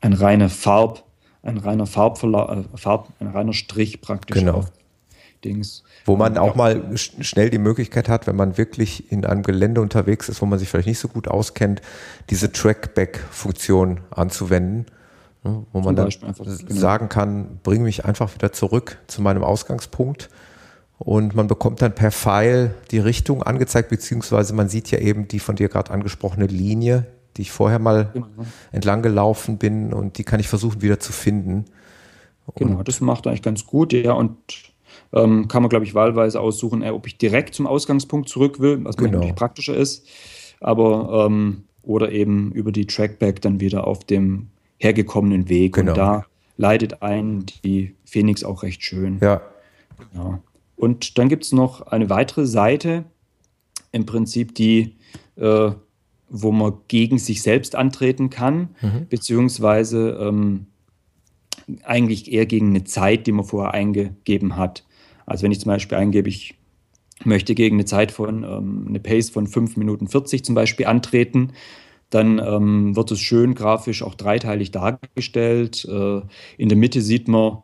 [0.00, 1.04] ein reiner Farb,
[1.42, 4.54] ein reiner Farbverla äh, Farb, ein reiner Strich praktisch genau.
[4.58, 4.72] auf
[5.44, 5.82] Dings.
[6.04, 10.28] Wo man auch mal schnell die Möglichkeit hat, wenn man wirklich in einem Gelände unterwegs
[10.28, 11.82] ist, wo man sich vielleicht nicht so gut auskennt,
[12.30, 14.86] diese Trackback-Funktion anzuwenden,
[15.42, 16.60] ne, wo man dann einfach, genau.
[16.68, 20.28] sagen kann, bring mich einfach wieder zurück zu meinem Ausgangspunkt
[21.04, 25.40] und man bekommt dann per Pfeil die Richtung angezeigt, beziehungsweise man sieht ja eben die
[25.40, 28.26] von dir gerade angesprochene Linie, die ich vorher mal genau.
[28.70, 31.64] entlang gelaufen bin und die kann ich versuchen wieder zu finden.
[32.56, 34.36] Genau, und das macht eigentlich ganz gut, ja, und
[35.12, 38.84] ähm, kann man, glaube ich, wahlweise aussuchen, äh, ob ich direkt zum Ausgangspunkt zurück will,
[38.84, 39.12] was genau.
[39.12, 40.06] natürlich praktischer ist,
[40.60, 45.74] aber ähm, oder eben über die Trackback dann wieder auf dem hergekommenen Weg.
[45.74, 45.92] Genau.
[45.92, 46.26] Und da
[46.56, 49.18] leitet ein die Phoenix auch recht schön.
[49.20, 49.40] Ja.
[50.14, 50.40] ja.
[50.76, 53.04] Und dann gibt es noch eine weitere Seite,
[53.92, 54.96] im Prinzip die,
[55.36, 55.70] äh,
[56.28, 59.06] wo man gegen sich selbst antreten kann, mhm.
[59.08, 60.66] beziehungsweise ähm,
[61.84, 64.84] eigentlich eher gegen eine Zeit, die man vorher eingegeben hat.
[65.26, 66.54] Also wenn ich zum Beispiel eingebe, ich
[67.24, 71.52] möchte gegen eine Zeit von, ähm, eine Pace von 5 Minuten 40 zum Beispiel antreten,
[72.10, 75.84] dann ähm, wird es schön grafisch auch dreiteilig dargestellt.
[75.86, 76.20] Äh,
[76.58, 77.62] in der Mitte sieht man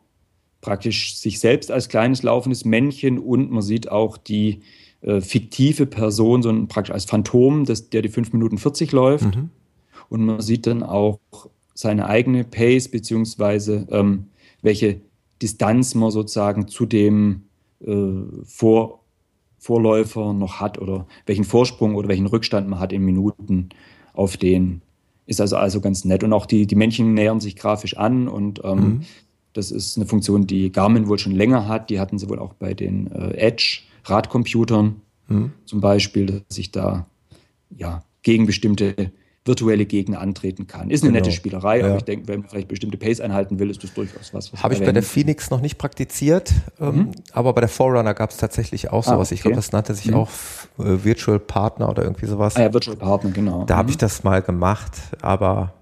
[0.61, 4.61] praktisch sich selbst als kleines laufendes Männchen und man sieht auch die
[5.01, 9.35] äh, fiktive Person, so ein, praktisch als Phantom, das, der die 5 Minuten 40 läuft.
[9.35, 9.49] Mhm.
[10.09, 11.19] Und man sieht dann auch
[11.73, 14.25] seine eigene Pace, beziehungsweise ähm,
[14.61, 14.99] welche
[15.41, 17.43] Distanz man sozusagen zu dem
[17.81, 17.95] äh,
[18.43, 18.99] vor
[19.59, 23.69] Vorläufer noch hat oder welchen Vorsprung oder welchen Rückstand man hat in Minuten
[24.13, 24.81] auf den.
[25.25, 26.23] Ist also also ganz nett.
[26.23, 29.01] Und auch die, die Männchen nähern sich grafisch an und ähm, mhm.
[29.53, 31.89] Das ist eine Funktion, die Garmin wohl schon länger hat.
[31.89, 35.53] Die hatten sie wohl auch bei den äh, Edge-Radcomputern mhm.
[35.65, 37.05] zum Beispiel, dass ich da
[37.75, 39.11] ja gegen bestimmte
[39.45, 40.91] virtuelle Gegner antreten kann.
[40.91, 41.23] Ist eine genau.
[41.23, 41.87] nette Spielerei, ja.
[41.87, 44.53] aber ich denke, wenn man vielleicht bestimmte Pace einhalten will, ist das durchaus was.
[44.53, 47.11] was Habe ich bei der Phoenix noch nicht praktiziert, ähm, mhm.
[47.33, 49.17] aber bei der Forerunner gab es tatsächlich auch ah, sowas.
[49.17, 49.33] Ah, okay.
[49.33, 50.15] Ich glaube, das nannte sich mhm.
[50.15, 50.29] auch
[50.77, 52.55] äh, Virtual Partner oder irgendwie sowas.
[52.57, 53.63] Ah ja, Virtual Partner, genau.
[53.65, 53.77] Da mhm.
[53.79, 54.91] habe ich das mal gemacht,
[55.21, 55.73] aber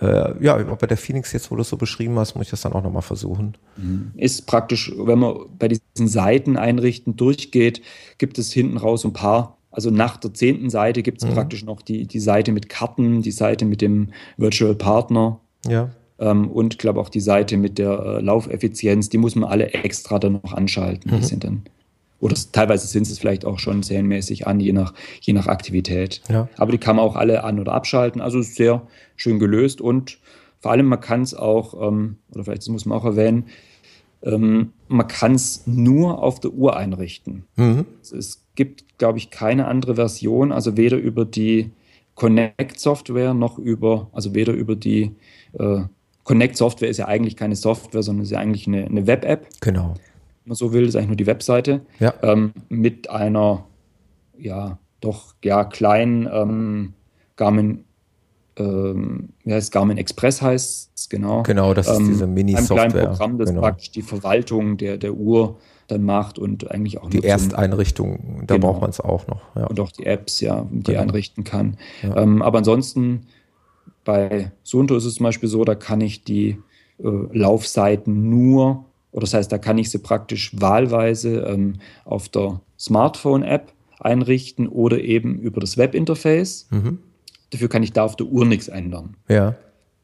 [0.00, 2.62] äh, ja, bei der Phoenix jetzt, wo du es so beschrieben hast, muss ich das
[2.62, 3.56] dann auch nochmal versuchen.
[3.76, 4.12] Mhm.
[4.16, 7.82] Ist praktisch, wenn man bei diesen Seiten einrichten durchgeht,
[8.18, 11.34] gibt es hinten raus ein paar also nach der zehnten Seite gibt es mhm.
[11.34, 15.40] praktisch noch die, die Seite mit Karten, die Seite mit dem Virtual Partner.
[15.66, 15.90] Ja.
[16.20, 20.20] Ähm, und glaube auch die Seite mit der äh, Laufeffizienz, die muss man alle extra
[20.20, 21.10] dann noch anschalten.
[21.10, 21.16] Mhm.
[21.16, 21.62] Die sind dann,
[22.24, 26.22] oder teilweise sind es vielleicht auch schon serienmäßig an, je nach, je nach Aktivität.
[26.30, 26.48] Ja.
[26.56, 28.22] Aber die kann man auch alle an- oder abschalten.
[28.22, 30.18] Also sehr schön gelöst und
[30.58, 33.44] vor allem man kann es auch, ähm, oder vielleicht muss man auch erwähnen,
[34.22, 37.44] ähm, man kann es nur auf der Uhr einrichten.
[37.56, 37.84] Mhm.
[38.00, 41.72] Es gibt, glaube ich, keine andere Version, also weder über die
[42.14, 45.10] Connect-Software noch über, also weder über die
[45.58, 45.82] äh,
[46.22, 49.46] Connect-Software ist ja eigentlich keine Software, sondern ist ja eigentlich eine, eine Web-App.
[49.60, 49.92] Genau.
[50.44, 51.80] Wenn man so will, ist eigentlich nur die Webseite.
[51.98, 52.14] Ja.
[52.22, 53.64] Ähm, mit einer,
[54.38, 56.92] ja, doch, ja, kleinen ähm,
[57.36, 57.84] Garmin
[58.56, 61.42] ähm, wie heißt Garmin Express heißt es, genau.
[61.42, 62.84] Genau, das ist ähm, diese Mini-Software.
[62.84, 63.60] Ein kleines Programm, das genau.
[63.62, 65.56] praktisch die Verwaltung der, der Uhr
[65.88, 68.68] dann macht und eigentlich auch die Ersteinrichtung, da genau.
[68.68, 69.42] braucht man es auch noch.
[69.54, 69.66] Ja.
[69.66, 71.00] Und auch die Apps, ja, die genau.
[71.00, 71.76] einrichten kann.
[72.02, 72.16] Ja.
[72.16, 73.26] Ähm, aber ansonsten
[74.04, 76.58] bei Sunto ist es zum Beispiel so, da kann ich die
[76.98, 78.84] äh, Laufseiten nur,
[79.14, 85.00] oder das heißt, da kann ich sie praktisch wahlweise ähm, auf der Smartphone-App einrichten oder
[85.00, 86.66] eben über das Webinterface.
[86.70, 86.98] Mhm.
[87.50, 89.16] Dafür kann ich da auf der Uhr nichts ändern.
[89.28, 89.54] Ja.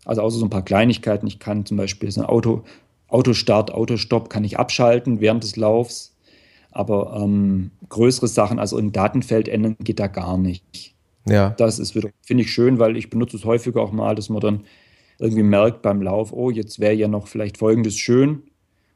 [0.05, 1.27] Also außer so ein paar Kleinigkeiten.
[1.27, 2.63] Ich kann zum Beispiel so ein Auto,
[3.09, 6.15] Autostart, Autostopp kann ich abschalten während des Laufs.
[6.71, 10.95] Aber ähm, größere Sachen, also ein Datenfeld ändern, geht da gar nicht.
[11.29, 11.51] Ja.
[11.51, 14.41] Das ist wieder, finde ich schön, weil ich benutze es häufiger auch mal, dass man
[14.41, 14.61] dann
[15.19, 18.45] irgendwie merkt beim Lauf, oh, jetzt wäre ja noch vielleicht folgendes schön.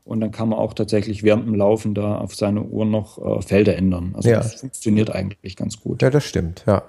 [0.04, 3.42] Und dann kann man auch tatsächlich während dem Laufen da auf seine Uhr noch äh,
[3.42, 4.12] Felder ändern.
[4.14, 4.36] Also ja.
[4.36, 6.02] das funktioniert eigentlich ganz gut.
[6.02, 6.82] Ja, das stimmt, ja.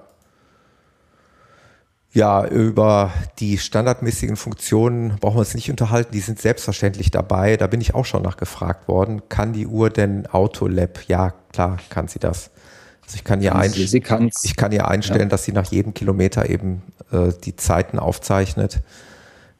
[2.12, 6.12] Ja, über die standardmäßigen Funktionen brauchen wir uns nicht unterhalten.
[6.12, 7.58] Die sind selbstverständlich dabei.
[7.58, 9.28] Da bin ich auch schon nachgefragt worden.
[9.28, 11.00] Kann die Uhr denn Autolab?
[11.08, 12.50] Ja, klar, kann sie das.
[13.04, 15.26] Also ich kann ihr, ein, ich kann ihr einstellen, ja.
[15.26, 18.80] dass sie nach jedem Kilometer eben äh, die Zeiten aufzeichnet.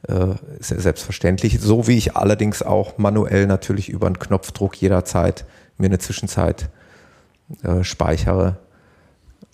[0.07, 1.59] Äh, ist ja selbstverständlich.
[1.59, 5.45] So wie ich allerdings auch manuell natürlich über einen Knopfdruck jederzeit
[5.77, 6.69] mir eine Zwischenzeit
[7.63, 8.57] äh, speichere.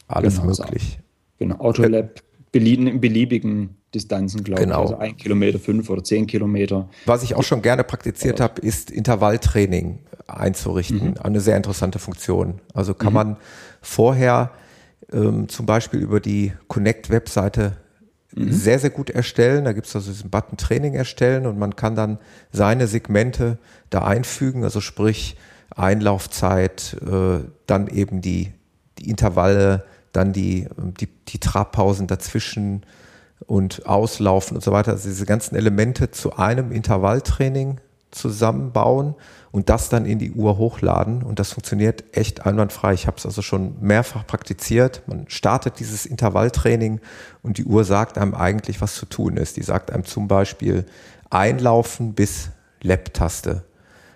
[0.07, 0.99] Alles genau, möglich.
[0.99, 1.03] So.
[1.39, 4.85] Genau, Autolab in beliebigen Distanzen, glaube genau.
[4.85, 4.91] ich.
[4.91, 6.87] Also ein Kilometer, fünf oder zehn Kilometer.
[7.05, 11.09] Was ich auch schon gerne praktiziert habe, ist Intervalltraining einzurichten.
[11.09, 11.17] Mhm.
[11.21, 12.61] Eine sehr interessante Funktion.
[12.73, 13.13] Also kann mhm.
[13.13, 13.37] man
[13.81, 14.51] vorher
[15.11, 17.77] ähm, zum Beispiel über die Connect-Webseite
[18.35, 18.51] mhm.
[18.51, 19.65] sehr, sehr gut erstellen.
[19.65, 22.19] Da gibt es also diesen Button Training erstellen und man kann dann
[22.51, 23.57] seine Segmente
[23.89, 25.37] da einfügen, also sprich
[25.75, 28.53] Einlaufzeit, äh, dann eben die,
[28.99, 30.67] die Intervalle, dann die,
[30.99, 32.85] die, die Trabpausen dazwischen
[33.47, 34.91] und Auslaufen und so weiter.
[34.91, 37.79] Also diese ganzen Elemente zu einem Intervalltraining
[38.15, 39.15] zusammenbauen
[39.51, 41.23] und das dann in die Uhr hochladen.
[41.23, 42.93] Und das funktioniert echt einwandfrei.
[42.93, 45.03] Ich habe es also schon mehrfach praktiziert.
[45.07, 46.99] Man startet dieses Intervalltraining
[47.41, 49.57] und die Uhr sagt einem eigentlich, was zu tun ist.
[49.57, 50.85] Die sagt einem zum Beispiel
[51.29, 52.49] einlaufen bis
[52.81, 53.63] Lab-Taste.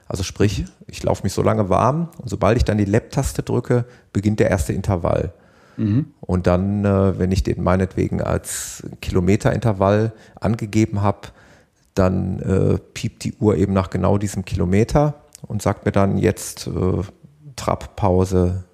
[0.08, 3.86] Also sprich, ich laufe mich so lange warm und sobald ich dann die Lab-Taste drücke,
[4.14, 5.34] beginnt der erste Intervall.
[5.76, 6.08] Mhm.
[6.22, 11.30] Und dann, äh, wenn ich den meinetwegen als Kilometerintervall angegeben habe,
[11.98, 16.68] dann äh, piept die Uhr eben nach genau diesem Kilometer und sagt mir dann jetzt
[16.68, 17.04] äh,
[17.56, 18.66] Trabpause,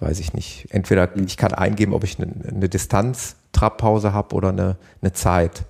[0.00, 0.66] weiß ich nicht.
[0.70, 1.24] Entweder mhm.
[1.26, 5.64] ich kann eingeben, ob ich eine, eine Distanz, Trabpause habe oder eine, eine Zeit.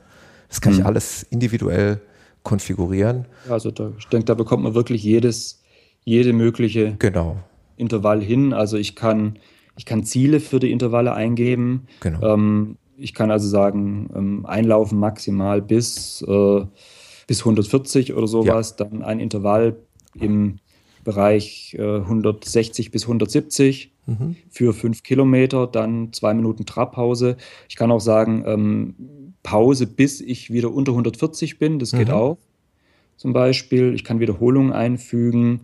[0.48, 0.81] Das kann mhm.
[0.81, 2.01] ich alles individuell
[2.43, 3.27] konfigurieren.
[3.48, 5.62] Also da, ich denke, da bekommt man wirklich jedes,
[6.05, 7.39] jede mögliche genau.
[7.77, 8.52] Intervall hin.
[8.52, 9.39] Also ich kann
[9.77, 11.86] ich kann Ziele für die Intervalle eingeben.
[12.01, 12.35] Genau.
[12.35, 16.65] Ähm, ich kann also sagen, ähm, einlaufen maximal bis, äh,
[17.27, 18.85] bis 140 oder sowas, ja.
[18.85, 19.77] dann ein Intervall
[20.15, 20.59] im
[21.03, 24.37] Bereich äh, 160 bis 170 mhm.
[24.49, 27.37] für fünf Kilometer, dann zwei Minuten Trabpause.
[27.69, 28.95] Ich kann auch sagen, ähm,
[29.43, 32.15] Pause, bis ich wieder unter 140 bin, das geht mhm.
[32.15, 32.39] auch.
[33.16, 35.62] Zum Beispiel, ich kann Wiederholungen einfügen,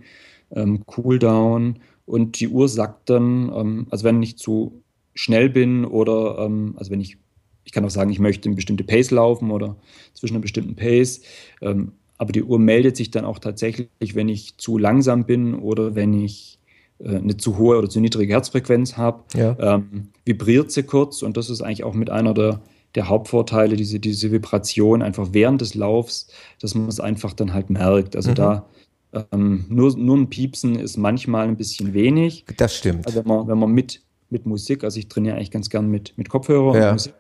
[0.52, 4.82] ähm, Cooldown und die Uhr sagt dann, ähm, also wenn ich zu
[5.20, 7.18] schnell bin oder ähm, also wenn ich,
[7.64, 9.76] ich kann auch sagen, ich möchte eine bestimmte Pace laufen oder
[10.14, 11.20] zwischen einer bestimmten Pace,
[11.60, 15.94] ähm, aber die Uhr meldet sich dann auch tatsächlich, wenn ich zu langsam bin oder
[15.94, 16.58] wenn ich
[16.98, 19.56] äh, eine zu hohe oder zu niedrige Herzfrequenz habe, ja.
[19.60, 22.62] ähm, vibriert sie kurz und das ist eigentlich auch mit einer der,
[22.94, 26.28] der Hauptvorteile, diese, diese Vibration einfach während des Laufs,
[26.60, 28.16] dass man es einfach dann halt merkt.
[28.16, 28.36] Also mhm.
[28.36, 28.66] da
[29.32, 32.46] ähm, nur, nur ein Piepsen ist manchmal ein bisschen wenig.
[32.56, 33.06] Das stimmt.
[33.06, 34.00] Also wenn man, wenn man mit,
[34.30, 36.86] mit Musik, also ich trainiere eigentlich ganz gern mit, mit Kopfhörer ja.
[36.88, 37.14] und Musik,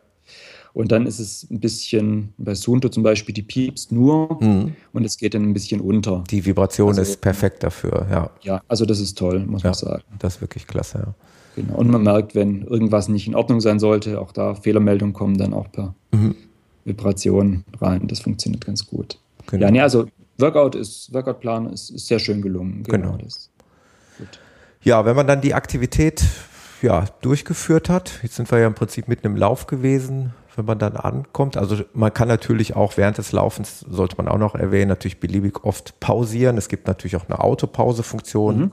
[0.72, 4.74] und dann ist es ein bisschen, bei Sunto zum Beispiel, die piepst nur mhm.
[4.92, 6.22] und es geht dann ein bisschen unter.
[6.30, 8.30] Die Vibration also, ist perfekt dafür, ja.
[8.42, 10.02] Ja, also das ist toll, muss ja, man sagen.
[10.18, 11.14] Das ist wirklich klasse, ja.
[11.56, 11.76] Genau.
[11.76, 15.52] Und man merkt, wenn irgendwas nicht in Ordnung sein sollte, auch da Fehlermeldungen kommen dann
[15.52, 16.36] auch per mhm.
[16.84, 18.06] Vibration rein.
[18.06, 19.18] Das funktioniert ganz gut.
[19.46, 19.64] Genau.
[19.64, 20.06] Ja, nee, also
[20.38, 22.84] Workout ist, Workout-Plan ist, ist, sehr schön gelungen.
[22.84, 23.16] Genau.
[23.16, 23.28] genau.
[24.82, 26.24] Ja, wenn man dann die Aktivität
[26.82, 30.78] ja, durchgeführt hat, jetzt sind wir ja im Prinzip mitten im Lauf gewesen, wenn man
[30.78, 31.56] dann ankommt.
[31.56, 35.64] Also man kann natürlich auch während des Laufens, sollte man auch noch erwähnen, natürlich beliebig
[35.64, 36.58] oft pausieren.
[36.58, 38.72] Es gibt natürlich auch eine Autopause-Funktion, mhm.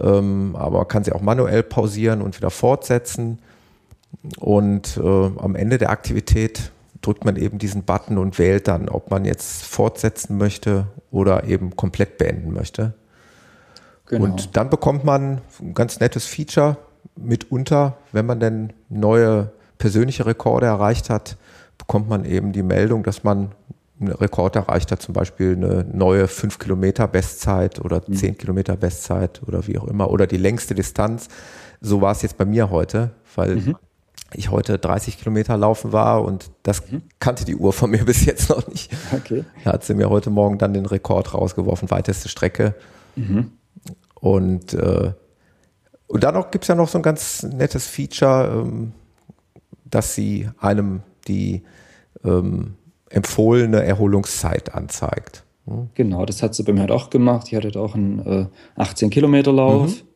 [0.00, 3.38] ähm, aber man kann sie auch manuell pausieren und wieder fortsetzen.
[4.38, 6.72] Und äh, am Ende der Aktivität
[7.02, 11.76] drückt man eben diesen Button und wählt dann, ob man jetzt fortsetzen möchte oder eben
[11.76, 12.94] komplett beenden möchte.
[14.06, 14.24] Genau.
[14.24, 16.76] Und dann bekommt man ein ganz nettes Feature
[17.16, 21.36] mitunter, wenn man denn neue persönliche Rekorde erreicht hat,
[21.78, 23.52] bekommt man eben die Meldung, dass man
[24.00, 28.38] einen Rekord erreicht hat, zum Beispiel eine neue 5 Kilometer Bestzeit oder 10 mhm.
[28.38, 31.28] Kilometer Bestzeit oder wie auch immer oder die längste Distanz.
[31.80, 33.76] So war es jetzt bei mir heute, weil mhm.
[34.34, 37.02] ich heute 30 Kilometer laufen war und das mhm.
[37.18, 38.92] kannte die Uhr von mir bis jetzt noch nicht.
[39.12, 39.44] Okay.
[39.64, 42.74] Da hat sie mir heute Morgen dann den Rekord rausgeworfen, weiteste Strecke.
[43.16, 43.52] Mhm.
[44.14, 45.12] Und, äh,
[46.08, 48.92] und dann gibt es ja noch so ein ganz nettes Feature, ähm,
[49.84, 51.62] dass sie einem die
[52.24, 52.74] ähm,
[53.10, 55.44] empfohlene Erholungszeit anzeigt.
[55.66, 55.90] Hm?
[55.94, 57.50] Genau, das hat sie bei mir halt auch gemacht.
[57.50, 60.08] Die hatte auch einen äh, 18 Kilometer Lauf mhm.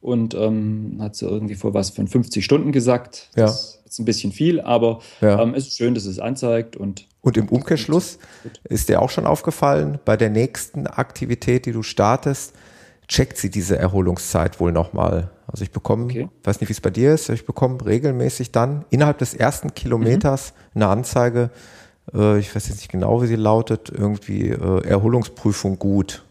[0.00, 3.30] und ähm, hat sie irgendwie vor was von 50 Stunden gesagt.
[3.34, 3.88] Das ja.
[3.88, 5.40] ist ein bisschen viel, aber ja.
[5.42, 8.20] ähm, es ist schön, dass es anzeigt und und im Umkehrschluss
[8.62, 12.54] ist dir auch schon aufgefallen, bei der nächsten Aktivität, die du startest,
[13.08, 15.30] checkt sie diese Erholungszeit wohl nochmal.
[15.46, 16.28] Also ich bekomme, okay.
[16.44, 20.52] weiß nicht, wie es bei dir ist, ich bekomme regelmäßig dann innerhalb des ersten Kilometers
[20.74, 20.82] mhm.
[20.82, 21.50] eine Anzeige,
[22.14, 26.24] äh, ich weiß jetzt nicht genau, wie sie lautet, irgendwie äh, Erholungsprüfung gut,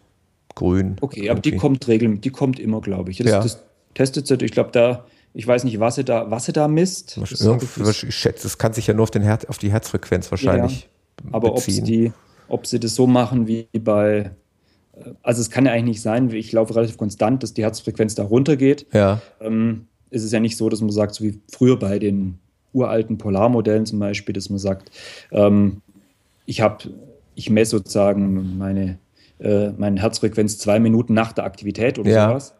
[0.53, 0.97] grün.
[1.01, 1.29] Okay, irgendwie.
[1.31, 3.17] aber die kommt regelmäßig, die kommt immer, glaube ich.
[3.17, 3.41] Das, ja.
[3.41, 6.67] das testet sie, ich glaube, da, ich weiß nicht, was sie da, was sie da
[6.67, 7.17] misst.
[7.23, 10.89] Ich schätze, es kann sich ja nur auf, den Her auf die Herzfrequenz wahrscheinlich
[11.23, 12.13] ja, aber beziehen.
[12.49, 14.31] ob sie das so machen wie bei
[15.23, 18.23] also es kann ja eigentlich nicht sein, ich laufe relativ konstant, dass die Herzfrequenz da
[18.23, 18.85] runtergeht.
[18.93, 19.21] Ja.
[19.41, 22.39] Ähm, ist es ja nicht so, dass man sagt, so wie früher bei den
[22.73, 24.91] uralten Polarmodellen zum Beispiel, dass man sagt,
[25.31, 25.81] ähm,
[26.45, 26.89] ich habe,
[27.33, 28.99] ich messe sozusagen meine,
[29.39, 32.27] äh, meine Herzfrequenz zwei Minuten nach der Aktivität oder ja.
[32.27, 32.53] sowas.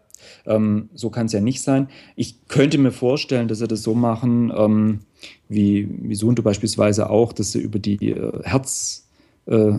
[0.46, 1.90] Ähm, so kann es ja nicht sein.
[2.16, 5.00] Ich könnte mir vorstellen, dass sie das so machen, ähm,
[5.50, 9.08] wie, wie Sunto beispielsweise auch, dass sie über die äh, Herz,
[9.46, 9.74] äh,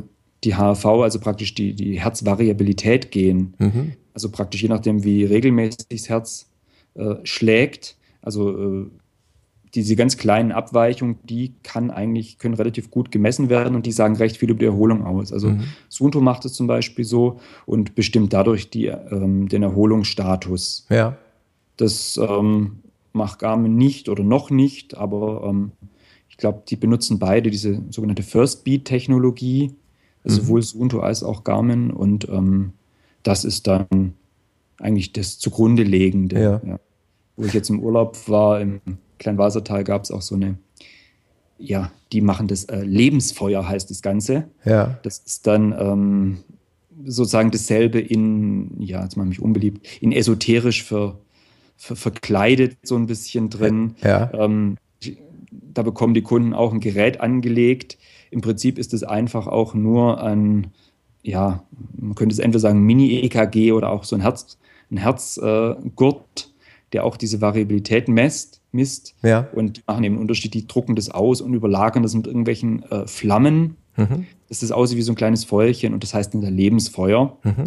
[0.45, 3.55] die HRV, also praktisch die, die Herzvariabilität gehen.
[3.59, 3.93] Mhm.
[4.15, 6.51] Also praktisch je nachdem, wie regelmäßig das Herz
[6.95, 8.87] äh, schlägt, also äh,
[9.75, 14.17] diese ganz kleinen Abweichungen, die kann eigentlich, können relativ gut gemessen werden und die sagen
[14.17, 15.33] recht viel über die Erholung aus.
[15.33, 15.65] Also mhm.
[15.89, 20.87] Sunto macht es zum Beispiel so und bestimmt dadurch die, ähm, den Erholungsstatus.
[20.89, 21.19] Ja.
[21.77, 22.79] Das ähm,
[23.13, 25.73] macht Garmin nicht oder noch nicht, aber ähm,
[26.31, 28.65] ich glaube, die benutzen beide diese sogenannte First
[30.27, 30.31] Mhm.
[30.31, 31.91] sowohl Suunto als auch Garmin.
[31.91, 32.73] Und ähm,
[33.23, 34.15] das ist dann
[34.79, 36.41] eigentlich das zugrunde legende.
[36.41, 36.61] Ja.
[36.65, 36.79] Ja.
[37.37, 38.81] Wo ich jetzt im Urlaub war, im
[39.19, 40.57] Kleinwassertal, gab es auch so eine,
[41.59, 44.49] ja, die machen das äh, Lebensfeuer, heißt das Ganze.
[44.65, 44.99] Ja.
[45.03, 46.39] Das ist dann ähm,
[47.05, 51.19] sozusagen dasselbe in, ja, jetzt mache ich mich unbeliebt, in esoterisch ver,
[51.77, 53.97] ver, verkleidet so ein bisschen drin.
[54.03, 54.33] Ja.
[54.33, 54.77] Ähm,
[55.51, 57.99] da bekommen die Kunden auch ein Gerät angelegt,
[58.31, 60.69] im Prinzip ist es einfach auch nur ein,
[61.23, 61.65] ja,
[61.97, 64.59] man könnte es entweder sagen Mini-EKG oder auch so ein Herz,
[64.91, 66.57] ein Herzgurt, äh,
[66.93, 69.15] der auch diese Variabilität messt, misst.
[69.23, 69.49] Ja.
[69.53, 72.83] Und die machen eben einen Unterschied, die drucken das aus und überlagern das mit irgendwelchen
[72.85, 73.77] äh, Flammen.
[73.97, 74.27] Mhm.
[74.49, 77.37] Das ist aussieht wie so ein kleines Feuerchen und das heißt in der Lebensfeuer.
[77.43, 77.65] Mhm.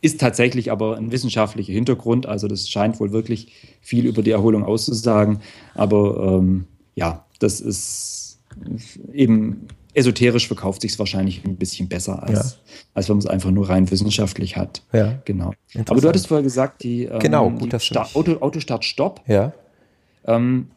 [0.00, 4.64] Ist tatsächlich aber ein wissenschaftlicher Hintergrund, also das scheint wohl wirklich viel über die Erholung
[4.64, 5.40] auszusagen.
[5.74, 8.40] Aber ähm, ja, das ist
[9.12, 9.66] eben
[9.96, 12.74] esoterisch verkauft sich es wahrscheinlich ein bisschen besser, als, ja.
[12.94, 14.82] als wenn man es einfach nur rein wissenschaftlich hat.
[14.92, 15.18] Ja.
[15.24, 15.52] Genau.
[15.88, 19.22] Aber du hattest vorher gesagt, die, ähm, genau, gut, die Sta Auto, Autostart-Stopp.
[19.26, 19.54] Ja.
[20.26, 20.68] Ähm,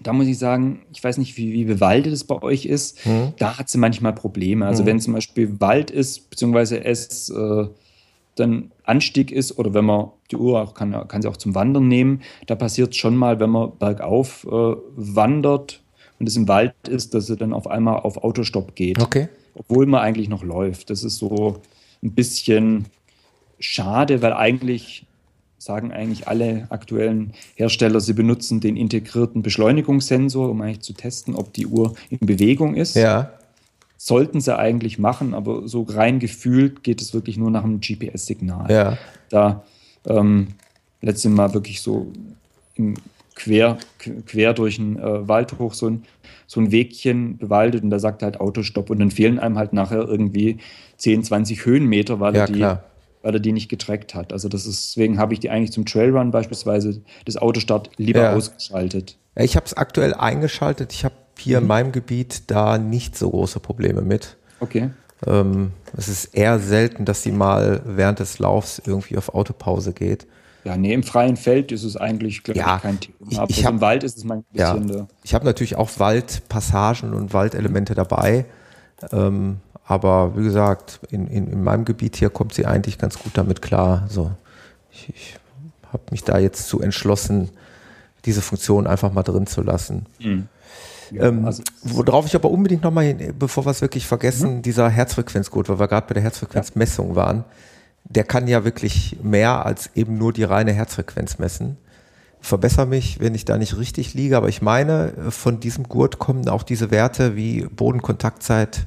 [0.00, 3.04] da muss ich sagen, ich weiß nicht, wie, wie bewaldet es bei euch ist.
[3.06, 3.34] Mhm.
[3.38, 4.66] Da hat sie manchmal Probleme.
[4.66, 4.86] Also, mhm.
[4.86, 7.66] wenn zum Beispiel Wald ist, beziehungsweise es äh,
[8.34, 11.86] dann Anstieg ist oder wenn man die Uhr auch kann, kann sie auch zum Wandern
[11.86, 15.83] nehmen, da passiert es schon mal, wenn man bergauf äh, wandert
[16.18, 19.00] und es im Wald ist, dass sie dann auf einmal auf Autostopp geht.
[19.00, 19.28] Okay.
[19.54, 20.90] Obwohl man eigentlich noch läuft.
[20.90, 21.60] Das ist so
[22.02, 22.86] ein bisschen
[23.58, 25.06] schade, weil eigentlich
[25.58, 31.54] sagen eigentlich alle aktuellen Hersteller, sie benutzen den integrierten Beschleunigungssensor, um eigentlich zu testen, ob
[31.54, 32.96] die Uhr in Bewegung ist.
[32.96, 33.32] Ja.
[33.96, 38.70] Sollten sie eigentlich machen, aber so rein gefühlt geht es wirklich nur nach einem GPS-Signal.
[38.70, 38.98] Ja.
[39.30, 39.64] Da
[40.06, 40.48] ähm,
[41.00, 42.12] letztes Mal wirklich so
[42.74, 42.94] im
[43.34, 43.78] quer,
[44.26, 46.04] quer durch den äh, Wald hoch so ein,
[46.46, 50.06] so ein Wegchen bewaldet und da sagt halt Autostopp und dann fehlen einem halt nachher
[50.06, 50.58] irgendwie
[50.98, 52.84] 10, 20 Höhenmeter, weil ja, er die klar
[53.24, 54.32] weil er die nicht getrackt hat.
[54.32, 58.32] Also das ist, deswegen habe ich die eigentlich zum Trailrun beispielsweise das Autostart lieber ja.
[58.34, 59.16] ausgeschaltet.
[59.34, 60.92] Ich habe es aktuell eingeschaltet.
[60.92, 61.64] Ich habe hier mhm.
[61.64, 64.36] in meinem Gebiet da nicht so große Probleme mit.
[64.60, 64.90] Okay.
[65.26, 70.26] Ähm, es ist eher selten, dass sie mal während des Laufs irgendwie auf Autopause geht.
[70.64, 73.16] Ja, nee, im freien Feld ist es eigentlich ja, ich, kein Thema.
[73.28, 74.88] Ich, ich hab, Im Wald ist es mal ein bisschen.
[74.88, 78.46] Ja, ich habe natürlich auch Waldpassagen und Waldelemente dabei.
[79.12, 83.32] Ähm, aber wie gesagt, in, in, in meinem Gebiet hier kommt sie eigentlich ganz gut
[83.36, 84.06] damit klar.
[84.08, 84.30] So,
[84.90, 85.36] ich, ich
[85.92, 87.50] habe mich da jetzt zu entschlossen,
[88.24, 90.06] diese Funktion einfach mal drin zu lassen.
[90.18, 90.48] Mhm.
[91.10, 94.62] Ja, ähm, also worauf ich aber unbedingt nochmal, bevor wir es wirklich vergessen, mhm.
[94.62, 97.16] dieser Herzfrequenzgurt, weil wir gerade bei der Herzfrequenzmessung ja.
[97.16, 97.44] waren,
[98.04, 101.78] der kann ja wirklich mehr als eben nur die reine Herzfrequenz messen.
[102.40, 106.46] Verbessere mich, wenn ich da nicht richtig liege, aber ich meine, von diesem Gurt kommen
[106.48, 108.86] auch diese Werte wie Bodenkontaktzeit,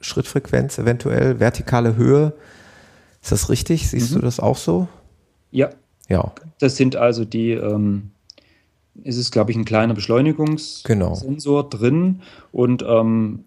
[0.00, 2.32] Schrittfrequenz eventuell, vertikale Höhe.
[3.22, 3.88] Ist das richtig?
[3.88, 4.16] Siehst mhm.
[4.16, 4.88] du das auch so?
[5.50, 5.70] Ja.
[6.08, 6.32] Ja.
[6.58, 8.10] Das sind also die, ähm,
[9.04, 11.62] es ist, glaube ich, ein kleiner Beschleunigungssensor genau.
[11.62, 13.44] drin und ähm,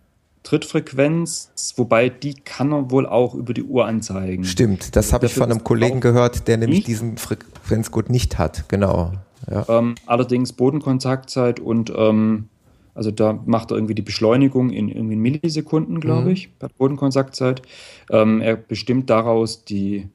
[0.48, 4.46] Trittfrequenz, wobei die kann er wohl auch über die Uhr anzeigen.
[4.46, 6.88] Stimmt, das habe ich von einem Kollegen gehört, der nämlich nicht?
[6.88, 9.12] diesen Frequenzgurt nicht hat, genau.
[9.52, 9.66] Ja.
[9.68, 12.48] Ähm, allerdings Bodenkontaktzeit und ähm,
[12.96, 16.32] also da macht er irgendwie die Beschleunigung in irgendwie Millisekunden, glaube mhm.
[16.32, 17.62] ich, bei Bodenkontaktzeit.
[18.10, 20.08] Ähm, er bestimmt daraus die,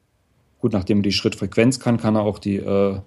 [0.60, 2.98] gut, nachdem er die Schrittfrequenz kann, kann er auch die, äh,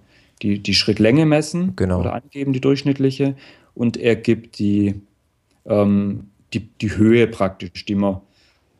[0.44, 2.02] die, die Schrittlänge messen genau.
[2.02, 3.36] oder angeben, die durchschnittliche.
[3.74, 5.02] Und er gibt die,
[5.66, 8.22] ähm, die, die Höhe praktisch, die man,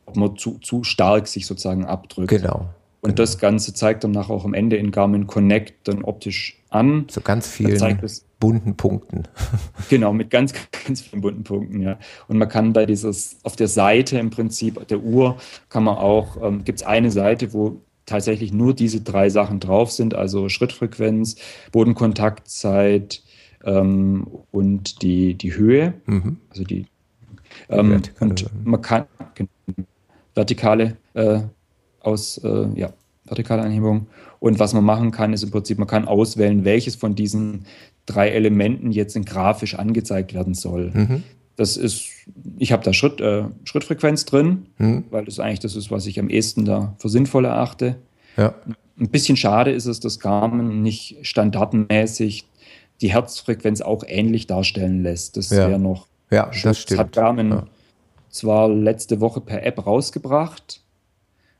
[0.06, 2.30] ob man zu, zu stark sich sozusagen abdrückt.
[2.30, 2.70] Genau.
[3.02, 3.22] Und genau.
[3.22, 7.06] das Ganze zeigt dann nachher auch am Ende in Garmin Connect dann optisch an.
[7.08, 7.78] So ganz vielen
[8.40, 9.24] bunten Punkten.
[9.88, 10.52] Genau, mit ganz,
[10.86, 11.98] ganz vielen bunten Punkten, ja.
[12.28, 15.36] Und man kann bei dieses, auf der Seite im Prinzip der Uhr
[15.68, 19.92] kann man auch, ähm, gibt es eine Seite, wo tatsächlich nur diese drei Sachen drauf
[19.92, 21.36] sind, also Schrittfrequenz,
[21.72, 23.22] Bodenkontaktzeit
[23.64, 26.38] ähm, und die, die Höhe, mhm.
[26.50, 26.86] also die,
[27.68, 29.06] ähm, und man kann
[30.34, 31.40] vertikale äh,
[32.00, 32.92] aus, äh, ja,
[33.24, 34.06] vertikale Anhebung.
[34.38, 37.64] Und was man machen kann, ist im Prinzip, man kann auswählen, welches von diesen
[38.04, 40.92] drei Elementen jetzt in grafisch angezeigt werden soll.
[40.94, 41.22] Mhm.
[41.56, 42.04] Das ist,
[42.58, 45.04] ich habe da Schritt, äh, Schrittfrequenz drin, mhm.
[45.10, 47.96] weil das eigentlich das ist, was ich am ehesten da für sinnvoll erachte.
[48.36, 48.54] Ja.
[48.98, 52.46] Ein bisschen schade ist es, dass Garmin nicht standardmäßig
[53.00, 55.36] die Herzfrequenz auch ähnlich darstellen lässt.
[55.36, 55.68] Das ja.
[55.68, 56.06] wäre noch.
[56.30, 57.00] Ja, das stimmt.
[57.00, 57.66] Hat Garmin ja.
[58.30, 60.82] zwar letzte Woche per App rausgebracht,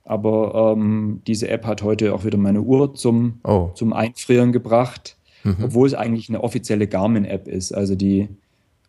[0.04, 3.70] aber ähm, diese App hat heute auch wieder meine Uhr zum, oh.
[3.74, 5.16] zum Einfrieren gebracht
[5.46, 5.64] mhm.
[5.64, 7.72] obwohl es eigentlich eine offizielle Garmin-App ist.
[7.72, 8.28] Also die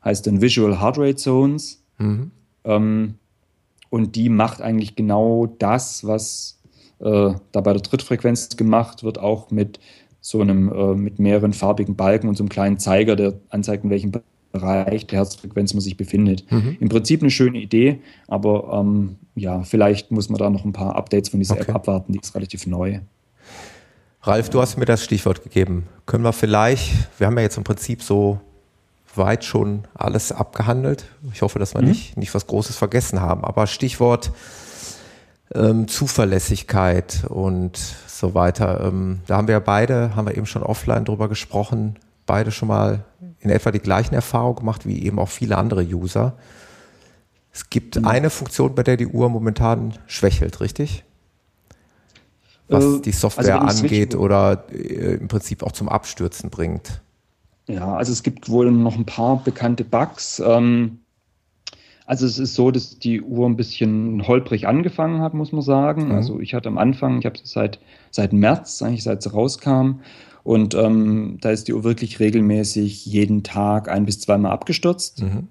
[0.03, 1.83] heißt dann Visual Heart Rate Zones.
[1.97, 2.31] Mhm.
[2.63, 3.15] Ähm,
[3.89, 6.59] und die macht eigentlich genau das, was
[6.99, 9.79] äh, da bei der Trittfrequenz gemacht wird, auch mit
[10.19, 13.89] so einem, äh, mit mehreren farbigen Balken und so einem kleinen Zeiger, der anzeigt, in
[13.89, 14.11] welchem
[14.59, 16.49] Bereich der Herzfrequenz man sich befindet.
[16.51, 16.77] Mhm.
[16.79, 20.95] Im Prinzip eine schöne Idee, aber ähm, ja, vielleicht muss man da noch ein paar
[20.95, 21.69] Updates von dieser okay.
[21.69, 22.99] App abwarten, die ist relativ neu.
[24.21, 25.87] Ralf, du hast mir das Stichwort gegeben.
[26.05, 28.39] Können wir vielleicht, wir haben ja jetzt im Prinzip so
[29.15, 31.05] weit schon alles abgehandelt.
[31.33, 31.89] Ich hoffe, dass wir mhm.
[31.89, 33.43] nicht, nicht was Großes vergessen haben.
[33.43, 34.31] Aber Stichwort
[35.53, 38.81] ähm, Zuverlässigkeit und so weiter.
[38.83, 42.67] Ähm, da haben wir ja beide, haben wir eben schon offline drüber gesprochen, beide schon
[42.67, 43.05] mal
[43.39, 46.37] in etwa die gleichen Erfahrungen gemacht wie eben auch viele andere User.
[47.51, 48.07] Es gibt mhm.
[48.07, 51.03] eine Funktion, bei der die Uhr momentan schwächelt, richtig?
[52.69, 57.01] was äh, die Software also angeht oder äh, im Prinzip auch zum Abstürzen bringt.
[57.67, 60.41] Ja, also es gibt wohl noch ein paar bekannte Bugs.
[60.45, 60.99] Ähm,
[62.05, 66.05] Also es ist so, dass die Uhr ein bisschen holprig angefangen hat, muss man sagen.
[66.05, 66.11] Mhm.
[66.11, 67.79] Also ich hatte am Anfang, ich habe sie seit,
[68.11, 69.99] seit März, eigentlich seit sie rauskam.
[70.47, 75.21] Und ähm, da ist die Uhr wirklich regelmäßig jeden Tag ein bis zweimal abgestürzt.
[75.21, 75.49] Mhm.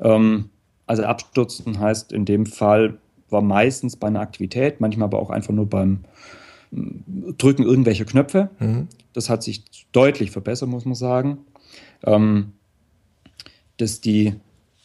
[0.00, 0.50] Ähm,
[0.84, 2.98] also abstürzen heißt in dem Fall,
[3.30, 6.00] war meistens bei einer Aktivität, manchmal aber auch einfach nur beim
[6.72, 8.50] mm, Drücken irgendwelcher Knöpfe.
[8.58, 8.88] Mhm.
[9.12, 9.62] Das hat sich
[9.92, 11.38] deutlich verbessert, muss man sagen.
[12.02, 12.54] Ähm,
[13.76, 14.34] dass die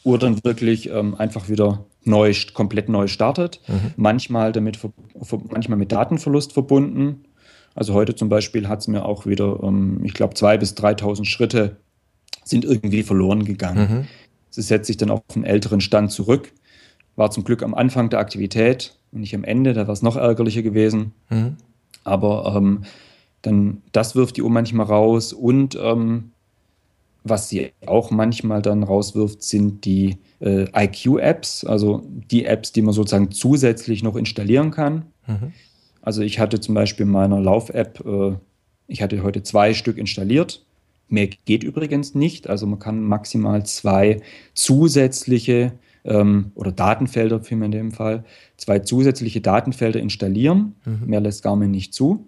[0.03, 3.59] Uhr dann wirklich ähm, einfach wieder neu, komplett neu startet.
[3.67, 3.93] Mhm.
[3.95, 4.77] Manchmal damit,
[5.49, 7.25] manchmal mit Datenverlust verbunden.
[7.75, 11.25] Also heute zum Beispiel hat es mir auch wieder, ähm, ich glaube, 2.000 bis 3.000
[11.25, 11.77] Schritte
[12.43, 13.91] sind irgendwie verloren gegangen.
[13.91, 14.07] Mhm.
[14.49, 16.51] Sie setzt sich dann auf einen älteren Stand zurück.
[17.15, 20.15] War zum Glück am Anfang der Aktivität und nicht am Ende, da war es noch
[20.15, 21.13] ärgerlicher gewesen.
[21.29, 21.57] Mhm.
[22.03, 22.83] Aber ähm,
[23.41, 26.31] dann, das wirft die Uhr manchmal raus und ähm,
[27.23, 32.93] was sie auch manchmal dann rauswirft, sind die äh, IQ-Apps, also die Apps, die man
[32.93, 35.05] sozusagen zusätzlich noch installieren kann.
[35.27, 35.53] Mhm.
[36.01, 38.35] Also ich hatte zum Beispiel in meiner Lauf-App, äh,
[38.87, 40.65] ich hatte heute zwei Stück installiert.
[41.07, 42.49] Mehr geht übrigens nicht.
[42.49, 44.21] Also man kann maximal zwei
[44.53, 45.73] zusätzliche
[46.03, 48.23] ähm, oder Datenfelder, vielmehr in dem Fall,
[48.57, 50.75] zwei zusätzliche Datenfelder installieren.
[50.85, 51.07] Mhm.
[51.07, 52.27] Mehr lässt Garmin nicht zu.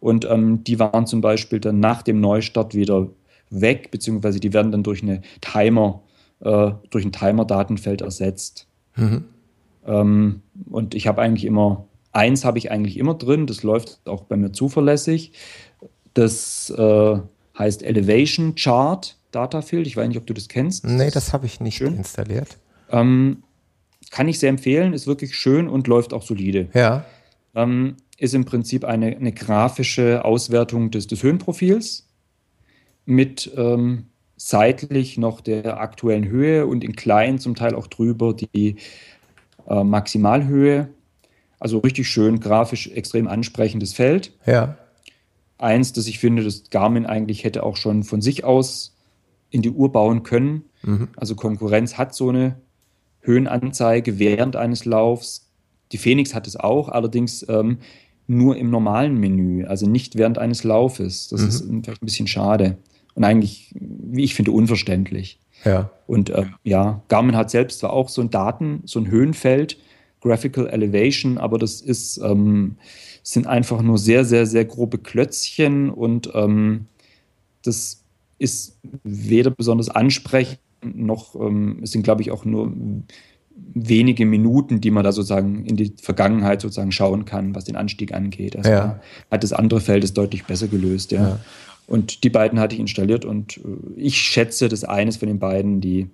[0.00, 3.08] Und ähm, die waren zum Beispiel dann nach dem Neustart wieder
[3.50, 6.02] weg, beziehungsweise die werden dann durch eine Timer,
[6.40, 8.66] äh, durch ein Timer-Datenfeld ersetzt.
[8.96, 9.24] Mhm.
[9.86, 14.24] Ähm, und ich habe eigentlich immer, eins habe ich eigentlich immer drin, das läuft auch
[14.24, 15.32] bei mir zuverlässig.
[16.14, 17.18] Das äh,
[17.58, 19.86] heißt Elevation Chart Datafield.
[19.86, 20.84] Ich weiß nicht, ob du das kennst.
[20.84, 21.96] Nee, das habe ich nicht schön.
[21.96, 22.58] installiert.
[22.90, 23.42] Ähm,
[24.10, 26.68] kann ich sehr empfehlen, ist wirklich schön und läuft auch solide.
[26.74, 27.04] Ja.
[27.54, 32.08] Ähm, ist im Prinzip eine, eine grafische Auswertung des, des Höhenprofils
[33.06, 34.06] mit ähm,
[34.36, 38.76] seitlich noch der aktuellen Höhe und in klein zum Teil auch drüber die
[39.68, 40.88] äh, Maximalhöhe.
[41.60, 44.32] Also richtig schön grafisch extrem ansprechendes Feld.
[44.46, 44.76] Ja.
[45.58, 48.96] Eins, das ich finde, das Garmin eigentlich hätte auch schon von sich aus
[49.50, 50.64] in die Uhr bauen können.
[50.82, 51.08] Mhm.
[51.16, 52.56] Also Konkurrenz hat so eine
[53.20, 55.50] Höhenanzeige während eines Laufs.
[55.92, 57.78] Die Phoenix hat es auch, allerdings ähm,
[58.26, 61.28] nur im normalen Menü, also nicht während eines Laufes.
[61.28, 61.48] Das mhm.
[61.48, 62.78] ist vielleicht ein bisschen schade
[63.14, 65.40] und eigentlich, wie ich finde, unverständlich.
[65.64, 65.90] Ja.
[66.06, 69.78] Und äh, ja, Garmin hat selbst zwar auch so ein Daten, so ein Höhenfeld,
[70.20, 72.76] Graphical Elevation, aber das ist, ähm,
[73.22, 76.86] sind einfach nur sehr, sehr, sehr grobe Klötzchen und ähm,
[77.62, 78.02] das
[78.38, 82.72] ist weder besonders ansprechend noch, ähm, es sind, glaube ich, auch nur
[83.74, 88.14] wenige Minuten, die man da sozusagen in die Vergangenheit sozusagen schauen kann, was den Anstieg
[88.14, 88.56] angeht.
[88.56, 89.00] Also ja.
[89.30, 91.28] hat das andere Feld es deutlich besser gelöst, ja.
[91.28, 91.40] ja.
[91.86, 93.60] Und die beiden hatte ich installiert und äh,
[93.96, 96.08] ich schätze, dass eines von den beiden die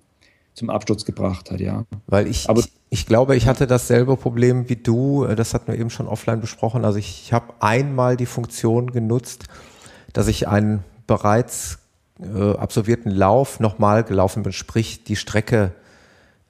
[0.57, 1.85] zum Absturz gebracht hat, ja.
[2.07, 5.27] Weil ich, Aber, ich, ich glaube, ich hatte dasselbe Problem wie du.
[5.27, 6.83] Das hatten wir eben schon offline besprochen.
[6.83, 9.45] Also ich, ich habe einmal die Funktion genutzt,
[10.13, 11.77] dass ich einen bereits
[12.19, 15.73] äh, absolvierten Lauf nochmal gelaufen bin, sprich die Strecke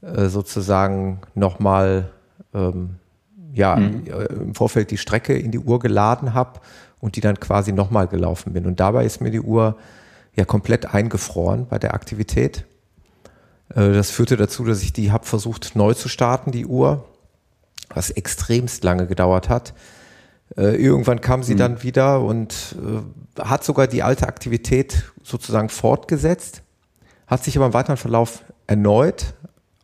[0.02, 2.10] äh, sozusagen nochmal
[2.54, 2.96] ähm,
[3.52, 4.06] ja, mhm.
[4.06, 6.62] Äh, im Vorfeld die Strecke in die Uhr geladen habe
[7.02, 8.68] und die dann quasi nochmal gelaufen bin.
[8.68, 9.76] Und dabei ist mir die Uhr
[10.34, 12.64] ja komplett eingefroren bei der Aktivität.
[13.70, 17.06] Äh, das führte dazu, dass ich die habe versucht neu zu starten, die Uhr,
[17.90, 19.74] was extremst lange gedauert hat.
[20.56, 21.60] Äh, irgendwann kam sie mhm.
[21.60, 22.76] dann wieder und
[23.38, 26.64] äh, hat sogar die alte Aktivität sozusagen fortgesetzt,
[27.28, 29.34] hat sich aber im weiteren Verlauf erneut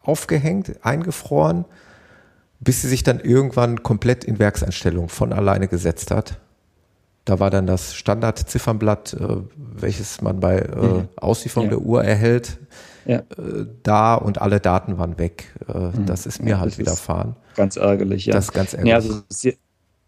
[0.01, 1.65] aufgehängt, eingefroren,
[2.59, 6.39] bis sie sich dann irgendwann komplett in Werkseinstellung von alleine gesetzt hat.
[7.25, 9.15] Da war dann das Standard-Ziffernblatt,
[9.55, 11.07] welches man bei mhm.
[11.15, 11.77] Auslieferung ja.
[11.77, 12.57] der Uhr erhält,
[13.05, 13.19] ja.
[13.19, 15.53] äh, da und alle Daten waren weg.
[15.67, 16.05] Äh, mhm.
[16.05, 17.35] Das ist mir ja, halt widerfahren.
[17.55, 18.33] Ganz ärgerlich, ja.
[18.33, 18.89] Das ist ganz ärgerlich.
[18.89, 19.21] Ja, also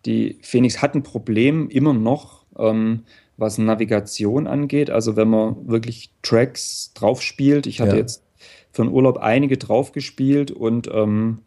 [0.05, 3.03] die Phoenix hat ein Problem immer noch, ähm,
[3.37, 4.89] was Navigation angeht.
[4.89, 7.67] Also wenn man wirklich Tracks drauf spielt.
[7.67, 8.23] Ich hatte jetzt
[8.71, 11.39] für den Urlaub einige drauf gespielt und ähm,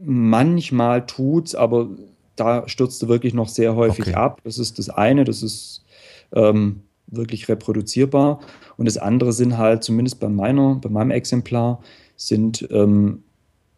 [0.00, 1.88] manchmal tut's, aber
[2.36, 4.14] da stürzte wirklich noch sehr häufig okay.
[4.14, 4.40] ab.
[4.44, 5.84] Das ist das eine, das ist
[6.32, 8.40] ähm, wirklich reproduzierbar.
[8.78, 11.82] Und das andere sind halt, zumindest bei meiner, bei meinem Exemplar,
[12.16, 13.22] sind ähm,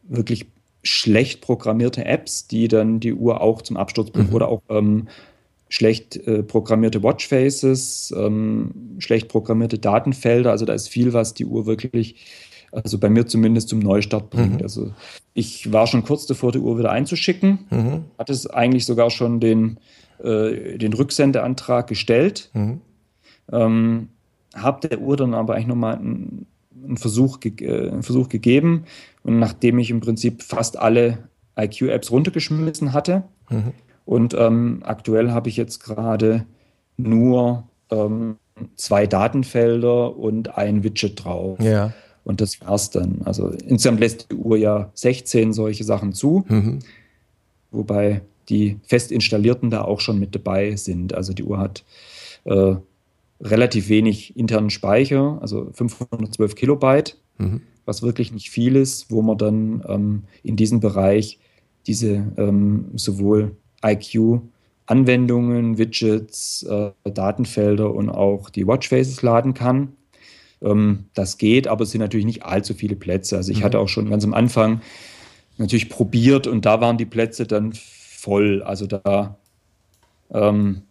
[0.04, 0.46] wirklich
[0.82, 4.34] schlecht programmierte Apps, die dann die Uhr auch zum Absturz bringen mhm.
[4.34, 5.08] oder auch ähm,
[5.68, 10.50] schlecht äh, programmierte Watchfaces, ähm, schlecht programmierte Datenfelder.
[10.50, 12.16] Also da ist viel, was die Uhr wirklich
[12.72, 14.58] also bei mir zumindest zum Neustart bringt.
[14.58, 14.62] Mhm.
[14.62, 14.92] Also
[15.34, 18.04] ich war schon kurz davor, die Uhr wieder einzuschicken, mhm.
[18.18, 19.78] hatte es eigentlich sogar schon den,
[20.22, 22.80] äh, den Rücksendeantrag gestellt, mhm.
[23.52, 24.08] ähm,
[24.54, 26.46] habe der Uhr dann aber eigentlich nochmal ein
[26.82, 28.84] einen Versuch, äh, einen Versuch gegeben
[29.22, 31.18] und nachdem ich im Prinzip fast alle
[31.58, 33.72] IQ-Apps runtergeschmissen hatte mhm.
[34.04, 36.46] und ähm, aktuell habe ich jetzt gerade
[36.96, 38.36] nur ähm,
[38.76, 41.58] zwei Datenfelder und ein Widget drauf.
[41.60, 41.92] Ja.
[42.24, 43.22] Und das war's dann.
[43.24, 46.80] Also insgesamt lässt die Uhr ja 16 solche Sachen zu, mhm.
[47.70, 48.20] wobei
[48.50, 51.14] die fest installierten da auch schon mit dabei sind.
[51.14, 51.84] Also die Uhr hat
[52.44, 52.74] äh,
[53.40, 57.62] relativ wenig internen Speicher, also 512 Kilobyte, mhm.
[57.84, 61.38] was wirklich nicht viel ist, wo man dann ähm, in diesem Bereich
[61.86, 64.42] diese ähm, sowohl IQ
[64.90, 69.92] Anwendungen, Widgets, äh, Datenfelder und auch die Watchfaces laden kann.
[70.60, 73.36] Ähm, das geht, aber es sind natürlich nicht allzu viele Plätze.
[73.36, 73.64] Also ich mhm.
[73.64, 74.80] hatte auch schon ganz am Anfang
[75.58, 78.64] natürlich probiert und da waren die Plätze dann voll.
[78.64, 79.38] Also da
[80.32, 80.82] ähm,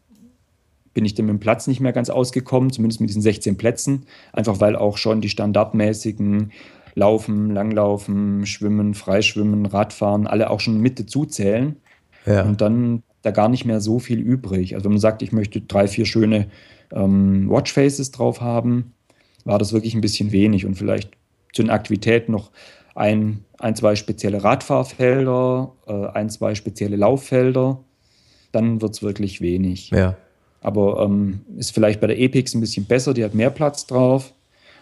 [1.00, 4.04] bin ich dann mit dem Platz nicht mehr ganz ausgekommen, zumindest mit diesen 16 Plätzen,
[4.34, 6.52] einfach weil auch schon die standardmäßigen
[6.94, 11.78] Laufen, Langlaufen, Schwimmen, Freischwimmen, Radfahren, alle auch schon mit dazu zählen.
[12.26, 12.44] Ja.
[12.44, 14.76] Und dann da gar nicht mehr so viel übrig.
[14.76, 16.48] Also wenn man sagt, ich möchte drei, vier schöne
[16.92, 18.92] ähm, Watchfaces drauf haben,
[19.46, 21.12] war das wirklich ein bisschen wenig und vielleicht
[21.54, 22.52] zu den Aktivitäten noch
[22.94, 27.80] ein, ein zwei spezielle Radfahrfelder, äh, ein, zwei spezielle Lauffelder,
[28.52, 29.92] dann wird es wirklich wenig.
[29.92, 30.18] Ja.
[30.62, 34.34] Aber ähm, ist vielleicht bei der Epix ein bisschen besser, die hat mehr Platz drauf.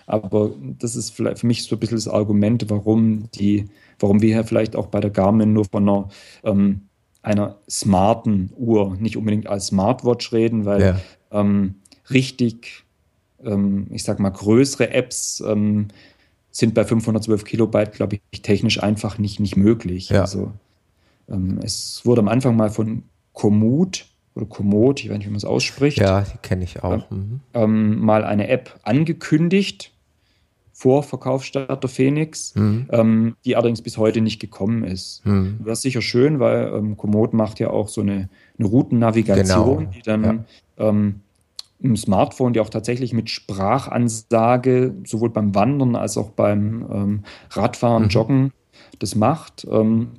[0.07, 3.65] Aber das ist vielleicht für mich so ein bisschen das Argument, warum die,
[3.99, 6.09] warum wir hier vielleicht auch bei der Garmin nur von einer,
[6.43, 6.81] ähm,
[7.21, 10.99] einer smarten Uhr, nicht unbedingt als Smartwatch reden, weil ja.
[11.31, 11.75] ähm,
[12.09, 12.85] richtig,
[13.43, 15.89] ähm, ich sag mal, größere Apps ähm,
[16.51, 20.09] sind bei 512 Kilobyte, glaube ich, technisch einfach nicht, nicht möglich.
[20.09, 20.21] Ja.
[20.21, 20.53] Also
[21.29, 24.05] ähm, es wurde am Anfang mal von Komoot
[24.38, 25.97] oder Komoot, ich weiß nicht, wie man es ausspricht.
[25.97, 27.09] Ja, die kenne ich auch.
[27.09, 27.41] Mhm.
[27.53, 29.91] Ähm, mal eine App angekündigt
[30.72, 32.88] vor Verkaufsstart der Phoenix, mhm.
[32.91, 35.26] ähm, die allerdings bis heute nicht gekommen ist.
[35.26, 35.57] Mhm.
[35.64, 39.91] Wäre sicher schön, weil ähm, Komoot macht ja auch so eine, eine Routennavigation, genau.
[39.91, 40.45] die dann ja.
[40.77, 41.22] ähm,
[41.80, 48.03] im Smartphone, die auch tatsächlich mit Sprachansage sowohl beim Wandern als auch beim ähm, Radfahren,
[48.03, 48.09] mhm.
[48.09, 48.53] Joggen
[48.99, 49.68] das macht.
[49.69, 50.09] Ähm,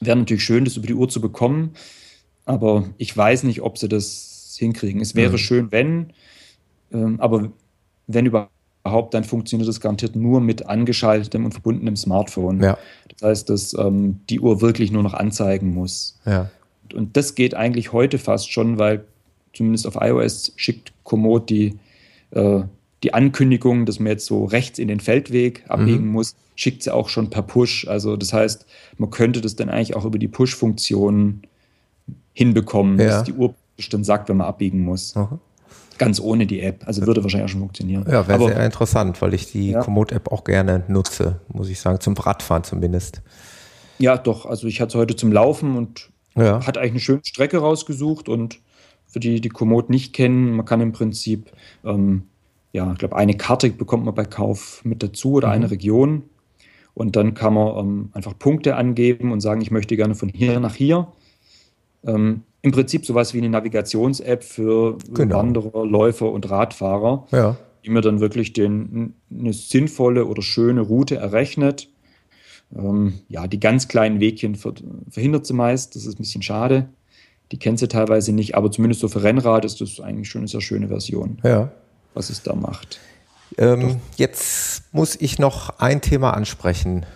[0.00, 1.70] Wäre natürlich schön, das über die Uhr zu bekommen,
[2.48, 5.02] aber ich weiß nicht, ob sie das hinkriegen.
[5.02, 5.38] Es wäre mhm.
[5.38, 6.12] schön, wenn,
[6.90, 7.52] ähm, aber
[8.06, 12.62] wenn überhaupt dann funktioniert das garantiert nur mit angeschaltetem und verbundenem Smartphone.
[12.62, 12.78] Ja.
[13.08, 16.18] Das heißt, dass ähm, die Uhr wirklich nur noch anzeigen muss.
[16.24, 16.50] Ja.
[16.94, 19.04] Und das geht eigentlich heute fast schon, weil
[19.52, 21.78] zumindest auf iOS schickt Komoot die,
[22.30, 22.62] äh,
[23.02, 26.12] die Ankündigung, dass man jetzt so rechts in den Feldweg abbiegen mhm.
[26.12, 27.86] muss, schickt sie auch schon per Push.
[27.88, 28.64] Also das heißt,
[28.96, 31.42] man könnte das dann eigentlich auch über die Push-Funktion
[32.38, 33.06] hinbekommen, ja.
[33.06, 33.52] dass die Uhr
[33.90, 35.16] dann sagt, wenn man abbiegen muss.
[35.16, 35.40] Aha.
[35.98, 36.84] Ganz ohne die App.
[36.86, 38.06] Also würde wahrscheinlich auch schon funktionieren.
[38.08, 39.80] Ja, wäre sehr interessant, weil ich die ja.
[39.80, 43.22] Komoot-App auch gerne nutze, muss ich sagen, zum Radfahren zumindest.
[43.98, 44.46] Ja, doch.
[44.46, 46.64] Also ich hatte heute zum Laufen und ja.
[46.64, 48.60] hat eigentlich eine schöne Strecke rausgesucht und
[49.08, 51.50] für die, die Komoot nicht kennen, man kann im Prinzip,
[51.84, 52.22] ähm,
[52.72, 55.54] ja, ich glaube, eine Karte bekommt man bei Kauf mit dazu oder mhm.
[55.54, 56.22] eine Region.
[56.94, 60.60] Und dann kann man ähm, einfach Punkte angeben und sagen, ich möchte gerne von hier
[60.60, 61.08] nach hier.
[62.06, 65.36] Ähm, im Prinzip sowas wie eine Navigations-App für genau.
[65.36, 67.56] Wanderer, Läufer und Radfahrer, ja.
[67.84, 71.88] die mir dann wirklich den, eine sinnvolle oder schöne Route errechnet.
[72.76, 74.56] Ähm, ja, die ganz kleinen Wegchen
[75.08, 76.88] verhindert sie meist, das ist ein bisschen schade.
[77.52, 80.48] Die kennt sie teilweise nicht, aber zumindest so für Rennrad ist das eigentlich schon eine
[80.48, 81.70] sehr schöne Version, ja.
[82.12, 83.00] was es da macht.
[83.56, 87.06] Ähm, jetzt muss ich noch ein Thema ansprechen,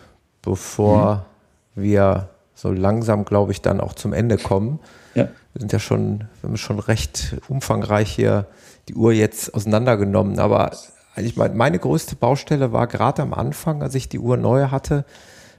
[0.40, 1.26] bevor
[1.74, 1.82] mhm.
[1.82, 4.78] wir so langsam, glaube ich, dann auch zum Ende kommen.
[5.14, 5.28] Ja.
[5.52, 8.46] Wir sind ja schon, wir haben schon recht umfangreich hier
[8.88, 10.38] die Uhr jetzt auseinandergenommen.
[10.38, 10.72] Aber
[11.14, 15.04] eigentlich meine, meine größte Baustelle war gerade am Anfang, als ich die Uhr neu hatte.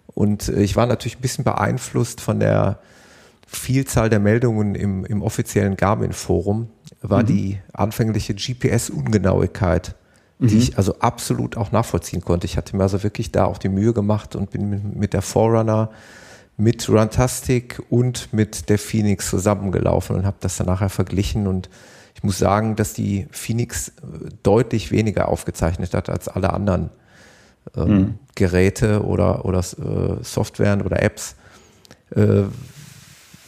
[0.08, 2.80] Und äh, ich war natürlich ein bisschen beeinflusst von der
[3.48, 6.70] Vielzahl der Meldungen im, im offiziellen Garmin-Forum,
[7.02, 7.28] war mhm.
[7.28, 9.96] die anfängliche GPS-Ungenauigkeit,
[10.40, 10.62] die mhm.
[10.62, 12.46] ich also absolut auch nachvollziehen konnte.
[12.46, 15.22] Ich hatte mir also wirklich da auch die Mühe gemacht und bin mit, mit der
[15.22, 15.92] Forerunner
[16.58, 21.70] mit Runtastic und mit der Phoenix zusammengelaufen und habe das dann nachher verglichen und
[22.16, 26.90] ich muss sagen, dass die Phoenix äh, deutlich weniger aufgezeichnet hat als alle anderen
[27.76, 28.20] ähm, mhm.
[28.36, 31.36] Geräte oder, oder äh, Softwaren oder Apps.
[32.16, 32.44] Äh,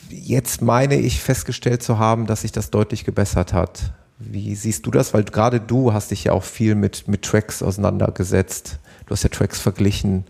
[0.09, 3.93] jetzt meine ich festgestellt zu haben, dass sich das deutlich gebessert hat.
[4.17, 5.13] Wie siehst du das?
[5.13, 8.79] Weil gerade du hast dich ja auch viel mit, mit Tracks auseinandergesetzt.
[9.05, 10.25] Du hast ja Tracks verglichen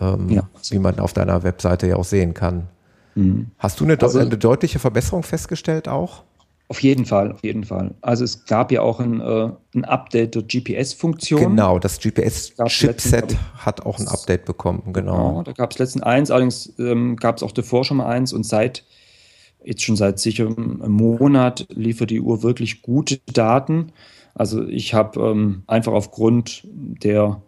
[0.00, 0.48] ähm, ja.
[0.70, 2.68] wie man auf deiner Webseite ja auch sehen kann.
[3.14, 3.50] Mhm.
[3.58, 6.24] Hast du eine, also, eine, deutliche Verbesserung festgestellt auch?
[6.70, 7.94] Auf jeden Fall, auf jeden Fall.
[8.02, 11.40] Also es gab ja auch ein, äh, ein Update der GPS-Funktion.
[11.40, 15.28] Genau, das GPS-Chipset hat auch ein Update bekommen, genau.
[15.30, 18.34] genau da gab es letztens eins, allerdings ähm, gab es auch davor schon mal eins
[18.34, 18.84] und seit,
[19.64, 23.92] jetzt schon seit sicher einem Monat liefert die Uhr wirklich gute Daten.
[24.34, 27.40] Also ich habe ähm, einfach aufgrund der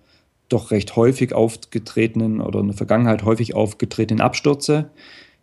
[0.50, 4.90] doch recht häufig aufgetretenen oder in der Vergangenheit häufig aufgetretenen Abstürze,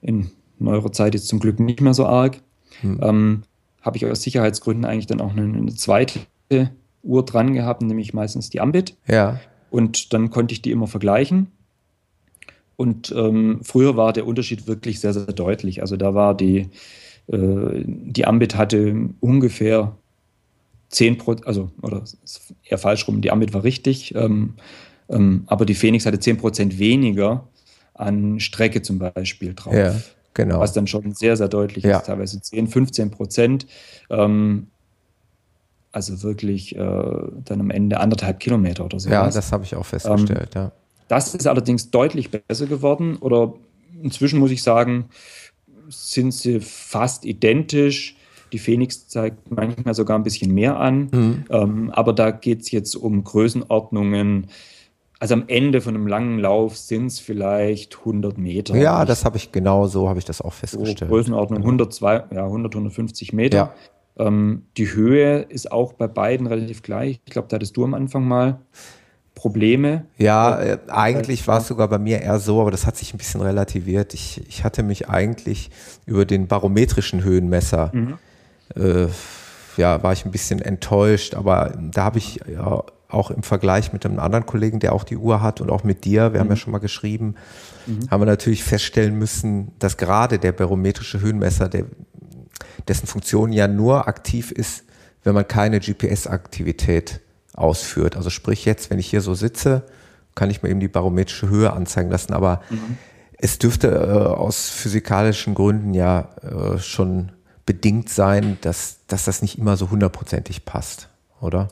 [0.01, 0.29] in
[0.59, 2.39] neuerer Zeit jetzt zum Glück nicht mehr so arg,
[2.81, 2.99] hm.
[3.01, 3.43] ähm,
[3.81, 6.19] habe ich aus Sicherheitsgründen eigentlich dann auch eine, eine, zweite
[7.03, 8.95] Uhr dran gehabt, nämlich meistens die Ambit.
[9.07, 9.39] Ja.
[9.69, 11.47] Und dann konnte ich die immer vergleichen.
[12.75, 15.81] Und ähm, früher war der Unterschied wirklich sehr, sehr deutlich.
[15.81, 16.69] Also da war die,
[17.27, 19.95] äh, die Ambit hatte ungefähr
[20.89, 22.03] 10 Prozent, also, oder
[22.63, 24.53] eher falsch rum, die Ambit war richtig, ähm,
[25.09, 27.47] ähm, aber die Phoenix hatte 10 Prozent weniger
[27.93, 29.73] an Strecke zum Beispiel drauf.
[29.73, 29.95] Ja,
[30.34, 30.59] genau.
[30.59, 31.97] Was dann schon sehr, sehr deutlich ja.
[31.97, 33.67] ist, teilweise 10, 15 Prozent.
[34.09, 34.67] Ähm,
[35.91, 39.09] also wirklich äh, dann am Ende anderthalb Kilometer oder so.
[39.09, 40.71] Ja, das habe ich auch festgestellt, ähm, ja.
[41.07, 43.53] Das ist allerdings deutlich besser geworden oder
[44.01, 45.05] inzwischen muss ich sagen,
[45.89, 48.15] sind sie fast identisch.
[48.51, 51.09] Die Phoenix zeigt manchmal sogar ein bisschen mehr an.
[51.11, 51.45] Mhm.
[51.49, 54.47] Ähm, aber da geht es jetzt um Größenordnungen.
[55.19, 58.76] Also am Ende von einem langen Lauf sind es vielleicht 100 Meter.
[58.76, 60.99] Ja, das habe ich genau so, habe ich das auch festgestellt.
[60.99, 63.73] So Größenordnung 100, ja, 100, 150 Meter.
[64.18, 64.27] Ja.
[64.27, 67.19] Ähm, die Höhe ist auch bei beiden relativ gleich.
[67.26, 68.60] Ich glaube, da hattest du am Anfang mal
[69.34, 70.06] Probleme.
[70.18, 73.18] Ja, äh, eigentlich war es sogar bei mir eher so, aber das hat sich ein
[73.18, 74.14] bisschen relativiert.
[74.14, 75.69] Ich, ich hatte mich eigentlich
[76.06, 78.15] über den barometrischen Höhenmesser mhm
[78.76, 79.07] äh,
[79.77, 84.05] ja, war ich ein bisschen enttäuscht, aber da habe ich ja auch im Vergleich mit
[84.05, 86.39] einem anderen Kollegen, der auch die Uhr hat und auch mit dir, wir mhm.
[86.39, 86.59] haben ja mhm.
[86.59, 87.35] schon mal geschrieben,
[87.85, 88.09] mhm.
[88.09, 91.85] haben wir natürlich feststellen müssen, dass gerade der barometrische Höhenmesser, der,
[92.88, 94.84] dessen Funktion ja nur aktiv ist,
[95.23, 97.21] wenn man keine GPS-Aktivität
[97.53, 98.15] ausführt.
[98.15, 99.84] Also sprich jetzt, wenn ich hier so sitze,
[100.35, 102.97] kann ich mir eben die barometrische Höhe anzeigen lassen, aber mhm.
[103.38, 107.31] es dürfte äh, aus physikalischen Gründen ja äh, schon
[107.65, 111.09] bedingt sein, dass, dass das nicht immer so hundertprozentig passt,
[111.41, 111.69] oder?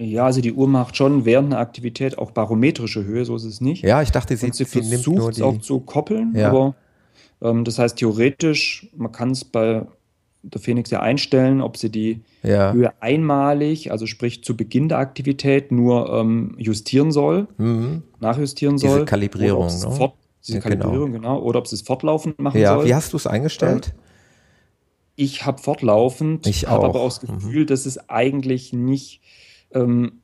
[0.00, 3.60] Ja, also die Uhr macht schon während einer Aktivität auch barometrische Höhe, so ist es
[3.60, 3.84] nicht.
[3.84, 6.48] Ja, ich dachte, sie, sie, sie versucht es auch zu koppeln, ja.
[6.48, 6.74] aber
[7.42, 9.84] ähm, das heißt theoretisch, man kann es bei
[10.42, 12.72] der Phoenix ja einstellen, ob sie die ja.
[12.72, 18.02] Höhe einmalig, also sprich zu Beginn der Aktivität, nur ähm, justieren soll, mhm.
[18.20, 19.00] nachjustieren soll.
[19.00, 19.90] Diese Kalibrierung, ne?
[19.90, 20.76] Fort, diese ja, genau.
[20.78, 21.34] Kalibrierung, genau.
[21.34, 21.42] genau.
[21.44, 22.86] Oder ob sie es fortlaufend machen ja, soll.
[22.86, 23.92] Wie hast du es eingestellt?
[23.94, 24.00] Ähm,
[25.16, 27.34] ich habe fortlaufend, ich habe aber auch das mhm.
[27.34, 27.66] Gefühl, mhm.
[27.66, 29.20] dass es eigentlich nicht,
[29.72, 30.20] ähm,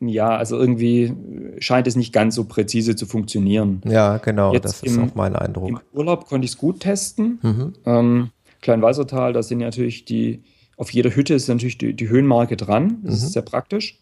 [0.00, 1.14] ja, also irgendwie
[1.58, 3.80] scheint es nicht ganz so präzise zu funktionieren.
[3.86, 5.68] Ja, genau, Jetzt das ist im, auch mein Eindruck.
[5.68, 7.38] Im Urlaub konnte ich es gut testen.
[7.42, 7.72] Mhm.
[7.86, 8.30] Ähm,
[8.60, 10.42] Kleinweisertal, da sind natürlich die,
[10.76, 12.98] auf jeder Hütte ist natürlich die, die Höhenmarke dran.
[13.02, 13.26] Das mhm.
[13.26, 14.00] ist sehr praktisch.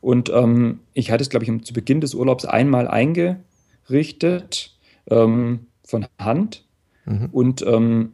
[0.00, 4.76] Und ähm, ich hatte es, glaube ich, zu Beginn des Urlaubs einmal eingerichtet
[5.08, 6.64] ähm, von Hand.
[7.04, 7.28] Mhm.
[7.32, 8.12] Und ähm,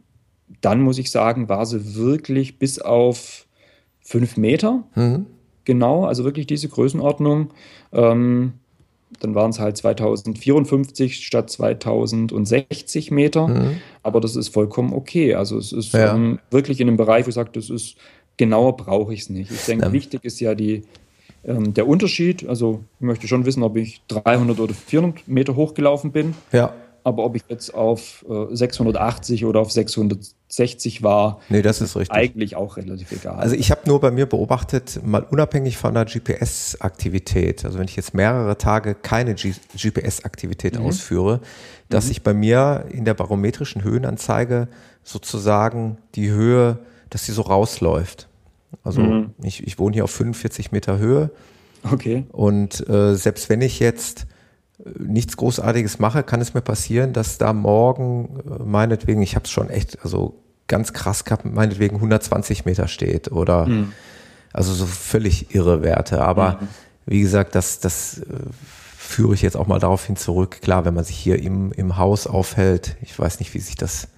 [0.61, 3.47] dann muss ich sagen, war sie wirklich bis auf
[4.01, 4.83] fünf Meter.
[4.95, 5.25] Mhm.
[5.67, 7.49] Genau, also wirklich diese Größenordnung.
[7.91, 8.53] Ähm,
[9.19, 13.49] dann waren es halt 2054 statt 2060 Meter.
[13.49, 13.81] Mhm.
[14.01, 15.35] Aber das ist vollkommen okay.
[15.35, 16.15] Also es ist ja.
[16.15, 17.97] ähm, wirklich in einem Bereich, wo ich sage, das ist
[18.37, 19.51] genauer brauche ich es nicht.
[19.51, 19.91] Ich denke, ja.
[19.91, 20.83] wichtig ist ja die,
[21.43, 22.47] ähm, der Unterschied.
[22.47, 26.33] Also ich möchte schon wissen, ob ich 300 oder 400 Meter hochgelaufen bin.
[26.53, 26.73] Ja.
[27.03, 29.73] Aber ob ich jetzt auf äh, 680 oder auf
[30.49, 32.15] 660 war, nee, das ist richtig.
[32.15, 33.35] eigentlich auch relativ egal.
[33.35, 37.97] Also ich habe nur bei mir beobachtet, mal unabhängig von der GPS-Aktivität, also wenn ich
[37.97, 40.85] jetzt mehrere Tage keine GPS-Aktivität mhm.
[40.85, 41.41] ausführe,
[41.89, 42.11] dass mhm.
[42.11, 44.69] ich bei mir in der barometrischen Höhenanzeige
[45.03, 46.79] sozusagen die Höhe,
[47.09, 48.29] dass sie so rausläuft.
[48.83, 49.31] Also mhm.
[49.43, 51.29] ich, ich wohne hier auf 45 Meter Höhe.
[51.83, 52.25] Okay.
[52.31, 54.27] Und äh, selbst wenn ich jetzt
[54.77, 59.51] nichts Großartiges mache, kann es mir passieren, dass da morgen äh, meinetwegen, ich habe es
[59.51, 63.93] schon echt, also ganz krass gehabt, meinetwegen 120 Meter steht oder mhm.
[64.53, 66.21] also so völlig irre Werte.
[66.21, 66.67] Aber mhm.
[67.05, 68.23] wie gesagt, das, das äh,
[68.97, 70.61] führe ich jetzt auch mal darauf hin zurück.
[70.61, 74.09] Klar, wenn man sich hier im, im Haus aufhält, ich weiß nicht, wie sich das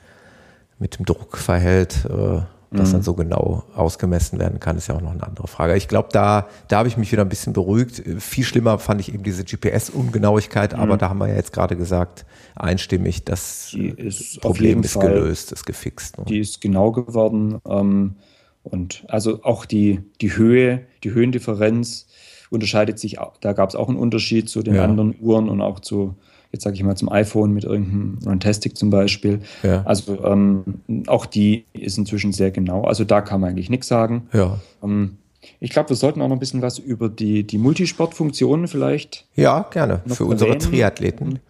[0.80, 2.06] mit dem Druck verhält.
[2.06, 2.94] Äh, das mhm.
[2.94, 5.76] dann so genau ausgemessen werden kann, ist ja auch noch eine andere Frage.
[5.76, 8.04] Ich glaube, da, da habe ich mich wieder ein bisschen beruhigt.
[8.20, 10.80] Viel schlimmer fand ich eben diese GPS-Ungenauigkeit, mhm.
[10.80, 12.26] aber da haben wir ja jetzt gerade gesagt,
[12.56, 13.76] einstimmig, das
[14.42, 16.20] Problem ist Fall, gelöst, ist gefixt.
[16.20, 16.26] Ne?
[16.26, 17.60] Die ist genau geworden.
[17.68, 18.16] Ähm,
[18.62, 22.08] und also auch die, die Höhe, die Höhendifferenz
[22.52, 24.84] unterscheidet sich, da gab es auch einen Unterschied zu den ja.
[24.84, 26.16] anderen Uhren und auch zu
[26.52, 29.42] jetzt sage ich mal zum iPhone mit irgendeinem Runtastic zum Beispiel.
[29.64, 29.84] Ja.
[29.84, 30.64] Also ähm,
[31.08, 32.84] auch die ist inzwischen sehr genau.
[32.84, 34.28] Also da kann man eigentlich nichts sagen.
[34.34, 34.60] Ja.
[34.84, 35.18] Ähm,
[35.60, 39.26] ich glaube, wir sollten auch noch ein bisschen was über die, die Multisportfunktionen vielleicht.
[39.36, 40.02] Ja, gerne.
[40.06, 40.30] Für erwähnen.
[40.32, 41.40] unsere Triathleten.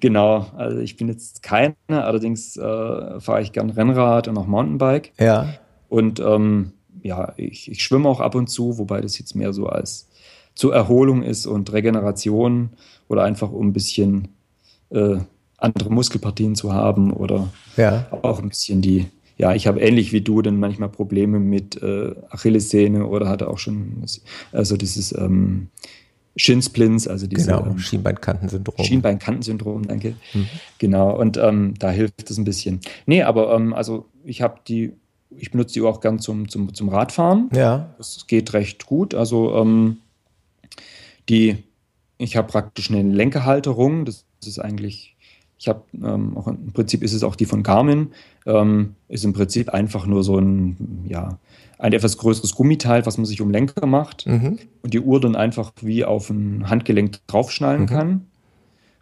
[0.00, 5.12] Genau, also ich bin jetzt keine, allerdings äh, fahre ich gern Rennrad und auch Mountainbike.
[5.18, 5.54] Ja.
[5.88, 6.72] Und ähm,
[7.02, 10.08] ja, ich, ich schwimme auch ab und zu, wobei das jetzt mehr so als
[10.54, 12.70] zur Erholung ist und Regeneration
[13.08, 14.28] oder einfach um ein bisschen
[14.90, 15.16] äh,
[15.56, 18.06] andere Muskelpartien zu haben oder ja.
[18.22, 19.06] auch ein bisschen die,
[19.36, 23.58] ja, ich habe ähnlich wie du dann manchmal Probleme mit äh, Achillessehne oder hatte auch
[23.58, 24.04] schon,
[24.52, 25.68] also dieses ähm,
[26.38, 28.84] Shinsplints, also diese genau, ähm, Schienbeinkantensyndrom.
[28.84, 30.14] Schienbeinkantensyndrom, danke.
[30.32, 30.46] Mhm.
[30.78, 32.80] Genau, und ähm, da hilft es ein bisschen.
[33.06, 34.92] Nee, aber ähm, also ich habe die,
[35.36, 37.50] ich benutze die auch gern zum, zum, zum Radfahren.
[37.52, 37.94] Ja.
[37.98, 39.14] Das geht recht gut.
[39.14, 39.98] Also ähm,
[41.28, 41.58] die,
[42.18, 45.16] ich habe praktisch eine Lenkerhalterung, das, ist eigentlich
[45.58, 48.12] ich habe ähm, auch im Prinzip ist es auch die von Garmin,
[48.46, 51.38] ähm, ist im Prinzip einfach nur so ein, ja,
[51.78, 54.58] ein etwas größeres Gummiteil, was man sich um Lenker macht mhm.
[54.82, 57.86] und die Uhr dann einfach wie auf ein Handgelenk draufschnallen mhm.
[57.86, 58.26] kann.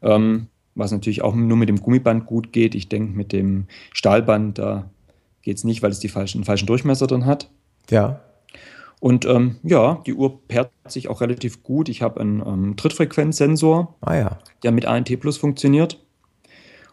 [0.02, 2.74] Ähm, was natürlich auch nur mit dem Gummiband gut geht.
[2.74, 4.90] Ich denke, mit dem Stahlband, da
[5.42, 7.50] geht es nicht, weil es die falschen, falschen Durchmesser dann hat.
[7.90, 8.20] Ja.
[9.00, 11.88] Und ähm, ja, die Uhr pairt sich auch relativ gut.
[11.88, 14.38] Ich habe einen ähm, Trittfrequenzsensor, ah, ja.
[14.62, 16.02] der mit ANT Plus funktioniert.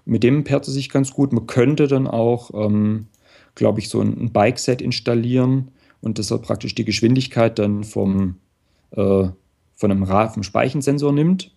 [0.05, 1.31] Mit dem pairt es sich ganz gut.
[1.31, 3.07] Man könnte dann auch, ähm,
[3.55, 5.71] glaube ich, so ein Bike-Set installieren
[6.01, 8.35] und das praktisch die Geschwindigkeit dann vom,
[8.91, 9.27] äh,
[9.75, 11.51] von einem Rad, vom Speichensensor nimmt.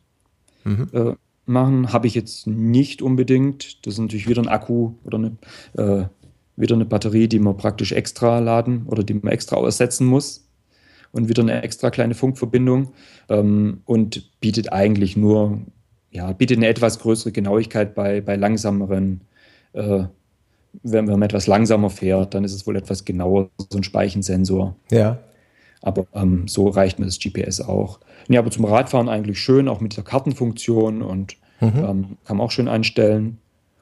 [0.63, 0.89] Mhm.
[0.93, 1.15] Äh,
[1.47, 3.85] machen habe ich jetzt nicht unbedingt.
[3.87, 5.37] Das ist natürlich wieder ein Akku oder eine,
[5.75, 6.05] äh,
[6.57, 10.43] wieder eine Batterie, die man praktisch extra laden oder die man extra ersetzen muss.
[11.13, 12.93] Und wieder eine extra kleine Funkverbindung
[13.29, 15.61] ähm, und bietet eigentlich nur
[16.17, 19.21] ja, bietet eine etwas größere Genauigkeit bei, bei langsameren,
[19.75, 20.05] äh,
[20.83, 24.77] wenn, wenn man etwas langsamer fährt, dann ist es wohl etwas genauer, so ein Speichensensor.
[24.91, 25.19] Ja.
[25.83, 28.01] Aber ähm, so reicht mir das GPS auch.
[28.29, 31.73] Ja, aber zum Radfahren eigentlich schön, auch mit der Kartenfunktion und mhm.
[31.77, 33.39] ähm, kann man auch schön einstellen.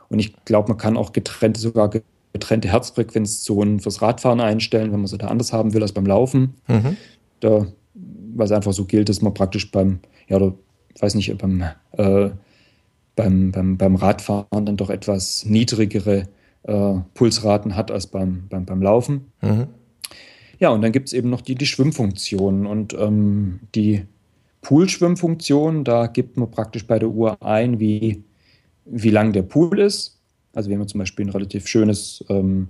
[0.08, 1.90] Und ich glaube, man kann auch getrennte, sogar
[2.34, 6.54] getrennte Herzfrequenzzonen fürs Radfahren einstellen, wenn man sie da anders haben will als beim Laufen.
[6.68, 6.96] Mhm.
[7.40, 7.66] Da,
[8.34, 10.54] was einfach so gilt, dass man praktisch beim, ja, oder
[10.98, 11.62] weiß nicht, beim,
[11.92, 12.30] äh,
[13.16, 16.24] beim, beim, beim Radfahren dann doch etwas niedrigere
[16.64, 19.32] äh, Pulsraten hat als beim, beim, beim Laufen.
[19.40, 19.68] Mhm.
[20.58, 24.04] Ja, und dann gibt es eben noch die, die Schwimmfunktion und ähm, die
[24.62, 28.24] Poolschwimmfunktion, da gibt man praktisch bei der Uhr ein, wie,
[28.84, 30.13] wie lang der Pool ist.
[30.54, 32.68] Also wenn man zum Beispiel ein relativ schönes ähm,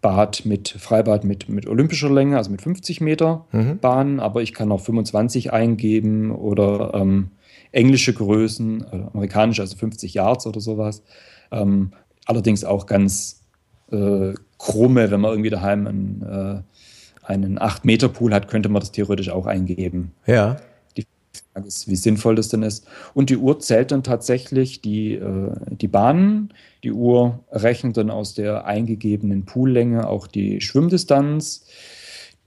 [0.00, 3.78] Bad mit Freibad mit, mit olympischer Länge, also mit 50 Meter mhm.
[3.78, 7.30] Bahnen, aber ich kann auch 25 eingeben oder ähm,
[7.70, 11.02] englische Größen, äh, amerikanische, also 50 Yards oder sowas.
[11.50, 11.92] Ähm,
[12.26, 13.42] allerdings auch ganz
[13.90, 19.30] äh, krumme, wenn man irgendwie daheim einen, äh, einen 8-Meter-Pool hat, könnte man das theoretisch
[19.30, 20.12] auch eingeben.
[20.26, 20.56] Ja.
[21.52, 22.86] Frage ist, wie sinnvoll das denn ist.
[23.14, 26.52] Und die Uhr zählt dann tatsächlich die, äh, die Bahnen.
[26.82, 31.66] Die Uhr rechnet dann aus der eingegebenen Poollänge auch die Schwimmdistanz.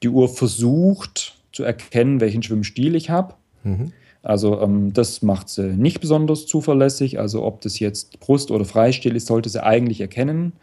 [0.04, 3.36] Die Uhr versucht zu erkennen, welchen Schwimmstil ich habe.
[3.64, 3.94] Mhm.
[4.22, 7.20] Also ähm, das macht sie nicht besonders zuverlässig.
[7.20, 10.54] Also ob das jetzt Brust- oder Freistil ist, sollte sie eigentlich erkennen.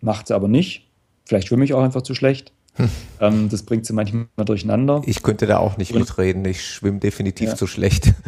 [0.00, 0.88] Macht sie aber nicht.
[1.24, 2.52] Vielleicht schwimme ich auch einfach zu schlecht.
[3.20, 5.02] Ähm, das bringt sie manchmal durcheinander.
[5.04, 6.44] Ich könnte da auch nicht mitreden.
[6.44, 7.56] Ich schwimme definitiv ja.
[7.56, 8.14] zu schlecht.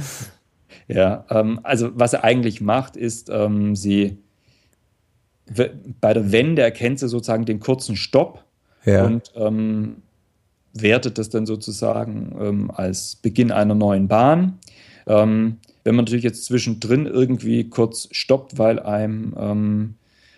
[0.88, 4.18] Ja, ähm, also was er eigentlich macht, ist, ähm, sie
[6.00, 8.44] bei der Wende erkennt sie sozusagen den kurzen Stopp
[8.84, 9.04] ja.
[9.04, 9.96] und ähm,
[10.72, 14.58] wertet das dann sozusagen ähm, als Beginn einer neuen Bahn.
[15.06, 19.94] Ähm, wenn man natürlich jetzt zwischendrin irgendwie kurz stoppt, weil einem ähm,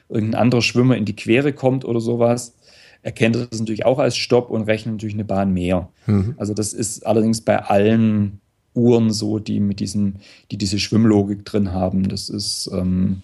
[0.08, 2.54] irgendein anderer Schwimmer in die Quere kommt oder sowas,
[3.02, 5.88] erkennt das natürlich auch als Stopp und rechnet natürlich eine Bahn mehr.
[6.06, 6.34] Mhm.
[6.38, 8.40] Also das ist allerdings bei allen
[8.74, 10.20] Uhren so, die mit diesen,
[10.50, 12.08] die diese Schwimmlogik drin haben.
[12.08, 13.22] Das ist, ähm,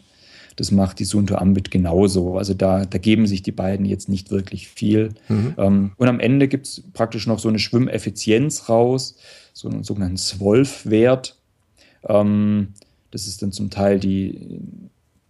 [0.59, 2.37] das macht die Sunto Ambit genauso.
[2.37, 5.11] Also da, da geben sich die beiden jetzt nicht wirklich viel.
[5.29, 5.55] Mhm.
[5.57, 9.17] Ähm, und am Ende gibt es praktisch noch so eine Schwimmeffizienz raus,
[9.53, 11.37] so einen sogenannten Zwölf-Wert.
[12.09, 12.75] Ähm,
[13.11, 14.61] das ist dann zum Teil die,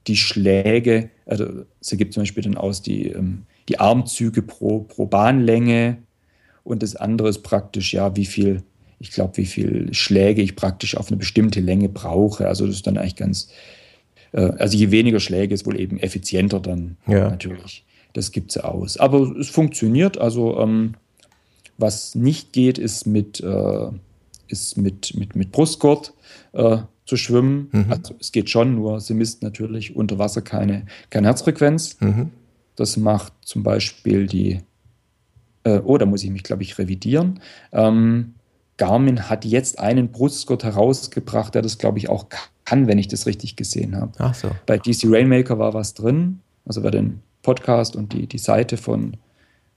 [0.06, 1.46] die Schläge, also
[1.80, 5.98] sie gibt zum Beispiel dann aus die ähm, die Armzüge pro, pro Bahnlänge
[6.64, 8.62] und das andere ist praktisch, ja, wie viel,
[8.98, 12.48] ich glaube, wie viel Schläge ich praktisch auf eine bestimmte Länge brauche.
[12.48, 13.48] Also das ist dann eigentlich ganz,
[14.36, 17.30] also je weniger Schläge ist wohl eben effizienter dann ja.
[17.30, 17.84] natürlich.
[18.12, 18.96] Das gibt es aus.
[18.96, 20.18] Aber es funktioniert.
[20.18, 20.94] Also ähm,
[21.76, 23.88] was nicht geht, ist mit, äh,
[24.48, 26.12] ist mit, mit, mit Brustgurt
[26.52, 27.68] äh, zu schwimmen.
[27.72, 27.86] Mhm.
[27.88, 32.00] Also es geht schon, nur sie misst natürlich unter Wasser keine, keine Herzfrequenz.
[32.00, 32.30] Mhm.
[32.76, 34.60] Das macht zum Beispiel die,
[35.64, 37.40] äh, oh, da muss ich mich, glaube ich, revidieren.
[37.72, 38.34] Ähm,
[38.78, 42.26] Garmin hat jetzt einen Brustgurt herausgebracht, der das, glaube ich, auch
[42.64, 44.12] kann, wenn ich das richtig gesehen habe.
[44.18, 44.50] Ach so.
[44.66, 49.16] Bei DC Rainmaker war was drin, also wer den Podcast und die, die Seite von,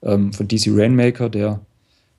[0.02, 1.60] ähm, von DC Rainmaker, der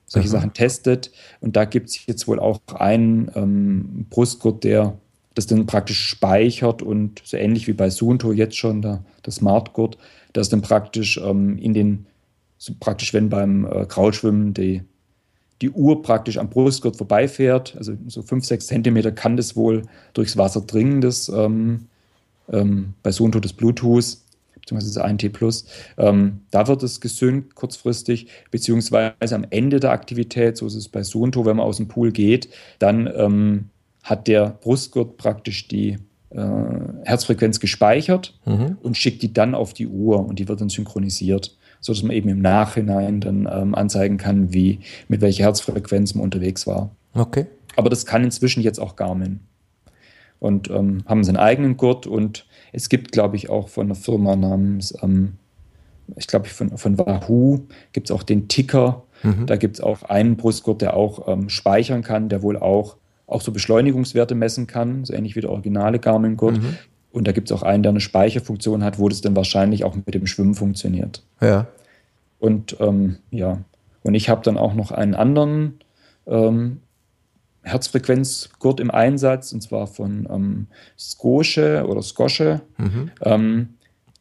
[0.07, 0.33] solche mhm.
[0.33, 1.11] Sachen testet.
[1.41, 4.95] Und da gibt es jetzt wohl auch einen ähm, Brustgurt, der
[5.35, 9.97] das dann praktisch speichert und so ähnlich wie bei Sunto jetzt schon der, der Smartgurt,
[10.33, 12.07] das dann praktisch ähm, in den,
[12.59, 14.83] so praktisch wenn beim äh, Kraulschwimmen die,
[15.63, 19.83] die Uhr praktisch am Brustgurt vorbeifährt, also so 5, 6 Zentimeter kann das wohl
[20.13, 21.87] durchs Wasser dringen, das ähm,
[22.53, 24.19] ähm, bei Sunto das Bluetooth,
[24.61, 25.67] beziehungsweise das ANT Plus.
[25.97, 31.05] Ähm, da wird es gesynkt kurzfristig, beziehungsweise am Ende der Aktivität, so ist es bei
[31.05, 32.49] Sunto, wenn man aus dem Pool geht,
[32.81, 33.71] dann ähm,
[34.03, 35.99] hat der Brustgurt praktisch die
[36.31, 36.41] äh,
[37.05, 38.79] Herzfrequenz gespeichert mhm.
[38.83, 42.31] und schickt die dann auf die Uhr und die wird dann synchronisiert, sodass man eben
[42.31, 44.79] im Nachhinein dann ähm, anzeigen kann, wie,
[45.09, 46.91] mit welcher Herzfrequenz man unterwegs war.
[47.13, 47.47] Okay.
[47.77, 49.41] Aber das kann inzwischen jetzt auch Garmin.
[50.39, 54.35] Und ähm, haben seinen eigenen Gurt und es gibt, glaube ich, auch von einer Firma
[54.35, 55.35] namens, ähm,
[56.17, 57.61] ich glaube, von, von Wahoo
[57.93, 59.03] gibt es auch den Ticker.
[59.23, 59.47] Mhm.
[59.47, 62.97] Da gibt es auch einen Brustgurt, der auch ähm, speichern kann, der wohl auch
[63.33, 66.59] auch so Beschleunigungswerte messen kann, so ähnlich wie der originale Garmin-Gurt.
[66.59, 66.77] Mhm.
[67.13, 69.95] Und da gibt es auch einen, der eine Speicherfunktion hat, wo das dann wahrscheinlich auch
[69.95, 71.23] mit dem Schwimmen funktioniert.
[71.41, 71.67] Ja.
[72.39, 73.59] Und ähm, ja,
[74.03, 75.79] und ich habe dann auch noch einen anderen
[76.27, 76.81] ähm,
[77.63, 80.67] Herzfrequenzgurt im Einsatz, und zwar von ähm,
[80.99, 82.63] Scoche oder Scosche.
[82.79, 83.11] Mhm.
[83.21, 83.69] Ähm,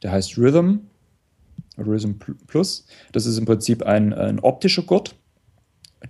[0.04, 0.82] der heißt Rhythm,
[1.78, 2.14] Rhythm
[2.48, 2.86] Plus.
[3.12, 5.16] Das ist im Prinzip ein, ein optischer Gurt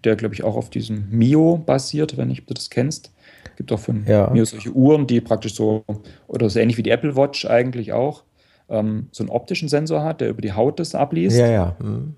[0.03, 3.12] der, glaube ich, auch auf diesem Mio basiert, wenn ich, du das kennst.
[3.56, 4.30] Gibt auch von ja.
[4.30, 5.84] Mio solche Uhren, die praktisch so,
[6.28, 8.23] oder so ähnlich wie die Apple Watch eigentlich auch,
[8.69, 11.38] ähm, so einen optischen Sensor hat, der über die Haut das abliest.
[11.38, 11.76] Ja, ja.
[11.80, 12.15] Mhm.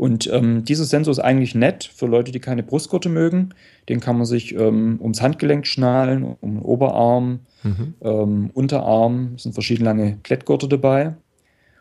[0.00, 3.50] Und ähm, dieser Sensor ist eigentlich nett für Leute, die keine Brustgurte mögen.
[3.90, 7.94] Den kann man sich ähm, ums Handgelenk schnallen, um den Oberarm, mhm.
[8.00, 9.32] ähm, Unterarm.
[9.36, 11.16] Es sind verschiedene lange Klettgurte dabei.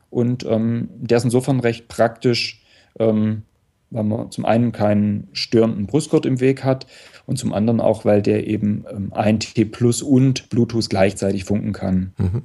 [0.10, 2.62] Und ähm, der ist insofern recht praktisch,
[3.00, 3.44] ähm,
[3.90, 6.88] weil man zum einen keinen störenden Brustgurt im Weg hat
[7.30, 12.12] und zum anderen auch, weil der eben ähm, ANT Plus und Bluetooth gleichzeitig funken kann.
[12.18, 12.42] Mhm.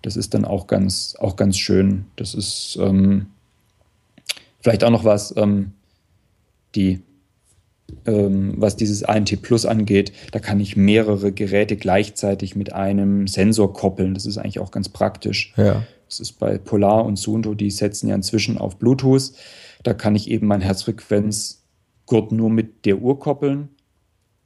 [0.00, 2.06] Das ist dann auch ganz, auch ganz schön.
[2.16, 3.26] Das ist ähm,
[4.60, 5.72] vielleicht auch noch was, ähm,
[6.74, 7.02] die,
[8.06, 10.12] ähm, was dieses ANT Plus angeht.
[10.32, 14.14] Da kann ich mehrere Geräte gleichzeitig mit einem Sensor koppeln.
[14.14, 15.52] Das ist eigentlich auch ganz praktisch.
[15.58, 15.84] Ja.
[16.08, 19.32] Das ist bei Polar und Suunto, die setzen ja inzwischen auf Bluetooth.
[19.82, 23.68] Da kann ich eben mein Herzfrequenzgurt nur mit der Uhr koppeln.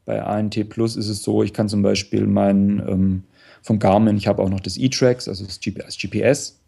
[0.09, 3.25] Bei ANT Plus ist es so, ich kann zum Beispiel meinen ähm,
[3.61, 6.59] von Garmin, ich habe auch noch das E-Tracks, also das GPS.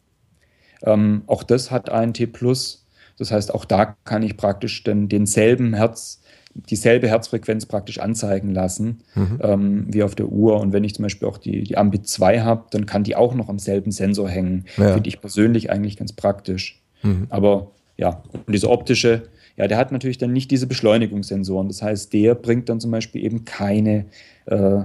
[0.82, 2.84] Ähm, auch das hat ANT Plus.
[3.16, 6.20] Das heißt, auch da kann ich praktisch dann denselben Herz,
[6.52, 9.38] dieselbe Herzfrequenz praktisch anzeigen lassen mhm.
[9.42, 10.60] ähm, wie auf der Uhr.
[10.60, 13.34] Und wenn ich zum Beispiel auch die, die Ambit 2 habe, dann kann die auch
[13.34, 14.66] noch am selben Sensor hängen.
[14.76, 14.92] Ja.
[14.92, 16.82] Finde ich persönlich eigentlich ganz praktisch.
[17.02, 17.26] Mhm.
[17.30, 19.22] Aber ja, und dieser optische,
[19.56, 21.68] ja, der hat natürlich dann nicht diese Beschleunigungssensoren.
[21.68, 24.06] Das heißt, der bringt dann zum Beispiel eben keine,
[24.46, 24.82] äh,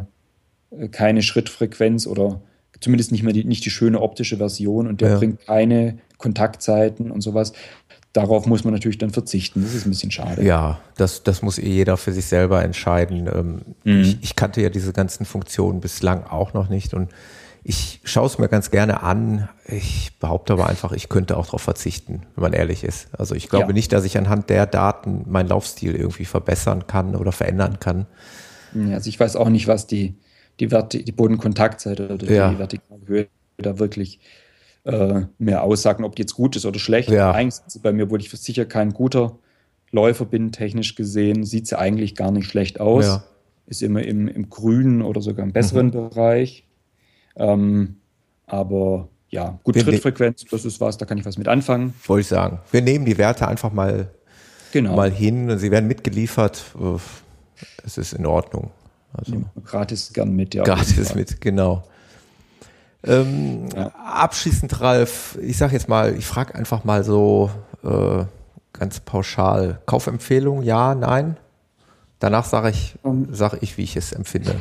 [0.92, 2.42] keine Schrittfrequenz oder
[2.80, 5.18] zumindest nicht mehr die, nicht die schöne optische Version und der ja.
[5.18, 7.54] bringt keine Kontaktzeiten und sowas.
[8.14, 9.62] Darauf muss man natürlich dann verzichten.
[9.62, 10.44] Das ist ein bisschen schade.
[10.44, 13.30] Ja, das, das muss eh jeder für sich selber entscheiden.
[13.34, 14.02] Ähm, mhm.
[14.02, 17.10] ich, ich kannte ja diese ganzen Funktionen bislang auch noch nicht und
[17.68, 19.50] ich schaue es mir ganz gerne an.
[19.68, 23.08] Ich behaupte aber einfach, ich könnte auch darauf verzichten, wenn man ehrlich ist.
[23.18, 23.74] Also ich glaube ja.
[23.74, 28.06] nicht, dass ich anhand der Daten meinen Laufstil irgendwie verbessern kann oder verändern kann.
[28.92, 30.14] Also ich weiß auch nicht, was die,
[30.60, 32.52] die, Verti die Bodenkontaktseite oder ja.
[32.52, 33.28] die vertikale Höhe
[33.58, 34.20] da wirklich
[34.84, 37.10] äh, mehr aussagen, ob die jetzt gut ist oder schlecht.
[37.10, 37.32] Ja.
[37.32, 39.40] Eigentlich bei mir, wo ich sicher kein guter
[39.90, 43.06] Läufer bin, technisch gesehen, sieht sie eigentlich gar nicht schlecht aus.
[43.06, 43.24] Ja.
[43.66, 45.92] Ist immer im, im grünen oder sogar im besseren mhm.
[45.92, 46.65] Bereich.
[47.36, 47.98] Ähm,
[48.46, 51.94] aber ja, gut, Trittfrequenz, das ist was, da kann ich was mit anfangen.
[52.06, 52.60] Wollte ich sagen.
[52.72, 54.12] Wir nehmen die Werte einfach mal,
[54.72, 54.96] genau.
[54.96, 55.58] mal hin.
[55.58, 56.64] Sie werden mitgeliefert.
[57.84, 58.72] Es ist in Ordnung.
[59.14, 60.64] Also, gratis gern mit, ja.
[60.64, 61.84] Gratis mit, genau.
[63.04, 63.88] Ähm, ja.
[63.88, 67.52] Abschließend, Ralf, ich sage jetzt mal, ich frage einfach mal so
[67.84, 68.24] äh,
[68.74, 69.82] ganz pauschal.
[69.86, 71.38] Kaufempfehlung, ja, nein?
[72.20, 74.56] Danach sage ich, um, sag ich, wie ich es empfinde.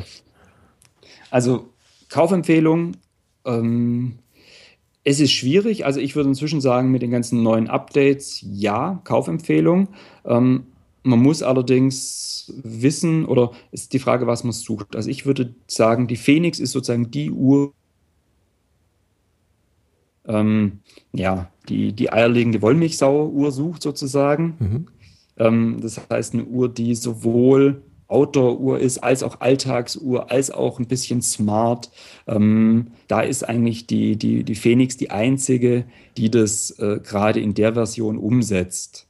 [1.31, 1.69] Also
[2.09, 2.97] Kaufempfehlung.
[3.45, 4.19] Ähm,
[5.03, 5.85] es ist schwierig.
[5.85, 9.89] Also ich würde inzwischen sagen, mit den ganzen neuen Updates, ja, Kaufempfehlung.
[10.25, 10.65] Ähm,
[11.03, 14.95] man muss allerdings wissen, oder ist die Frage, was man sucht.
[14.95, 17.73] Also ich würde sagen, die Phoenix ist sozusagen die Uhr,
[20.27, 20.79] ähm,
[21.13, 24.55] ja, die, die eierlegende Wollmilchsau-Uhr sucht sozusagen.
[24.59, 24.87] Mhm.
[25.37, 30.87] Ähm, das heißt, eine Uhr, die sowohl Outdoor-Uhr ist, als auch Alltagsuhr, als auch ein
[30.87, 31.89] bisschen smart.
[32.27, 35.85] Ähm, da ist eigentlich die, die, die Phoenix die einzige,
[36.17, 39.07] die das äh, gerade in der Version umsetzt.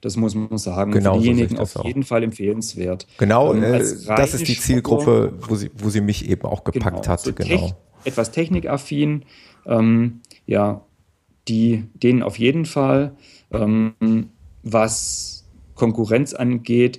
[0.00, 0.92] Das muss man sagen.
[0.92, 3.06] Genau, Für diejenigen so auf jeden Fall empfehlenswert.
[3.18, 7.02] Genau, ähm, äh, das ist die Zielgruppe, wo sie, wo sie mich eben auch gepackt
[7.02, 7.20] genau, hat.
[7.20, 7.72] So genau.
[8.04, 9.24] etwas technikaffin,
[9.64, 10.82] ähm, ja,
[11.48, 13.16] die, denen auf jeden Fall.
[13.50, 13.94] Ähm,
[14.62, 15.44] was
[15.74, 16.98] Konkurrenz angeht,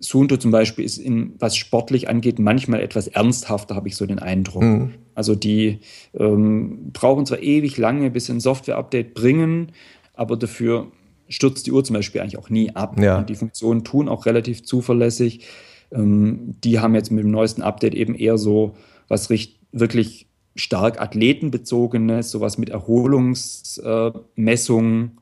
[0.00, 4.18] Sunto zum Beispiel ist, in, was sportlich angeht, manchmal etwas ernsthafter, habe ich so den
[4.18, 4.62] Eindruck.
[4.62, 4.94] Mhm.
[5.14, 5.80] Also die
[6.14, 9.72] ähm, brauchen zwar ewig lange, bis sie ein Software-Update bringen,
[10.14, 10.86] aber dafür
[11.28, 12.98] stürzt die Uhr zum Beispiel eigentlich auch nie ab.
[12.98, 13.18] Ja.
[13.18, 15.44] Und die Funktionen tun auch relativ zuverlässig.
[15.92, 18.76] Ähm, die haben jetzt mit dem neuesten Update eben eher so
[19.08, 25.19] was wirklich stark athletenbezogenes, sowas mit Erholungsmessungen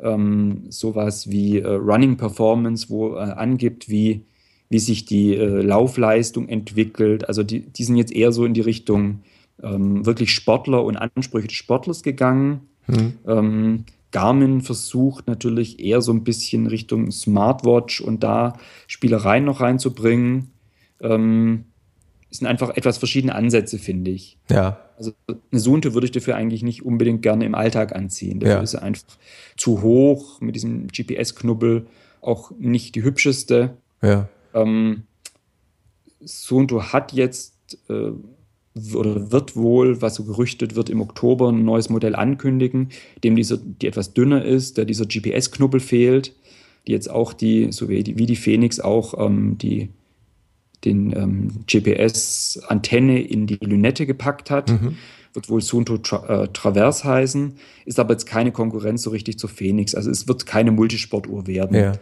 [0.00, 4.24] ähm, sowas wie äh, Running Performance, wo äh, angibt, wie,
[4.68, 7.28] wie sich die äh, Laufleistung entwickelt.
[7.28, 9.22] Also die, die sind jetzt eher so in die Richtung
[9.62, 12.68] ähm, wirklich Sportler und Ansprüche des Sportlers gegangen.
[12.86, 13.12] Mhm.
[13.26, 20.50] Ähm, Garmin versucht natürlich eher so ein bisschen Richtung Smartwatch und da Spielereien noch reinzubringen.
[21.00, 21.64] Ähm,
[22.32, 24.38] es sind einfach etwas verschiedene Ansätze, finde ich.
[24.50, 24.80] Ja.
[24.96, 28.40] Also eine Sunte würde ich dafür eigentlich nicht unbedingt gerne im Alltag anziehen.
[28.40, 28.62] Dafür Ja.
[28.62, 29.04] ist sie einfach
[29.58, 31.86] zu hoch mit diesem GPS-Knubbel,
[32.22, 33.76] auch nicht die hübscheste.
[34.00, 34.28] Ja.
[34.54, 35.02] Ähm,
[36.24, 38.12] Suunto hat jetzt äh,
[38.94, 42.88] oder wird wohl, was so gerüchtet wird, im Oktober ein neues Modell ankündigen,
[43.22, 46.34] dem dieser, die etwas dünner ist, der dieser GPS-Knubbel fehlt,
[46.86, 49.90] die jetzt auch die, so wie die, wie die Phoenix auch ähm, die
[50.84, 54.70] den ähm, GPS-Antenne in die Lünette gepackt hat.
[54.70, 54.96] Mhm.
[55.34, 57.54] Wird wohl Sunto Tra äh, Traverse heißen,
[57.86, 59.94] ist aber jetzt keine Konkurrenz so richtig zur Phoenix.
[59.94, 61.76] Also es wird keine Multisportuhr werden.
[61.76, 61.92] Ja.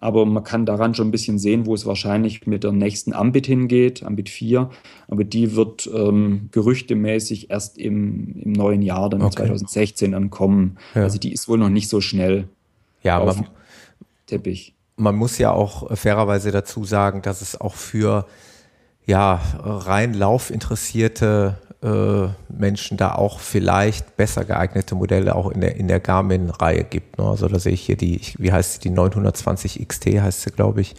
[0.00, 3.46] Aber man kann daran schon ein bisschen sehen, wo es wahrscheinlich mit der nächsten Ambit
[3.46, 4.70] hingeht, Ambit 4.
[5.08, 9.36] Aber die wird ähm, gerüchtemäßig erst im, im neuen Jahr, dann Okay.
[9.36, 10.78] 2016, ankommen.
[10.94, 11.02] Ja.
[11.02, 12.48] Also die ist wohl noch nicht so schnell
[13.02, 13.46] Ja, dem
[14.26, 14.74] Teppich.
[15.00, 18.26] Man muss ja auch fairerweise dazu sagen, dass es auch für
[19.06, 25.88] ja rein laufinteressierte äh, Menschen da auch vielleicht besser geeignete Modelle auch in der in
[25.88, 27.18] der Garmin-Reihe gibt.
[27.18, 27.24] Ne?
[27.24, 30.82] Also da sehe ich hier die, wie heißt sie, die 920 XT heißt sie, glaube
[30.82, 30.94] ich,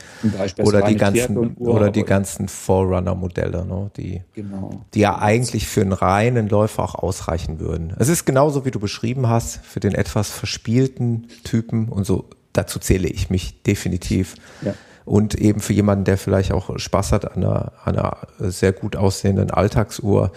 [0.57, 3.91] oder die ganzen oder die ganzen Forerunner-Modelle, ne?
[3.95, 4.82] die Genau.
[4.95, 7.94] die ja eigentlich für einen reinen Läufer auch ausreichen würden.
[7.99, 12.80] Es ist genauso, wie du beschrieben hast, für den etwas verspielten Typen und so, dazu
[12.80, 14.36] zähle ich mich definitiv.
[14.61, 14.73] Ja.
[15.06, 18.95] Und eben für jemanden, der vielleicht auch Spaß hat an einer, an einer sehr gut
[18.95, 20.32] aussehenden Alltagsuhr,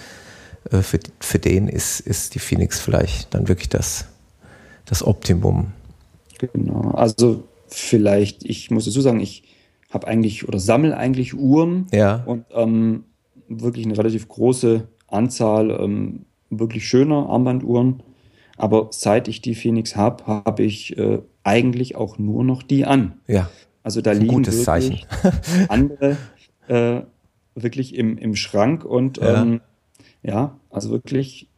[0.70, 4.07] äh, für, für den ist, ist die Phoenix vielleicht dann wirklich das,
[4.86, 5.73] das Optimum.
[6.39, 6.93] Genau.
[6.93, 9.45] Also vielleicht, ich muss dazu sagen, ich
[9.91, 12.23] habe eigentlich oder sammle eigentlich Uhren Ja.
[12.24, 13.05] und ähm,
[13.49, 18.03] wirklich eine relativ große Anzahl ähm, wirklich schöner Armbanduhren.
[18.57, 23.20] Aber seit ich die Phoenix habe, habe ich äh, eigentlich auch nur noch die an.
[23.26, 23.48] Ja,
[23.82, 25.68] Also da liegen gutes wirklich Zeichen.
[25.68, 26.16] andere
[26.68, 27.02] äh,
[27.54, 29.42] wirklich im, im Schrank und Ja.
[29.42, 29.60] ähm,
[30.22, 31.48] ja, also wirklich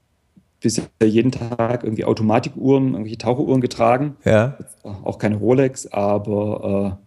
[0.60, 7.06] bisher jeden Tag irgendwie Automatikuhren, irgendwelche Taucheruhren getragen Ja, auch keine Rolex, aber äh,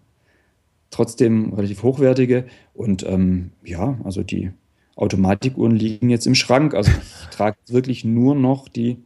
[0.92, 2.46] trotzdem relativ hochwertige.
[2.74, 4.52] Und ähm, ja, also die
[4.96, 6.74] Automatikuhren liegen jetzt im Schrank.
[6.74, 8.98] Also ich trage wirklich nur noch die,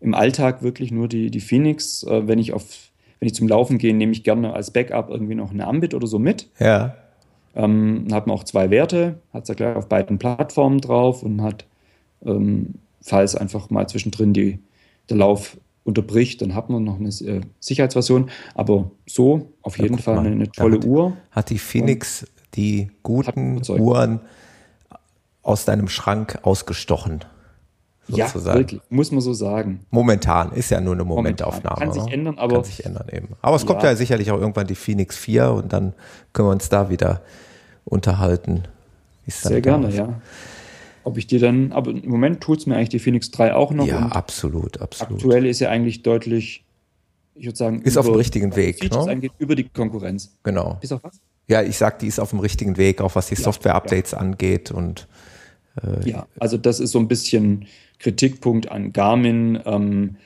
[0.00, 2.02] im Alltag wirklich nur die, die Phoenix.
[2.04, 2.91] Äh, wenn ich auf,
[3.22, 6.08] wenn ich zum Laufen gehe, nehme ich gerne als Backup irgendwie noch eine Ambit oder
[6.08, 6.48] so mit.
[6.58, 6.96] ja,
[7.54, 11.40] Ähm, hat man auch zwei Werte, hat es ja gleich auf beiden Plattformen drauf und
[11.40, 11.64] hat,
[12.26, 14.58] ähm, falls einfach mal zwischendrin die,
[15.08, 18.28] der Lauf unterbricht, dann hat man noch eine äh, Sicherheitsversion.
[18.56, 21.16] Aber so auf Ja, jeden guck Fall eine, eine tolle hat- Uhr.
[21.30, 22.26] hat die Phoenix
[22.56, 23.62] die guten.
[23.68, 24.18] Uhren
[25.44, 27.20] aus deinem Schrank ausgestochen.
[28.08, 28.58] Ja, sozusagen.
[28.58, 29.80] wirklich, muss man so sagen.
[29.90, 31.46] Momentan ist ja nur eine Momentan.
[31.48, 31.76] Momentaufnahme.
[31.78, 32.12] Kann sich ne?
[32.12, 33.28] ändern, aber- Kann sich ändern eben.
[33.40, 33.90] Aber es kommt Ja.
[33.90, 35.94] ja sicherlich auch irgendwann die Phoenix 4 und dann
[36.32, 37.22] können wir uns da wieder
[37.84, 38.64] unterhalten.
[39.26, 40.20] Sehr gerne, ja.
[41.04, 43.72] Ob ich die dann, aber im Moment tut es mir eigentlich die Phoenix 3 auch
[43.72, 43.86] noch.
[43.86, 45.14] Ja, absolut, absolut.
[45.20, 46.64] aktuell ist ja eigentlich deutlich,
[47.34, 48.98] ich würde sagen, Ist auf dem richtigen Weg, ne?
[48.98, 50.36] angeht, über die Konkurrenz.
[50.42, 50.76] Genau.
[50.80, 51.20] Bis auf was?
[51.48, 54.70] Ja, ich sag, die ist auf dem richtigen Weg, auch was die Ja, Software-Updates angeht
[54.70, 55.08] und
[56.04, 57.66] Ja, also das ist so ein bisschen
[58.02, 59.60] Kritikpunkt an Garmin.
[59.64, 60.16] Ähm,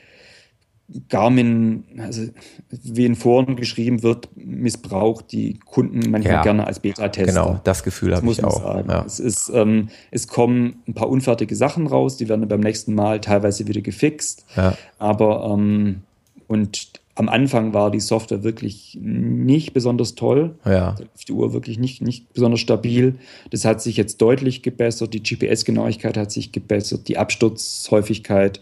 [1.09, 2.23] Garmin, also
[2.69, 7.43] wie in Foren geschrieben wird, missbraucht die Kunden manchmal ja, gerne als Beta-Tester.
[7.43, 8.61] Genau, das Gefühl habe ich auch.
[8.63, 8.89] Sagen.
[8.89, 9.03] Ja.
[9.05, 13.19] Es, ist, ähm, es kommen ein paar unfertige Sachen raus, die werden beim nächsten Mal
[13.19, 14.45] teilweise wieder gefixt.
[14.55, 14.77] Ja.
[14.97, 16.03] Aber ähm,
[16.47, 20.55] und am Anfang war die Software wirklich nicht besonders toll.
[20.65, 20.95] Ja.
[21.27, 23.15] Die Uhr wirklich nicht, nicht besonders stabil.
[23.49, 25.13] Das hat sich jetzt deutlich gebessert.
[25.13, 27.07] Die GPS-Genauigkeit hat sich gebessert.
[27.07, 28.59] Die Absturzhäufigkeit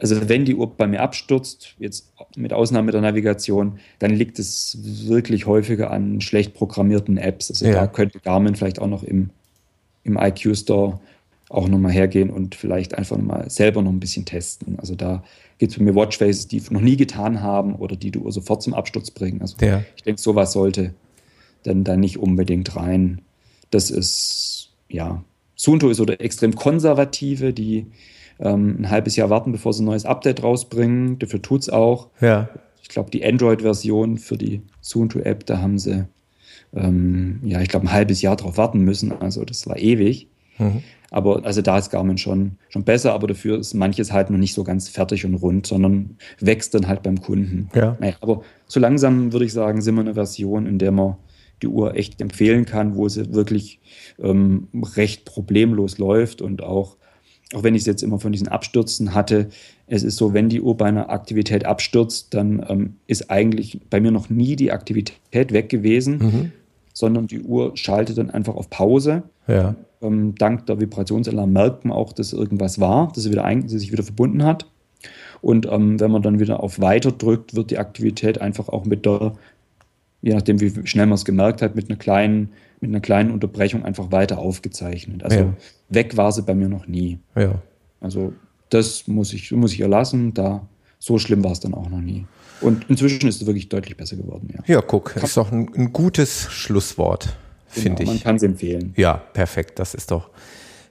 [0.00, 4.78] also wenn die Uhr bei mir abstürzt, jetzt mit Ausnahme der Navigation, dann liegt es
[5.08, 7.50] wirklich häufiger an schlecht programmierten Apps.
[7.50, 7.72] Also ja.
[7.72, 9.30] da könnte Garmin vielleicht auch noch im,
[10.04, 11.00] im IQ Store
[11.50, 14.78] auch nochmal hergehen und vielleicht einfach nochmal selber noch ein bisschen testen.
[14.78, 15.22] Also da
[15.58, 18.74] gibt es bei mir Watchfaces, die noch nie getan haben oder die Uhr sofort zum
[18.74, 19.40] Absturz bringen.
[19.40, 19.82] Also ja.
[19.96, 20.94] ich denke, sowas sollte
[21.62, 23.22] dann da nicht unbedingt rein.
[23.70, 27.86] Das ist, ja, Sunto ist oder extrem konservative, die
[28.38, 31.18] ähm, ein halbes Jahr warten, bevor sie ein neues Update rausbringen.
[31.18, 32.08] Dafür tut es auch.
[32.20, 32.48] Ja.
[32.82, 36.06] Ich glaube, die Android-Version für die Soonto-App, da haben sie,
[36.74, 39.12] ähm, ja, ich glaube, ein halbes Jahr drauf warten müssen.
[39.12, 40.28] Also das war ewig.
[40.58, 40.82] Mhm.
[41.10, 44.54] Aber also da ist Garmin schon, schon besser, aber dafür ist manches halt noch nicht
[44.54, 47.70] so ganz fertig und rund, sondern wächst dann halt beim Kunden.
[47.74, 47.96] Ja.
[47.98, 51.16] Naja, aber so langsam würde ich sagen, sind wir eine Version, in der man
[51.62, 53.80] die Uhr echt empfehlen kann, wo sie wirklich
[54.18, 56.98] ähm, recht problemlos läuft und auch
[57.54, 59.48] auch wenn ich es jetzt immer von diesen Abstürzen hatte,
[59.86, 64.00] es ist so, wenn die Uhr bei einer Aktivität abstürzt, dann ähm, ist eigentlich bei
[64.00, 66.52] mir noch nie die Aktivität weg gewesen, mhm.
[66.98, 69.22] Sondern die Uhr schaltet dann einfach auf Pause.
[69.46, 69.76] Ja.
[70.02, 73.78] Ähm, dank der Vibrationsalarm merkt man auch, dass irgendwas war, dass sie, wieder ein, sie
[73.78, 74.66] sich wieder verbunden hat.
[75.40, 79.06] Und ähm, wenn man dann wieder auf Weiter drückt, wird die Aktivität einfach auch mit
[79.06, 79.34] der,
[80.22, 82.50] je nachdem wie schnell man es gemerkt hat, mit einer kleinen
[82.80, 85.22] mit einer kleinen Unterbrechung einfach weiter aufgezeichnet.
[85.22, 85.54] Also ja.
[85.88, 87.18] weg war sie bei mir noch nie.
[87.36, 87.62] Ja.
[88.00, 88.32] Also
[88.70, 90.34] das muss ich, muss ich erlassen.
[90.34, 90.66] Da
[90.98, 92.26] so schlimm war es dann auch noch nie.
[92.60, 94.48] Und inzwischen ist es wirklich deutlich besser geworden.
[94.52, 97.36] Ja, ja guck, kann, ist doch ein, ein gutes Schlusswort,
[97.74, 98.08] genau, finde ich.
[98.08, 98.92] Man kann es empfehlen.
[98.96, 99.78] Ja, perfekt.
[99.78, 100.30] Das ist doch